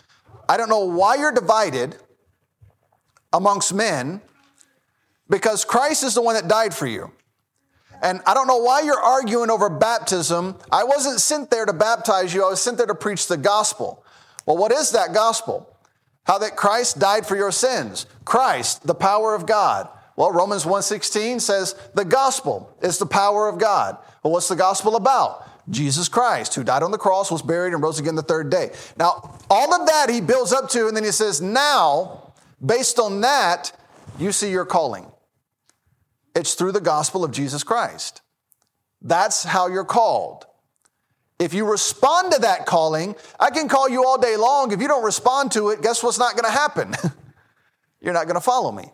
I 0.48 0.56
don't 0.56 0.68
know 0.68 0.84
why 0.84 1.16
you're 1.16 1.32
divided 1.32 1.96
amongst 3.32 3.74
men 3.74 4.20
because 5.28 5.64
Christ 5.64 6.04
is 6.04 6.14
the 6.14 6.22
one 6.22 6.34
that 6.34 6.48
died 6.48 6.74
for 6.74 6.86
you. 6.86 7.10
And 8.02 8.20
I 8.26 8.34
don't 8.34 8.46
know 8.46 8.58
why 8.58 8.82
you're 8.82 9.00
arguing 9.00 9.50
over 9.50 9.70
baptism. 9.70 10.56
I 10.70 10.84
wasn't 10.84 11.20
sent 11.20 11.50
there 11.50 11.64
to 11.64 11.72
baptize 11.72 12.34
you, 12.34 12.44
I 12.44 12.50
was 12.50 12.60
sent 12.60 12.76
there 12.76 12.86
to 12.86 12.94
preach 12.94 13.26
the 13.26 13.36
gospel. 13.36 14.04
Well, 14.44 14.56
what 14.56 14.70
is 14.70 14.92
that 14.92 15.12
gospel? 15.12 15.75
How 16.26 16.38
that 16.38 16.56
Christ 16.56 16.98
died 16.98 17.26
for 17.26 17.36
your 17.36 17.52
sins. 17.52 18.06
Christ, 18.24 18.86
the 18.86 18.94
power 18.94 19.34
of 19.34 19.46
God. 19.46 19.88
Well, 20.16 20.32
Romans 20.32 20.64
1:16 20.64 21.40
says 21.40 21.74
the 21.94 22.04
gospel 22.04 22.74
is 22.80 22.98
the 22.98 23.06
power 23.06 23.48
of 23.48 23.58
God. 23.58 23.98
Well, 24.22 24.32
what's 24.32 24.48
the 24.48 24.56
gospel 24.56 24.96
about? 24.96 25.46
Jesus 25.68 26.08
Christ, 26.08 26.54
who 26.54 26.64
died 26.64 26.82
on 26.82 26.90
the 26.90 26.98
cross, 26.98 27.30
was 27.30 27.42
buried, 27.42 27.74
and 27.74 27.82
rose 27.82 27.98
again 27.98 28.14
the 28.14 28.22
third 28.22 28.50
day. 28.50 28.70
Now, 28.96 29.38
all 29.50 29.74
of 29.74 29.86
that 29.86 30.08
he 30.08 30.20
builds 30.20 30.52
up 30.52 30.68
to, 30.70 30.86
and 30.86 30.96
then 30.96 31.04
he 31.04 31.10
says, 31.10 31.40
Now, 31.40 32.32
based 32.64 32.98
on 32.98 33.20
that, 33.22 33.72
you 34.18 34.32
see 34.32 34.50
your 34.50 34.64
calling. 34.64 35.06
It's 36.34 36.54
through 36.54 36.72
the 36.72 36.80
gospel 36.80 37.24
of 37.24 37.32
Jesus 37.32 37.64
Christ. 37.64 38.22
That's 39.02 39.44
how 39.44 39.68
you're 39.68 39.84
called. 39.84 40.46
If 41.38 41.52
you 41.52 41.70
respond 41.70 42.32
to 42.32 42.40
that 42.40 42.64
calling, 42.66 43.14
I 43.38 43.50
can 43.50 43.68
call 43.68 43.88
you 43.88 44.04
all 44.04 44.18
day 44.18 44.36
long. 44.36 44.72
If 44.72 44.80
you 44.80 44.88
don't 44.88 45.04
respond 45.04 45.52
to 45.52 45.70
it, 45.70 45.82
guess 45.82 46.02
what's 46.02 46.18
not 46.18 46.32
going 46.32 46.44
to 46.44 46.58
happen? 46.58 46.94
you're 48.00 48.14
not 48.14 48.24
going 48.24 48.36
to 48.36 48.40
follow 48.40 48.72
me. 48.72 48.90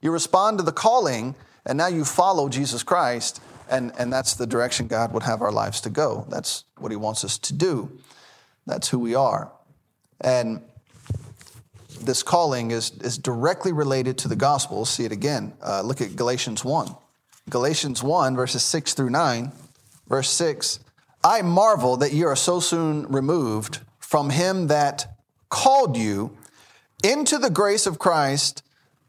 You 0.00 0.12
respond 0.12 0.58
to 0.58 0.64
the 0.64 0.72
calling, 0.72 1.34
and 1.64 1.76
now 1.76 1.88
you 1.88 2.04
follow 2.04 2.48
Jesus 2.48 2.82
Christ 2.82 3.40
and, 3.68 3.92
and 3.98 4.12
that's 4.12 4.34
the 4.34 4.46
direction 4.46 4.86
God 4.86 5.12
would 5.12 5.22
have 5.24 5.42
our 5.42 5.52
lives 5.52 5.80
to 5.82 5.90
go. 5.90 6.26
That's 6.28 6.64
what 6.78 6.92
He 6.92 6.96
wants 6.96 7.24
us 7.24 7.38
to 7.38 7.52
do. 7.52 7.98
That's 8.66 8.88
who 8.88 8.98
we 8.98 9.14
are. 9.14 9.52
And 10.20 10.62
this 12.00 12.22
calling 12.22 12.70
is, 12.70 12.92
is 13.00 13.18
directly 13.18 13.72
related 13.72 14.18
to 14.18 14.28
the 14.28 14.36
gospel. 14.36 14.84
see 14.84 15.04
it 15.04 15.12
again. 15.12 15.54
Uh, 15.62 15.82
look 15.82 16.00
at 16.00 16.16
Galatians 16.16 16.64
1. 16.64 16.94
Galatians 17.48 18.02
1, 18.02 18.36
verses 18.36 18.62
6 18.62 18.94
through 18.94 19.10
9. 19.10 19.52
Verse 20.08 20.30
6 20.30 20.80
I 21.24 21.42
marvel 21.42 21.96
that 21.96 22.12
you 22.12 22.26
are 22.28 22.36
so 22.36 22.60
soon 22.60 23.06
removed 23.08 23.80
from 23.98 24.30
him 24.30 24.68
that 24.68 25.18
called 25.48 25.96
you 25.96 26.36
into 27.02 27.38
the 27.38 27.50
grace 27.50 27.86
of 27.86 27.98
Christ. 27.98 28.62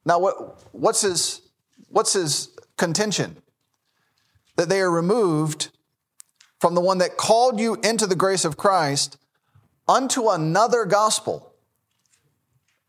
Now, 0.06 0.20
what, 0.20 0.66
what's, 0.74 1.02
his, 1.02 1.42
what's 1.90 2.14
his 2.14 2.50
contention? 2.78 3.38
That 4.56 4.70
they 4.70 4.82
are 4.82 4.90
removed 4.90 5.70
from 6.60 6.74
the 6.74 6.82
one 6.82 6.98
that 7.00 7.18
called 7.18 7.60
you 7.60 7.76
into 7.84 8.08
the 8.08 8.16
grace 8.16 8.46
of 8.46 8.58
Christ 8.58 9.18
unto 9.88 10.30
another 10.30 10.86
gospel. 10.86 11.54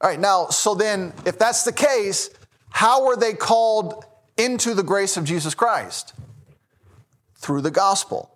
All 0.00 0.08
right, 0.08 0.18
now, 0.18 0.46
so 0.46 0.74
then, 0.74 1.12
if 1.26 1.38
that's 1.38 1.64
the 1.64 1.72
case, 1.72 2.30
how 2.70 3.06
were 3.06 3.16
they 3.16 3.34
called 3.34 4.04
into 4.36 4.74
the 4.74 4.82
grace 4.82 5.16
of 5.16 5.24
Jesus 5.24 5.54
Christ? 5.54 6.14
Through 7.38 7.62
the 7.62 7.70
gospel, 7.70 8.30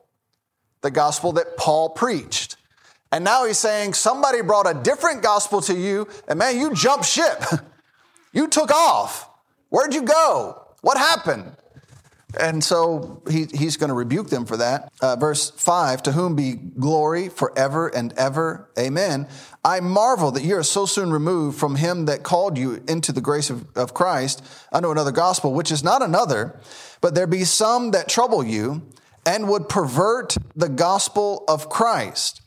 the 0.81 0.91
gospel 0.91 1.33
that 1.33 1.57
Paul 1.57 1.91
preached. 1.91 2.57
And 3.11 3.25
now 3.25 3.45
he's 3.45 3.59
saying 3.59 3.95
somebody 3.95 4.41
brought 4.41 4.69
a 4.69 4.75
different 4.75 5.23
gospel 5.23 5.61
to 5.63 5.75
you, 5.75 6.09
and 6.29 6.39
man, 6.39 6.59
you 6.59 6.73
jumped 6.73 7.05
ship. 7.05 7.43
you 8.33 8.49
took 8.49 8.71
off. 8.71 9.29
Where'd 9.69 9.95
you 9.95 10.03
go? 10.03 10.63
What 10.81 10.97
happened? 10.97 11.57
And 12.39 12.65
so 12.65 13.23
he, 13.31 13.47
he's 13.53 13.77
going 13.77 13.89
to 13.89 13.95
rebuke 13.95 14.29
them 14.31 14.47
for 14.47 14.57
that. 14.57 14.91
Uh, 15.01 15.17
verse 15.17 15.51
5 15.51 16.05
To 16.05 16.13
whom 16.13 16.35
be 16.35 16.55
glory 16.55 17.29
forever 17.29 17.89
and 17.89 18.13
ever. 18.15 18.71
Amen. 18.79 19.29
I 19.65 19.79
marvel 19.81 20.33
that 20.33 20.43
you 20.43 20.57
are 20.57 20.65
so 20.65 20.87
soon 20.87 21.13
removed 21.13 21.59
from 21.59 21.77
him 21.77 22.07
that 22.07 22.25
called 22.25 22.59
you 22.59 22.83
into 22.89 23.13
the 23.13 23.21
grace 23.21 23.49
of, 23.49 23.65
of 23.77 23.95
Christ 23.95 24.45
unto 24.73 24.91
another 24.91 25.13
gospel, 25.13 25.55
which 25.55 25.71
is 25.71 25.85
not 25.85 26.03
another, 26.03 26.59
but 27.01 27.15
there 27.15 27.29
be 27.29 27.45
some 27.45 27.93
that 27.93 28.09
trouble 28.09 28.43
you 28.43 28.83
and 29.25 29.49
would 29.49 29.69
pervert 29.69 30.37
the 30.57 30.69
gospel 30.69 31.45
of 31.47 31.69
Christ. 31.69 32.43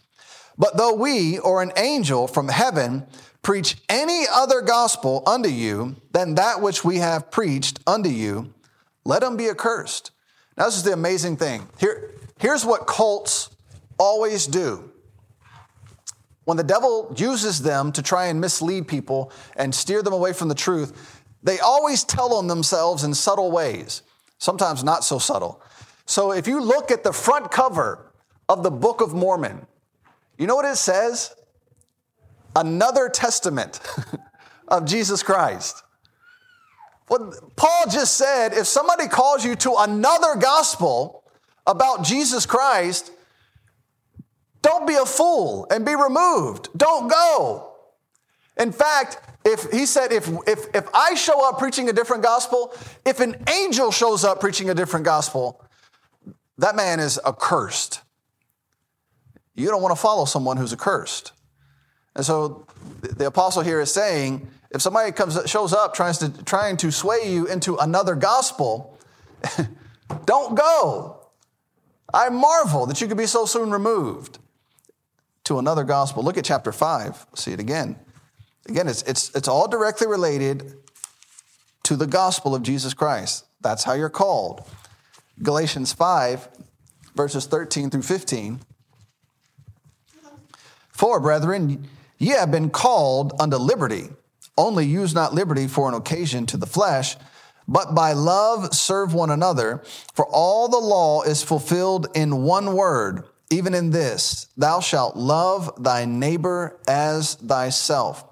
But 0.57 0.75
though 0.75 0.93
we 0.93 1.39
or 1.39 1.61
an 1.61 1.71
angel 1.77 2.27
from 2.27 2.49
heaven 2.49 3.07
preach 3.41 3.77
any 3.87 4.25
other 4.29 4.61
gospel 4.61 5.23
unto 5.25 5.49
you 5.49 5.95
than 6.11 6.35
that 6.35 6.61
which 6.61 6.83
we 6.83 6.97
have 6.97 7.31
preached 7.31 7.79
unto 7.87 8.09
you, 8.09 8.53
let 9.05 9.21
them 9.21 9.37
be 9.37 9.49
accursed. 9.49 10.11
Now, 10.57 10.65
this 10.65 10.77
is 10.77 10.83
the 10.83 10.93
amazing 10.93 11.37
thing. 11.37 11.67
Here, 11.77 12.11
here's 12.39 12.65
what 12.65 12.87
cults 12.87 13.49
always 13.97 14.47
do. 14.47 14.91
When 16.45 16.57
the 16.57 16.63
devil 16.63 17.13
uses 17.17 17.61
them 17.61 17.91
to 17.91 18.01
try 18.01 18.27
and 18.27 18.39
mislead 18.39 18.87
people 18.87 19.31
and 19.55 19.73
steer 19.73 20.01
them 20.01 20.13
away 20.13 20.31
from 20.31 20.47
the 20.47 20.55
truth, 20.55 21.23
they 21.43 21.59
always 21.59 22.03
tell 22.03 22.33
on 22.33 22.47
themselves 22.47 23.03
in 23.03 23.13
subtle 23.13 23.51
ways, 23.51 24.03
sometimes 24.37 24.83
not 24.83 25.03
so 25.03 25.19
subtle. 25.19 25.61
So 26.05 26.31
if 26.31 26.47
you 26.47 26.61
look 26.61 26.91
at 26.91 27.03
the 27.03 27.13
front 27.13 27.51
cover 27.51 28.11
of 28.47 28.63
the 28.63 28.71
Book 28.71 29.01
of 29.01 29.13
Mormon, 29.13 29.65
you 30.37 30.47
know 30.47 30.55
what 30.55 30.65
it 30.65 30.77
says? 30.77 31.35
Another 32.55 33.09
testament 33.09 33.79
of 34.67 34.85
Jesus 34.85 35.23
Christ. 35.23 35.83
What 37.07 37.55
Paul 37.55 37.85
just 37.89 38.17
said 38.17 38.53
if 38.53 38.65
somebody 38.65 39.07
calls 39.07 39.45
you 39.45 39.55
to 39.57 39.75
another 39.79 40.35
gospel 40.35 41.23
about 41.67 42.03
Jesus 42.03 42.45
Christ, 42.45 43.11
don't 44.65 44.87
be 44.87 44.95
a 44.95 45.05
fool 45.05 45.67
and 45.69 45.85
be 45.85 45.95
removed. 45.95 46.69
Don't 46.75 47.07
go. 47.07 47.71
In 48.57 48.71
fact, 48.71 49.19
if 49.45 49.71
he 49.71 49.85
said, 49.85 50.11
if, 50.11 50.27
if, 50.47 50.65
if 50.73 50.87
I 50.91 51.13
show 51.13 51.47
up 51.47 51.59
preaching 51.59 51.87
a 51.87 51.93
different 51.93 52.23
gospel, 52.23 52.73
if 53.05 53.19
an 53.19 53.35
angel 53.47 53.91
shows 53.91 54.23
up 54.23 54.39
preaching 54.39 54.71
a 54.71 54.73
different 54.73 55.05
gospel, 55.05 55.63
that 56.57 56.75
man 56.75 56.99
is 56.99 57.19
accursed. 57.27 58.01
You 59.53 59.67
don't 59.67 59.83
want 59.83 59.95
to 59.95 60.01
follow 60.01 60.25
someone 60.25 60.57
who's 60.57 60.73
accursed. 60.73 61.33
And 62.15 62.25
so 62.25 62.65
the 63.01 63.27
apostle 63.27 63.61
here 63.61 63.79
is 63.79 63.93
saying, 63.93 64.47
if 64.71 64.81
somebody 64.81 65.11
comes 65.11 65.39
shows 65.47 65.73
up 65.73 65.93
trying 65.93 66.15
to 66.15 66.43
trying 66.43 66.75
to 66.77 66.91
sway 66.91 67.31
you 67.31 67.45
into 67.45 67.75
another 67.75 68.15
gospel, 68.15 68.97
don't 70.25 70.55
go. 70.55 71.29
I 72.11 72.29
marvel 72.29 72.87
that 72.87 72.99
you 72.99 73.07
could 73.07 73.17
be 73.17 73.27
so 73.27 73.45
soon 73.45 73.69
removed 73.69 74.39
to 75.45 75.59
another 75.59 75.83
gospel. 75.83 76.23
Look 76.23 76.37
at 76.37 76.45
chapter 76.45 76.71
5. 76.71 77.27
See 77.35 77.53
it 77.53 77.59
again. 77.59 77.97
Again, 78.67 78.87
it's, 78.87 79.03
it's, 79.03 79.33
it's 79.35 79.47
all 79.47 79.67
directly 79.67 80.07
related 80.07 80.73
to 81.83 81.95
the 81.95 82.07
gospel 82.07 82.55
of 82.55 82.63
Jesus 82.63 82.93
Christ. 82.93 83.45
That's 83.61 83.83
how 83.83 83.93
you're 83.93 84.09
called. 84.09 84.67
Galatians 85.41 85.93
5, 85.93 86.47
verses 87.15 87.45
13 87.45 87.89
through 87.89 88.01
15. 88.01 88.59
For, 90.89 91.19
brethren, 91.19 91.87
ye 92.17 92.29
have 92.29 92.51
been 92.51 92.69
called 92.69 93.33
unto 93.39 93.57
liberty. 93.57 94.09
Only 94.57 94.85
use 94.85 95.13
not 95.13 95.33
liberty 95.33 95.67
for 95.67 95.89
an 95.89 95.93
occasion 95.93 96.45
to 96.47 96.57
the 96.57 96.65
flesh, 96.65 97.17
but 97.67 97.93
by 97.93 98.13
love 98.13 98.73
serve 98.73 99.13
one 99.13 99.29
another. 99.29 99.83
For 100.13 100.25
all 100.25 100.69
the 100.69 100.77
law 100.77 101.23
is 101.23 101.43
fulfilled 101.43 102.07
in 102.15 102.43
one 102.43 102.75
word, 102.75 103.25
even 103.49 103.73
in 103.73 103.91
this 103.91 104.47
Thou 104.57 104.79
shalt 104.79 105.15
love 105.15 105.71
thy 105.81 106.05
neighbor 106.05 106.79
as 106.87 107.35
thyself. 107.35 108.23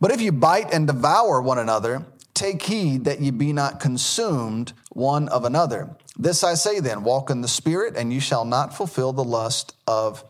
But 0.00 0.10
if 0.10 0.20
you 0.20 0.32
bite 0.32 0.72
and 0.72 0.86
devour 0.86 1.40
one 1.40 1.58
another, 1.58 2.04
take 2.34 2.62
heed 2.62 3.04
that 3.04 3.20
ye 3.20 3.30
be 3.30 3.52
not 3.52 3.80
consumed 3.80 4.72
one 4.90 5.28
of 5.28 5.44
another. 5.44 5.96
This 6.18 6.44
I 6.44 6.54
say 6.54 6.80
then 6.80 7.02
walk 7.02 7.30
in 7.30 7.40
the 7.40 7.48
Spirit, 7.48 7.96
and 7.96 8.12
you 8.12 8.20
shall 8.20 8.44
not 8.44 8.76
fulfill 8.76 9.12
the 9.12 9.24
lust 9.24 9.74
of 9.86 10.24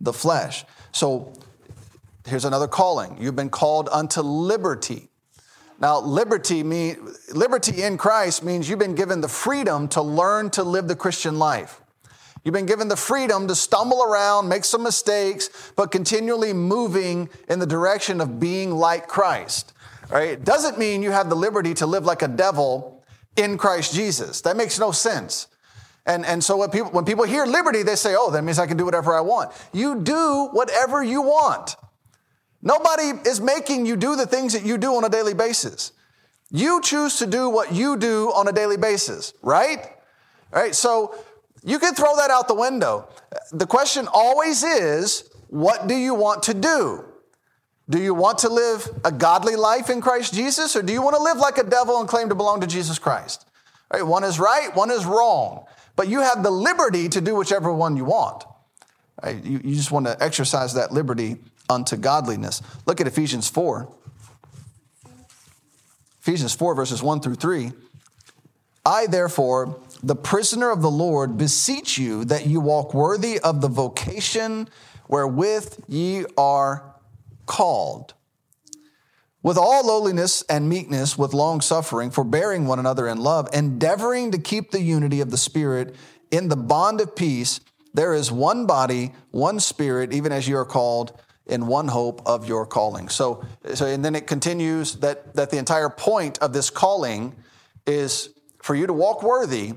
the 0.00 0.12
flesh. 0.12 0.64
So, 0.92 1.32
Here's 2.26 2.44
another 2.44 2.68
calling. 2.68 3.16
You've 3.20 3.36
been 3.36 3.50
called 3.50 3.88
unto 3.90 4.20
liberty. 4.20 5.08
Now, 5.80 6.00
liberty 6.00 6.62
mean, 6.62 6.96
liberty 7.32 7.82
in 7.82 7.98
Christ 7.98 8.44
means 8.44 8.68
you've 8.68 8.78
been 8.78 8.94
given 8.94 9.20
the 9.20 9.28
freedom 9.28 9.88
to 9.88 10.02
learn 10.02 10.50
to 10.50 10.62
live 10.62 10.86
the 10.86 10.94
Christian 10.94 11.38
life. 11.38 11.81
You've 12.44 12.54
been 12.54 12.66
given 12.66 12.88
the 12.88 12.96
freedom 12.96 13.46
to 13.48 13.54
stumble 13.54 14.02
around, 14.02 14.48
make 14.48 14.64
some 14.64 14.82
mistakes, 14.82 15.72
but 15.76 15.92
continually 15.92 16.52
moving 16.52 17.28
in 17.48 17.60
the 17.60 17.66
direction 17.66 18.20
of 18.20 18.40
being 18.40 18.72
like 18.72 19.06
Christ. 19.06 19.72
Right? 20.10 20.30
It 20.30 20.44
doesn't 20.44 20.78
mean 20.78 21.02
you 21.02 21.12
have 21.12 21.28
the 21.28 21.36
liberty 21.36 21.72
to 21.74 21.86
live 21.86 22.04
like 22.04 22.22
a 22.22 22.28
devil 22.28 23.04
in 23.36 23.58
Christ 23.58 23.94
Jesus. 23.94 24.40
That 24.42 24.56
makes 24.56 24.78
no 24.78 24.90
sense. 24.90 25.46
And, 26.04 26.26
and 26.26 26.42
so 26.42 26.56
when 26.56 26.70
people, 26.70 26.90
when 26.90 27.04
people 27.04 27.24
hear 27.24 27.46
liberty, 27.46 27.84
they 27.84 27.94
say, 27.94 28.14
oh, 28.16 28.30
that 28.32 28.42
means 28.42 28.58
I 28.58 28.66
can 28.66 28.76
do 28.76 28.84
whatever 28.84 29.14
I 29.14 29.20
want. 29.20 29.52
You 29.72 30.00
do 30.00 30.48
whatever 30.52 31.02
you 31.02 31.22
want. 31.22 31.76
Nobody 32.60 33.28
is 33.28 33.40
making 33.40 33.86
you 33.86 33.96
do 33.96 34.16
the 34.16 34.26
things 34.26 34.52
that 34.52 34.64
you 34.64 34.78
do 34.78 34.94
on 34.96 35.04
a 35.04 35.08
daily 35.08 35.34
basis. 35.34 35.92
You 36.50 36.80
choose 36.82 37.18
to 37.18 37.26
do 37.26 37.48
what 37.48 37.72
you 37.72 37.96
do 37.96 38.30
on 38.32 38.48
a 38.48 38.52
daily 38.52 38.76
basis, 38.76 39.32
right? 39.42 39.78
All 40.52 40.60
right, 40.60 40.74
so 40.74 41.14
you 41.62 41.78
can 41.78 41.94
throw 41.94 42.16
that 42.16 42.30
out 42.30 42.48
the 42.48 42.54
window. 42.54 43.08
The 43.52 43.66
question 43.66 44.08
always 44.12 44.62
is 44.62 45.30
what 45.48 45.86
do 45.86 45.94
you 45.94 46.14
want 46.14 46.44
to 46.44 46.54
do? 46.54 47.04
Do 47.90 48.00
you 48.00 48.14
want 48.14 48.38
to 48.38 48.48
live 48.48 48.88
a 49.04 49.12
godly 49.12 49.56
life 49.56 49.90
in 49.90 50.00
Christ 50.00 50.32
Jesus, 50.32 50.76
or 50.76 50.82
do 50.82 50.92
you 50.92 51.02
want 51.02 51.16
to 51.16 51.22
live 51.22 51.36
like 51.36 51.58
a 51.58 51.64
devil 51.64 52.00
and 52.00 52.08
claim 52.08 52.28
to 52.28 52.34
belong 52.34 52.60
to 52.60 52.66
Jesus 52.66 52.98
Christ? 52.98 53.46
Right, 53.92 54.06
one 54.06 54.24
is 54.24 54.38
right, 54.38 54.74
one 54.74 54.90
is 54.90 55.04
wrong, 55.04 55.66
but 55.94 56.08
you 56.08 56.20
have 56.20 56.42
the 56.42 56.50
liberty 56.50 57.08
to 57.10 57.20
do 57.20 57.34
whichever 57.34 57.72
one 57.72 57.96
you 57.96 58.04
want. 58.04 58.44
Right, 59.22 59.44
you, 59.44 59.60
you 59.62 59.74
just 59.74 59.90
want 59.90 60.06
to 60.06 60.20
exercise 60.22 60.74
that 60.74 60.92
liberty 60.92 61.36
unto 61.68 61.96
godliness. 61.96 62.62
Look 62.86 63.00
at 63.00 63.06
Ephesians 63.06 63.48
4. 63.48 63.92
Ephesians 66.20 66.54
4, 66.54 66.74
verses 66.74 67.02
1 67.02 67.20
through 67.20 67.34
3. 67.34 67.72
I, 68.86 69.06
therefore, 69.06 69.80
the 70.02 70.16
prisoner 70.16 70.70
of 70.70 70.82
the 70.82 70.90
Lord, 70.90 71.36
beseech 71.36 71.96
you 71.96 72.24
that 72.24 72.46
you 72.46 72.60
walk 72.60 72.92
worthy 72.92 73.38
of 73.38 73.60
the 73.60 73.68
vocation 73.68 74.68
wherewith 75.08 75.84
ye 75.88 76.24
are 76.36 76.94
called. 77.46 78.14
With 79.42 79.58
all 79.58 79.86
lowliness 79.86 80.42
and 80.48 80.68
meekness, 80.68 81.18
with 81.18 81.34
long 81.34 81.60
suffering, 81.60 82.10
forbearing 82.10 82.66
one 82.66 82.78
another 82.78 83.08
in 83.08 83.18
love, 83.18 83.48
endeavoring 83.52 84.30
to 84.32 84.38
keep 84.38 84.70
the 84.70 84.80
unity 84.80 85.20
of 85.20 85.30
the 85.30 85.36
Spirit 85.36 85.94
in 86.30 86.48
the 86.48 86.56
bond 86.56 87.00
of 87.00 87.14
peace, 87.14 87.60
there 87.92 88.14
is 88.14 88.32
one 88.32 88.66
body, 88.66 89.12
one 89.30 89.60
Spirit, 89.60 90.12
even 90.12 90.32
as 90.32 90.48
you 90.48 90.56
are 90.56 90.64
called 90.64 91.12
in 91.46 91.66
one 91.66 91.88
hope 91.88 92.22
of 92.24 92.46
your 92.48 92.66
calling. 92.66 93.08
So, 93.08 93.44
so 93.74 93.86
and 93.86 94.04
then 94.04 94.14
it 94.14 94.26
continues 94.26 94.96
that, 94.96 95.34
that 95.34 95.50
the 95.50 95.58
entire 95.58 95.90
point 95.90 96.38
of 96.38 96.52
this 96.52 96.70
calling 96.70 97.34
is 97.86 98.30
for 98.62 98.74
you 98.76 98.86
to 98.86 98.92
walk 98.92 99.22
worthy 99.22 99.74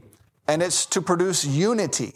and 0.48 0.62
it's 0.62 0.86
to 0.88 1.02
produce 1.02 1.46
unity. 1.46 2.14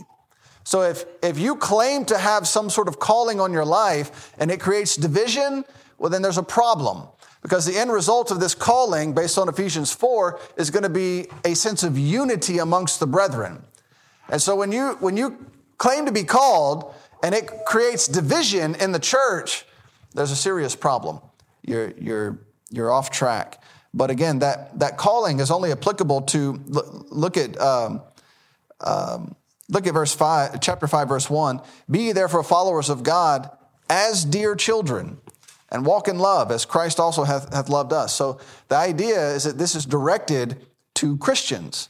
So 0.63 0.83
if, 0.83 1.05
if 1.23 1.39
you 1.39 1.55
claim 1.55 2.05
to 2.05 2.17
have 2.17 2.47
some 2.47 2.69
sort 2.69 2.87
of 2.87 2.99
calling 2.99 3.39
on 3.39 3.51
your 3.51 3.65
life 3.65 4.33
and 4.37 4.51
it 4.51 4.59
creates 4.59 4.95
division, 4.95 5.65
well, 5.97 6.09
then 6.09 6.21
there's 6.21 6.37
a 6.37 6.43
problem. 6.43 7.07
Because 7.41 7.65
the 7.65 7.77
end 7.77 7.91
result 7.91 8.31
of 8.31 8.39
this 8.39 8.53
calling, 8.53 9.13
based 9.13 9.37
on 9.37 9.47
Ephesians 9.47 9.93
4, 9.93 10.39
is 10.57 10.69
going 10.69 10.83
to 10.83 10.89
be 10.89 11.27
a 11.45 11.55
sense 11.55 11.83
of 11.83 11.97
unity 11.97 12.59
amongst 12.59 12.99
the 12.99 13.07
brethren. 13.07 13.63
And 14.29 14.41
so 14.41 14.55
when 14.55 14.71
you, 14.71 14.97
when 14.99 15.17
you 15.17 15.43
claim 15.77 16.05
to 16.05 16.11
be 16.11 16.23
called 16.23 16.93
and 17.23 17.33
it 17.33 17.49
creates 17.65 18.07
division 18.07 18.75
in 18.75 18.91
the 18.91 18.99
church, 18.99 19.65
there's 20.13 20.31
a 20.31 20.35
serious 20.35 20.75
problem. 20.75 21.19
You're, 21.63 21.93
you're, 21.97 22.39
you're 22.69 22.91
off 22.91 23.09
track. 23.09 23.63
But 23.93 24.11
again, 24.11 24.39
that, 24.39 24.77
that 24.79 24.97
calling 24.97 25.39
is 25.39 25.49
only 25.49 25.71
applicable 25.71 26.21
to 26.23 26.59
look 27.09 27.37
at 27.37 27.59
um, 27.59 28.01
um, 28.81 29.35
look 29.69 29.87
at 29.87 29.93
verse 29.93 30.13
five, 30.13 30.59
chapter 30.61 30.87
five, 30.87 31.07
verse 31.07 31.29
one. 31.29 31.61
Be 31.89 31.99
ye 31.99 32.11
therefore 32.11 32.43
followers 32.43 32.89
of 32.89 33.03
God 33.03 33.49
as 33.89 34.23
dear 34.23 34.55
children, 34.55 35.19
and 35.71 35.85
walk 35.85 36.07
in 36.07 36.19
love 36.19 36.51
as 36.51 36.65
Christ 36.65 36.99
also 36.99 37.23
hath, 37.23 37.53
hath 37.53 37.69
loved 37.69 37.93
us. 37.93 38.13
So 38.15 38.39
the 38.67 38.75
idea 38.75 39.33
is 39.33 39.43
that 39.43 39.57
this 39.57 39.75
is 39.75 39.85
directed 39.85 40.65
to 40.95 41.17
Christians. 41.17 41.89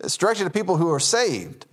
It's 0.00 0.16
directed 0.16 0.44
to 0.44 0.50
people 0.50 0.76
who 0.76 0.90
are 0.90 1.00
saved. 1.00 1.66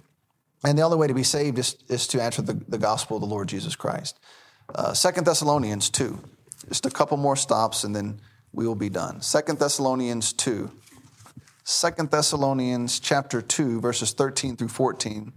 And 0.64 0.78
the 0.78 0.82
only 0.82 0.98
way 0.98 1.08
to 1.08 1.14
be 1.14 1.24
saved 1.24 1.60
is, 1.60 1.78
is 1.88 2.08
to 2.08 2.22
answer 2.22 2.42
the, 2.42 2.62
the 2.68 2.78
gospel 2.78 3.18
of 3.18 3.22
the 3.22 3.28
Lord 3.28 3.48
Jesus 3.48 3.76
Christ. 3.76 4.20
Uh, 4.74 4.94
Thessalonians 4.94 5.90
2. 5.90 6.20
Just 6.68 6.86
a 6.86 6.90
couple 6.90 7.16
more 7.18 7.36
stops 7.36 7.84
and 7.84 7.96
then 7.96 8.20
we 8.52 8.68
will 8.68 8.76
be 8.76 8.90
done. 8.90 9.22
Second 9.22 9.60
Thessalonians 9.60 10.34
2. 10.34 10.72
2 11.68 11.90
Thessalonians 12.10 12.98
chapter 12.98 13.42
2, 13.42 13.82
verses 13.82 14.14
13 14.14 14.56
through 14.56 14.70
14. 14.70 15.34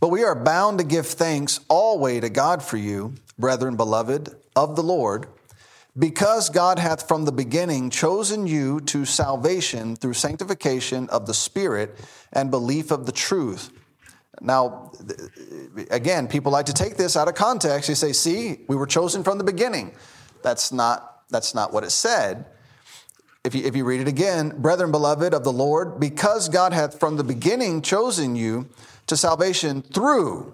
But 0.00 0.08
we 0.08 0.22
are 0.22 0.34
bound 0.34 0.78
to 0.78 0.84
give 0.84 1.06
thanks 1.06 1.60
always 1.68 2.20
to 2.20 2.28
God 2.28 2.62
for 2.62 2.76
you, 2.76 3.14
brethren 3.38 3.74
beloved 3.74 4.36
of 4.54 4.76
the 4.76 4.82
Lord, 4.82 5.28
because 5.98 6.50
God 6.50 6.78
hath 6.78 7.08
from 7.08 7.24
the 7.24 7.32
beginning 7.32 7.88
chosen 7.88 8.46
you 8.46 8.80
to 8.82 9.06
salvation 9.06 9.96
through 9.96 10.12
sanctification 10.12 11.08
of 11.08 11.26
the 11.26 11.32
Spirit 11.32 11.98
and 12.34 12.50
belief 12.50 12.90
of 12.90 13.06
the 13.06 13.12
truth. 13.12 13.72
Now, 14.42 14.92
again, 15.90 16.28
people 16.28 16.52
like 16.52 16.66
to 16.66 16.74
take 16.74 16.98
this 16.98 17.16
out 17.16 17.28
of 17.28 17.34
context. 17.34 17.88
They 17.88 17.94
say, 17.94 18.12
see, 18.12 18.58
we 18.68 18.76
were 18.76 18.86
chosen 18.86 19.24
from 19.24 19.38
the 19.38 19.44
beginning. 19.44 19.94
That's 20.42 20.70
not, 20.70 21.22
that's 21.30 21.54
not 21.54 21.72
what 21.72 21.82
it 21.82 21.92
said. 21.92 22.44
If 23.46 23.54
you, 23.54 23.62
if 23.62 23.76
you 23.76 23.84
read 23.84 24.00
it 24.00 24.08
again, 24.08 24.54
brethren 24.58 24.90
beloved 24.90 25.32
of 25.32 25.44
the 25.44 25.52
Lord, 25.52 26.00
because 26.00 26.48
God 26.48 26.72
hath 26.72 26.98
from 26.98 27.16
the 27.16 27.22
beginning 27.22 27.80
chosen 27.80 28.34
you 28.34 28.68
to 29.06 29.16
salvation 29.16 29.82
through 29.82 30.52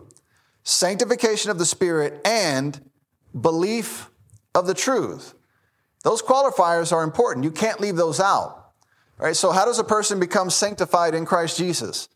sanctification 0.62 1.51
of 1.51 1.59
the 1.59 1.64
Spirit 1.64 2.20
and 2.26 2.78
belief 3.40 4.11
of 4.55 4.66
the 4.66 4.74
truth. 4.74 5.32
Those 6.05 6.20
qualifiers 6.20 6.93
are 6.93 7.03
important. 7.03 7.45
You 7.45 7.51
can't 7.51 7.80
leave 7.80 7.97
those 7.97 8.20
out. 8.20 8.72
All 9.18 9.24
right, 9.26 9.36
so 9.36 9.53
how 9.53 9.64
does 9.64 9.78
a 9.78 9.84
person 9.84 10.20
become 10.20 10.51
sanctified 10.51 11.14
in 11.14 11.24
Christ 11.24 11.57
Jesus? 11.57 12.11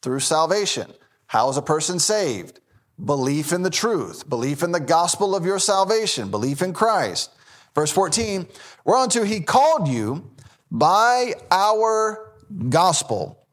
Through 0.00 0.20
salvation. 0.20 0.90
How 1.26 1.50
is 1.50 1.58
a 1.58 1.62
person 1.62 1.98
saved? 1.98 2.60
Belief 3.04 3.52
in 3.52 3.60
the 3.60 3.68
truth, 3.68 4.26
belief 4.26 4.62
in 4.62 4.72
the 4.72 4.80
gospel 4.80 5.36
of 5.36 5.44
your 5.44 5.58
salvation, 5.58 6.30
belief 6.30 6.62
in 6.62 6.72
Christ. 6.72 7.30
Verse 7.74 7.90
14, 7.90 8.46
whereunto 8.84 9.24
he 9.24 9.40
called 9.40 9.88
you 9.88 10.30
by 10.70 11.34
our 11.50 12.32
gospel 12.68 13.44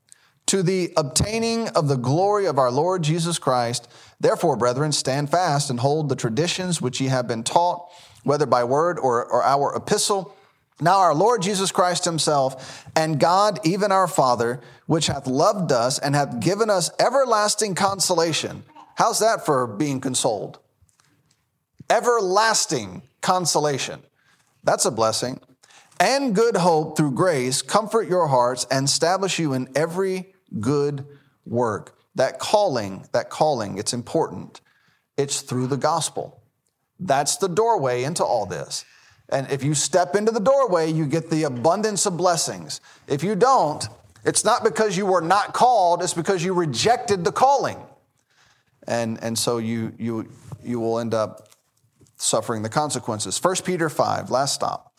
to 0.47 0.61
the 0.61 0.91
obtaining 0.97 1.69
of 1.69 1.88
the 1.88 1.95
glory 1.95 2.45
of 2.45 2.59
our 2.59 2.72
Lord 2.72 3.03
Jesus 3.03 3.39
Christ. 3.39 3.88
Therefore, 4.19 4.57
brethren, 4.57 4.91
stand 4.91 5.30
fast 5.30 5.69
and 5.69 5.80
hold 5.80 6.09
the 6.09 6.15
traditions 6.15 6.82
which 6.82 6.99
ye 6.99 7.07
have 7.07 7.28
been 7.28 7.43
taught, 7.43 7.89
whether 8.24 8.45
by 8.45 8.63
word 8.63 8.99
or, 8.99 9.26
or 9.26 9.43
our 9.43 9.76
epistle. 9.76 10.36
Now, 10.80 10.97
our 10.97 11.15
Lord 11.15 11.41
Jesus 11.41 11.72
Christ 11.72 12.05
Himself 12.05 12.86
and 12.95 13.19
God, 13.19 13.59
even 13.63 13.91
our 13.91 14.07
Father, 14.07 14.61
which 14.88 15.07
hath 15.07 15.26
loved 15.26 15.72
us 15.72 15.99
and 15.99 16.15
hath 16.15 16.39
given 16.39 16.69
us 16.69 16.91
everlasting 16.99 17.76
consolation. 17.76 18.63
How's 18.95 19.19
that 19.19 19.45
for 19.45 19.67
being 19.67 20.01
consoled? 20.01 20.59
Everlasting 21.89 23.03
consolation. 23.22 24.01
That's 24.64 24.86
a 24.86 24.91
blessing. 24.91 25.39
And 25.99 26.36
good 26.36 26.57
hope 26.57 26.97
through 26.97 27.12
grace, 27.12 27.62
comfort 27.62 28.07
your 28.07 28.28
hearts 28.28 28.66
and 28.72 28.86
establish 28.86 29.38
you 29.38 29.53
in 29.53 29.70
every 29.76 30.34
good 30.59 31.05
work. 31.45 31.97
That 32.16 32.39
calling, 32.39 33.07
that 33.14 33.30
calling, 33.30 33.78
it's 33.78 33.93
important. 33.93 34.62
It's 35.16 35.41
through 35.41 35.68
the 35.68 35.78
gospel. 35.78 36.41
That's 36.99 37.38
the 37.38 37.47
doorway 37.47 38.03
into 38.03 38.24
all 38.24 38.45
this. 38.45 38.84
And 39.30 39.49
if 39.49 39.64
you 39.64 39.74
step 39.74 40.16
into 40.16 40.32
the 40.32 40.39
doorway, 40.39 40.91
you 40.91 41.05
get 41.05 41.30
the 41.30 41.43
abundance 41.43 42.05
of 42.05 42.18
blessings. 42.18 42.82
If 43.07 43.24
you 43.24 43.36
don't, 43.36 43.88
it's 44.26 44.43
not 44.43 44.64
because 44.64 44.97
you 44.97 45.05
were 45.05 45.22
not 45.22 45.53
called, 45.53 46.03
it's 46.03 46.14
because 46.14 46.43
you 46.43 46.53
rejected 46.53 47.24
the 47.24 47.32
calling. 47.32 47.78
And, 48.88 49.24
and 49.24 49.38
so 49.38 49.57
you, 49.57 49.93
you, 49.97 50.30
you 50.64 50.80
will 50.80 50.99
end 50.99 51.14
up 51.14 51.51
suffering 52.32 52.64
the 52.64 52.70
consequences. 52.70 53.38
1 53.44 53.58
Peter 53.66 53.90
5, 53.90 54.32
last 54.32 54.56
stop. 54.56 54.94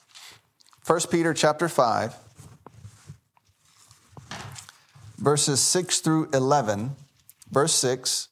1 0.86 1.00
Peter 1.10 1.32
chapter 1.32 1.68
5, 1.68 2.14
verses 5.16 5.60
6 5.60 6.00
through 6.00 6.28
11. 6.32 6.94
Verse 7.50 7.74
6 7.74 8.28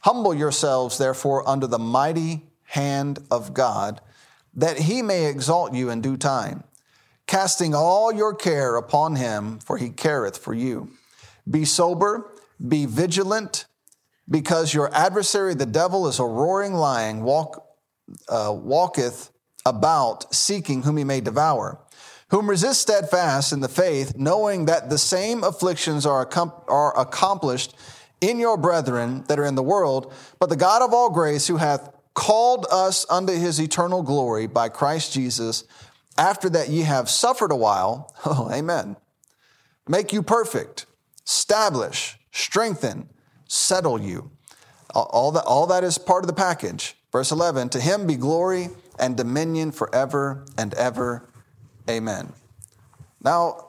Humble 0.00 0.34
yourselves, 0.34 0.96
therefore, 0.96 1.46
under 1.48 1.66
the 1.66 1.78
mighty 1.78 2.44
hand 2.64 3.18
of 3.30 3.52
God, 3.52 4.00
that 4.54 4.78
he 4.78 5.02
may 5.02 5.26
exalt 5.26 5.74
you 5.74 5.90
in 5.90 6.00
due 6.00 6.16
time, 6.16 6.62
casting 7.26 7.74
all 7.74 8.12
your 8.12 8.34
care 8.34 8.76
upon 8.76 9.16
him, 9.16 9.58
for 9.58 9.76
he 9.76 9.90
careth 9.90 10.38
for 10.38 10.54
you. 10.54 10.90
Be 11.50 11.64
sober, 11.64 12.30
be 12.66 12.86
vigilant, 12.86 13.66
because 14.28 14.72
your 14.72 14.94
adversary, 14.94 15.54
the 15.54 15.66
devil, 15.66 16.06
is 16.06 16.18
a 16.20 16.24
roaring 16.24 16.74
lion, 16.74 17.22
walk, 17.22 17.67
uh, 18.28 18.52
walketh 18.54 19.30
about 19.66 20.34
seeking 20.34 20.82
whom 20.82 20.96
he 20.96 21.04
may 21.04 21.20
devour, 21.20 21.78
whom 22.30 22.48
resist 22.48 22.80
steadfast 22.80 23.52
in 23.52 23.60
the 23.60 23.68
faith, 23.68 24.16
knowing 24.16 24.66
that 24.66 24.90
the 24.90 24.98
same 24.98 25.44
afflictions 25.44 26.06
are, 26.06 26.28
are 26.68 26.98
accomplished 26.98 27.74
in 28.20 28.38
your 28.38 28.56
brethren 28.56 29.24
that 29.28 29.38
are 29.38 29.44
in 29.44 29.54
the 29.54 29.62
world, 29.62 30.12
but 30.38 30.48
the 30.48 30.56
God 30.56 30.82
of 30.82 30.92
all 30.92 31.10
grace, 31.10 31.46
who 31.46 31.56
hath 31.56 31.94
called 32.14 32.66
us 32.70 33.06
unto 33.08 33.32
his 33.32 33.60
eternal 33.60 34.02
glory 34.02 34.46
by 34.46 34.68
Christ 34.68 35.12
Jesus, 35.12 35.64
after 36.16 36.50
that 36.50 36.68
ye 36.68 36.82
have 36.82 37.08
suffered 37.08 37.52
a 37.52 37.56
while, 37.56 38.12
oh, 38.24 38.50
amen, 38.52 38.96
make 39.86 40.12
you 40.12 40.22
perfect, 40.22 40.86
establish, 41.24 42.18
strengthen, 42.32 43.08
settle 43.46 44.00
you. 44.00 44.30
All 44.94 45.32
that, 45.32 45.44
all 45.44 45.66
that 45.68 45.84
is 45.84 45.98
part 45.98 46.24
of 46.24 46.28
the 46.28 46.34
package. 46.34 46.96
Verse 47.12 47.32
11, 47.32 47.70
to 47.70 47.80
him 47.80 48.06
be 48.06 48.16
glory 48.16 48.68
and 48.98 49.16
dominion 49.16 49.72
forever 49.72 50.44
and 50.58 50.74
ever. 50.74 51.28
Amen. 51.88 52.32
Now, 53.22 53.68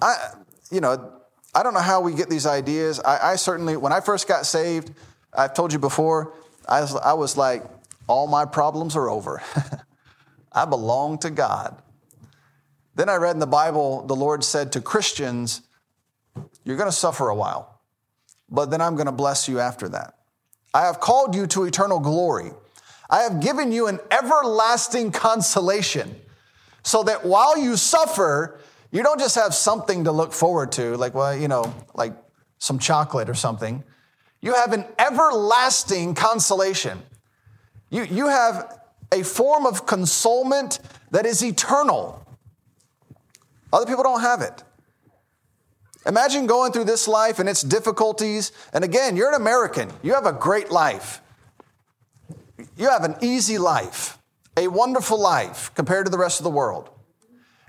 I, 0.00 0.30
you 0.70 0.80
know, 0.80 1.12
I 1.54 1.62
don't 1.62 1.74
know 1.74 1.80
how 1.80 2.00
we 2.00 2.14
get 2.14 2.28
these 2.28 2.46
ideas. 2.46 3.00
I, 3.00 3.32
I 3.32 3.36
certainly, 3.36 3.76
when 3.76 3.92
I 3.92 4.00
first 4.00 4.28
got 4.28 4.46
saved, 4.46 4.92
I've 5.36 5.54
told 5.54 5.72
you 5.72 5.78
before, 5.78 6.34
I 6.68 6.80
was, 6.82 6.94
I 6.96 7.12
was 7.14 7.36
like, 7.36 7.64
all 8.06 8.26
my 8.26 8.44
problems 8.44 8.96
are 8.96 9.10
over. 9.10 9.42
I 10.52 10.64
belong 10.64 11.18
to 11.18 11.30
God. 11.30 11.80
Then 12.94 13.08
I 13.08 13.16
read 13.16 13.32
in 13.32 13.38
the 13.38 13.46
Bible, 13.46 14.06
the 14.06 14.16
Lord 14.16 14.42
said 14.42 14.72
to 14.72 14.80
Christians, 14.80 15.62
You're 16.64 16.76
going 16.76 16.88
to 16.88 16.96
suffer 16.96 17.28
a 17.28 17.34
while, 17.34 17.80
but 18.50 18.70
then 18.70 18.80
I'm 18.80 18.96
going 18.96 19.06
to 19.06 19.12
bless 19.12 19.48
you 19.48 19.60
after 19.60 19.88
that. 19.90 20.14
I 20.74 20.82
have 20.82 21.00
called 21.00 21.34
you 21.34 21.46
to 21.48 21.64
eternal 21.64 22.00
glory. 22.00 22.50
I 23.10 23.20
have 23.22 23.40
given 23.40 23.72
you 23.72 23.86
an 23.86 24.00
everlasting 24.10 25.12
consolation 25.12 26.14
so 26.82 27.02
that 27.04 27.24
while 27.24 27.56
you 27.56 27.76
suffer, 27.76 28.60
you 28.90 29.02
don't 29.02 29.18
just 29.18 29.34
have 29.34 29.54
something 29.54 30.04
to 30.04 30.12
look 30.12 30.32
forward 30.32 30.72
to, 30.72 30.96
like, 30.96 31.14
well, 31.14 31.36
you 31.36 31.48
know, 31.48 31.74
like 31.94 32.14
some 32.58 32.78
chocolate 32.78 33.28
or 33.28 33.34
something. 33.34 33.82
You 34.40 34.54
have 34.54 34.72
an 34.72 34.84
everlasting 34.98 36.14
consolation. 36.14 37.02
You, 37.90 38.04
you 38.04 38.28
have 38.28 38.78
a 39.12 39.22
form 39.22 39.66
of 39.66 39.86
consolement 39.86 40.80
that 41.10 41.26
is 41.26 41.42
eternal. 41.42 42.26
Other 43.72 43.86
people 43.86 44.04
don't 44.04 44.20
have 44.20 44.42
it. 44.42 44.62
Imagine 46.06 46.46
going 46.46 46.72
through 46.72 46.84
this 46.84 47.08
life 47.08 47.38
and 47.38 47.48
its 47.48 47.62
difficulties. 47.62 48.52
And 48.72 48.84
again, 48.84 49.16
you're 49.16 49.28
an 49.28 49.40
American. 49.40 49.90
You 50.02 50.14
have 50.14 50.26
a 50.26 50.32
great 50.32 50.70
life. 50.70 51.20
You 52.76 52.88
have 52.88 53.04
an 53.04 53.16
easy 53.20 53.58
life, 53.58 54.18
a 54.56 54.68
wonderful 54.68 55.20
life 55.20 55.72
compared 55.74 56.06
to 56.06 56.10
the 56.10 56.18
rest 56.18 56.40
of 56.40 56.44
the 56.44 56.50
world. 56.50 56.90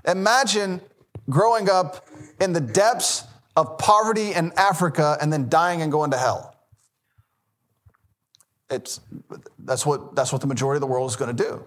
Imagine 0.07 0.81
growing 1.29 1.69
up 1.69 2.07
in 2.39 2.53
the 2.53 2.61
depths 2.61 3.25
of 3.55 3.77
poverty 3.77 4.33
in 4.33 4.51
Africa 4.57 5.17
and 5.21 5.31
then 5.31 5.49
dying 5.49 5.81
and 5.81 5.91
going 5.91 6.11
to 6.11 6.17
hell. 6.17 6.55
It's, 8.69 9.01
that's, 9.57 9.85
what, 9.85 10.15
that's 10.15 10.31
what 10.31 10.41
the 10.41 10.47
majority 10.47 10.77
of 10.77 10.81
the 10.81 10.87
world 10.87 11.09
is 11.09 11.15
going 11.15 11.35
to 11.35 11.43
do. 11.43 11.65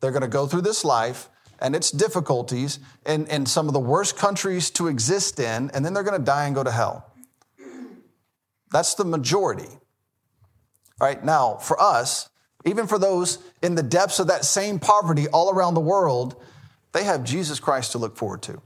They're 0.00 0.10
going 0.10 0.22
to 0.22 0.28
go 0.28 0.46
through 0.46 0.62
this 0.62 0.84
life 0.84 1.28
and 1.60 1.76
its 1.76 1.90
difficulties 1.90 2.80
in, 3.06 3.26
in 3.26 3.46
some 3.46 3.68
of 3.68 3.72
the 3.72 3.80
worst 3.80 4.16
countries 4.16 4.70
to 4.70 4.88
exist 4.88 5.38
in, 5.38 5.70
and 5.72 5.84
then 5.84 5.94
they're 5.94 6.02
going 6.02 6.18
to 6.18 6.24
die 6.24 6.46
and 6.46 6.54
go 6.54 6.64
to 6.64 6.70
hell. 6.70 7.12
That's 8.72 8.94
the 8.94 9.04
majority. 9.04 9.68
All 11.00 11.06
right, 11.06 11.22
now 11.22 11.56
for 11.56 11.80
us, 11.80 12.30
even 12.64 12.86
for 12.86 12.98
those 12.98 13.38
in 13.62 13.74
the 13.74 13.82
depths 13.82 14.18
of 14.18 14.28
that 14.28 14.44
same 14.44 14.78
poverty 14.78 15.28
all 15.28 15.50
around 15.50 15.74
the 15.74 15.80
world, 15.80 16.36
they 16.92 17.04
have 17.04 17.24
Jesus 17.24 17.60
Christ 17.60 17.92
to 17.92 17.98
look 17.98 18.16
forward 18.16 18.42
to. 18.42 18.60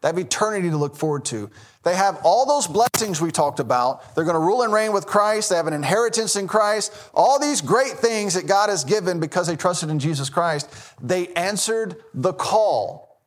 They 0.00 0.08
have 0.08 0.18
eternity 0.18 0.70
to 0.70 0.76
look 0.76 0.96
forward 0.96 1.24
to. 1.26 1.50
They 1.82 1.96
have 1.96 2.20
all 2.22 2.46
those 2.46 2.66
blessings 2.66 3.20
we 3.20 3.32
talked 3.32 3.58
about. 3.58 4.14
They're 4.14 4.24
going 4.24 4.34
to 4.34 4.40
rule 4.40 4.62
and 4.62 4.72
reign 4.72 4.92
with 4.92 5.06
Christ. 5.06 5.50
They 5.50 5.56
have 5.56 5.66
an 5.66 5.72
inheritance 5.72 6.36
in 6.36 6.46
Christ. 6.46 6.92
All 7.14 7.40
these 7.40 7.60
great 7.60 7.92
things 7.92 8.34
that 8.34 8.46
God 8.46 8.70
has 8.70 8.84
given 8.84 9.18
because 9.18 9.48
they 9.48 9.56
trusted 9.56 9.90
in 9.90 9.98
Jesus 9.98 10.30
Christ. 10.30 10.70
They 11.02 11.28
answered 11.28 11.96
the 12.14 12.32
call. 12.32 13.20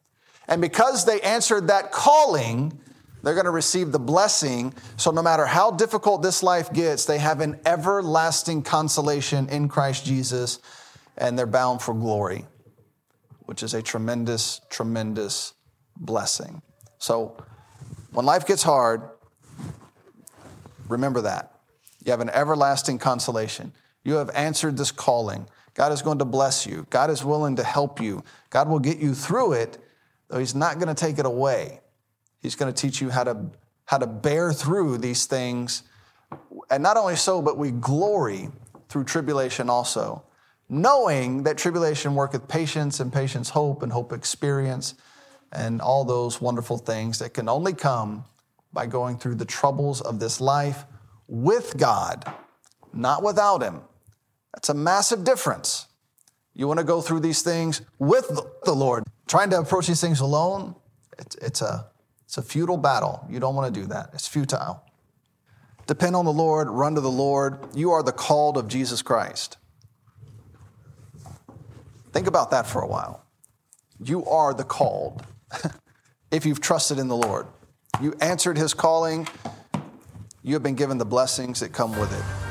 And 0.48 0.62
because 0.62 1.06
they 1.06 1.20
answered 1.22 1.68
that 1.68 1.92
calling, 1.92 2.80
they're 3.24 3.34
going 3.34 3.46
to 3.46 3.52
receive 3.52 3.92
the 3.92 4.00
blessing. 4.00 4.74
So 4.98 5.12
no 5.12 5.22
matter 5.22 5.46
how 5.46 5.72
difficult 5.72 6.22
this 6.22 6.42
life 6.44 6.72
gets, 6.74 7.06
they 7.06 7.20
have 7.20 7.40
an 7.40 7.60
everlasting 7.66 8.64
consolation 8.64 9.48
in 9.50 9.68
Christ 9.68 10.06
Jesus 10.06 10.60
and 11.18 11.38
they're 11.38 11.46
bound 11.46 11.82
for 11.82 11.94
glory, 11.94 12.46
which 13.42 13.64
is 13.64 13.74
a 13.74 13.82
tremendous, 13.82 14.62
tremendous 14.70 15.54
blessing. 15.96 16.62
So 16.98 17.38
when 18.12 18.26
life 18.26 18.46
gets 18.46 18.64
hard, 18.64 19.04
remember 20.88 21.22
that. 21.22 21.60
You 22.04 22.12
have 22.12 22.22
an 22.22 22.30
everlasting 22.30 22.98
consolation. 22.98 23.74
You 24.04 24.16
have 24.16 24.32
answered 24.32 24.78
this 24.78 24.92
calling. 24.92 25.48
God 25.76 25.92
is 25.92 26.02
going 26.02 26.18
to 26.20 26.26
bless 26.26 26.66
you. 26.66 26.88
God 26.90 27.10
is 27.10 27.24
willing 27.24 27.56
to 27.58 27.64
help 27.64 28.02
you. 28.02 28.24
God 28.50 28.68
will 28.68 28.80
get 28.80 28.98
you 28.98 29.14
through 29.14 29.54
it, 29.54 29.78
though 30.28 30.40
He's 30.40 30.56
not 30.56 30.76
going 30.80 30.88
to 30.88 30.96
take 30.96 31.20
it 31.20 31.26
away. 31.26 31.82
He's 32.42 32.56
going 32.56 32.74
to 32.74 32.82
teach 32.82 33.02
you 33.02 33.10
how 33.10 33.24
to, 33.24 33.46
how 33.86 33.98
to 33.98 34.08
bear 34.08 34.52
through 34.52 34.98
these 34.98 35.26
things. 35.26 35.84
And 36.70 36.82
not 36.82 36.98
only 36.98 37.16
so, 37.16 37.42
but 37.42 37.58
we 37.58 37.72
glory 37.72 38.50
through 38.90 39.06
tribulation 39.06 39.70
also, 39.70 40.24
knowing 40.68 41.44
that 41.44 41.58
tribulation 41.58 42.16
worketh 42.16 42.48
patience, 42.48 43.00
and 43.00 43.12
patience 43.12 43.50
hope, 43.50 43.84
and 43.84 43.92
hope 43.92 44.12
experience 44.12 44.96
and 45.52 45.82
all 45.82 46.06
those 46.06 46.42
wonderful 46.42 46.78
things 46.78 47.20
that 47.20 47.34
can 47.34 47.50
only 47.50 47.74
come 47.74 48.26
by 48.74 48.86
going 48.86 49.18
through 49.18 49.36
the 49.36 49.46
troubles 49.46 50.02
of 50.02 50.20
this 50.20 50.40
life 50.40 50.86
with 51.28 51.78
God, 51.78 52.32
not 52.94 53.22
without 53.22 53.62
Him. 53.62 53.82
That's 54.54 54.70
a 54.70 54.74
massive 54.74 55.24
difference. 55.24 55.88
You 56.54 56.68
want 56.68 56.80
to 56.80 56.86
go 56.86 57.02
through 57.02 57.22
these 57.22 57.42
things 57.42 57.82
with 58.00 58.30
the 58.66 58.74
Lord. 58.74 59.04
Trying 59.28 59.50
to 59.52 59.60
approach 59.60 59.88
these 59.88 60.02
things 60.02 60.20
alone, 60.20 60.76
it's, 61.18 61.36
it's, 61.36 61.62
a, 61.62 61.91
it's 62.32 62.38
a 62.38 62.42
futile 62.42 62.78
battle. 62.78 63.28
You 63.30 63.42
don't 63.42 63.56
want 63.56 63.76
to 63.76 63.82
do 63.82 63.88
that, 63.88 64.12
it's 64.14 64.26
futile. 64.26 64.82
Depend 65.86 66.16
on 66.16 66.24
the 66.24 66.32
Lord, 66.32 66.70
run 66.70 66.96
to 66.96 67.02
the 67.02 67.12
Lord. 67.12 67.60
You 67.76 67.92
are 67.92 68.02
the 68.02 68.14
called 68.14 68.56
of 68.56 68.70
Jesus 68.70 69.02
Christ. 69.02 69.58
Think 72.14 72.28
about 72.28 72.52
that 72.52 72.66
for 72.66 72.84
a 72.84 72.88
while. 72.88 73.26
You 74.02 74.24
are 74.28 74.54
the 74.54 74.64
called. 74.64 75.26
if 76.32 76.46
you've 76.46 76.62
trusted 76.62 77.00
in 77.00 77.10
the 77.10 77.18
Lord. 77.18 77.48
You 78.00 78.14
answered 78.22 78.58
his 78.58 78.74
calling, 78.74 79.28
you 80.42 80.54
have 80.54 80.64
been 80.64 80.76
given 80.76 80.98
the 80.98 81.04
blessings 81.04 81.60
that 81.60 81.74
come 81.74 82.00
with 82.00 82.18
it. 82.18 82.51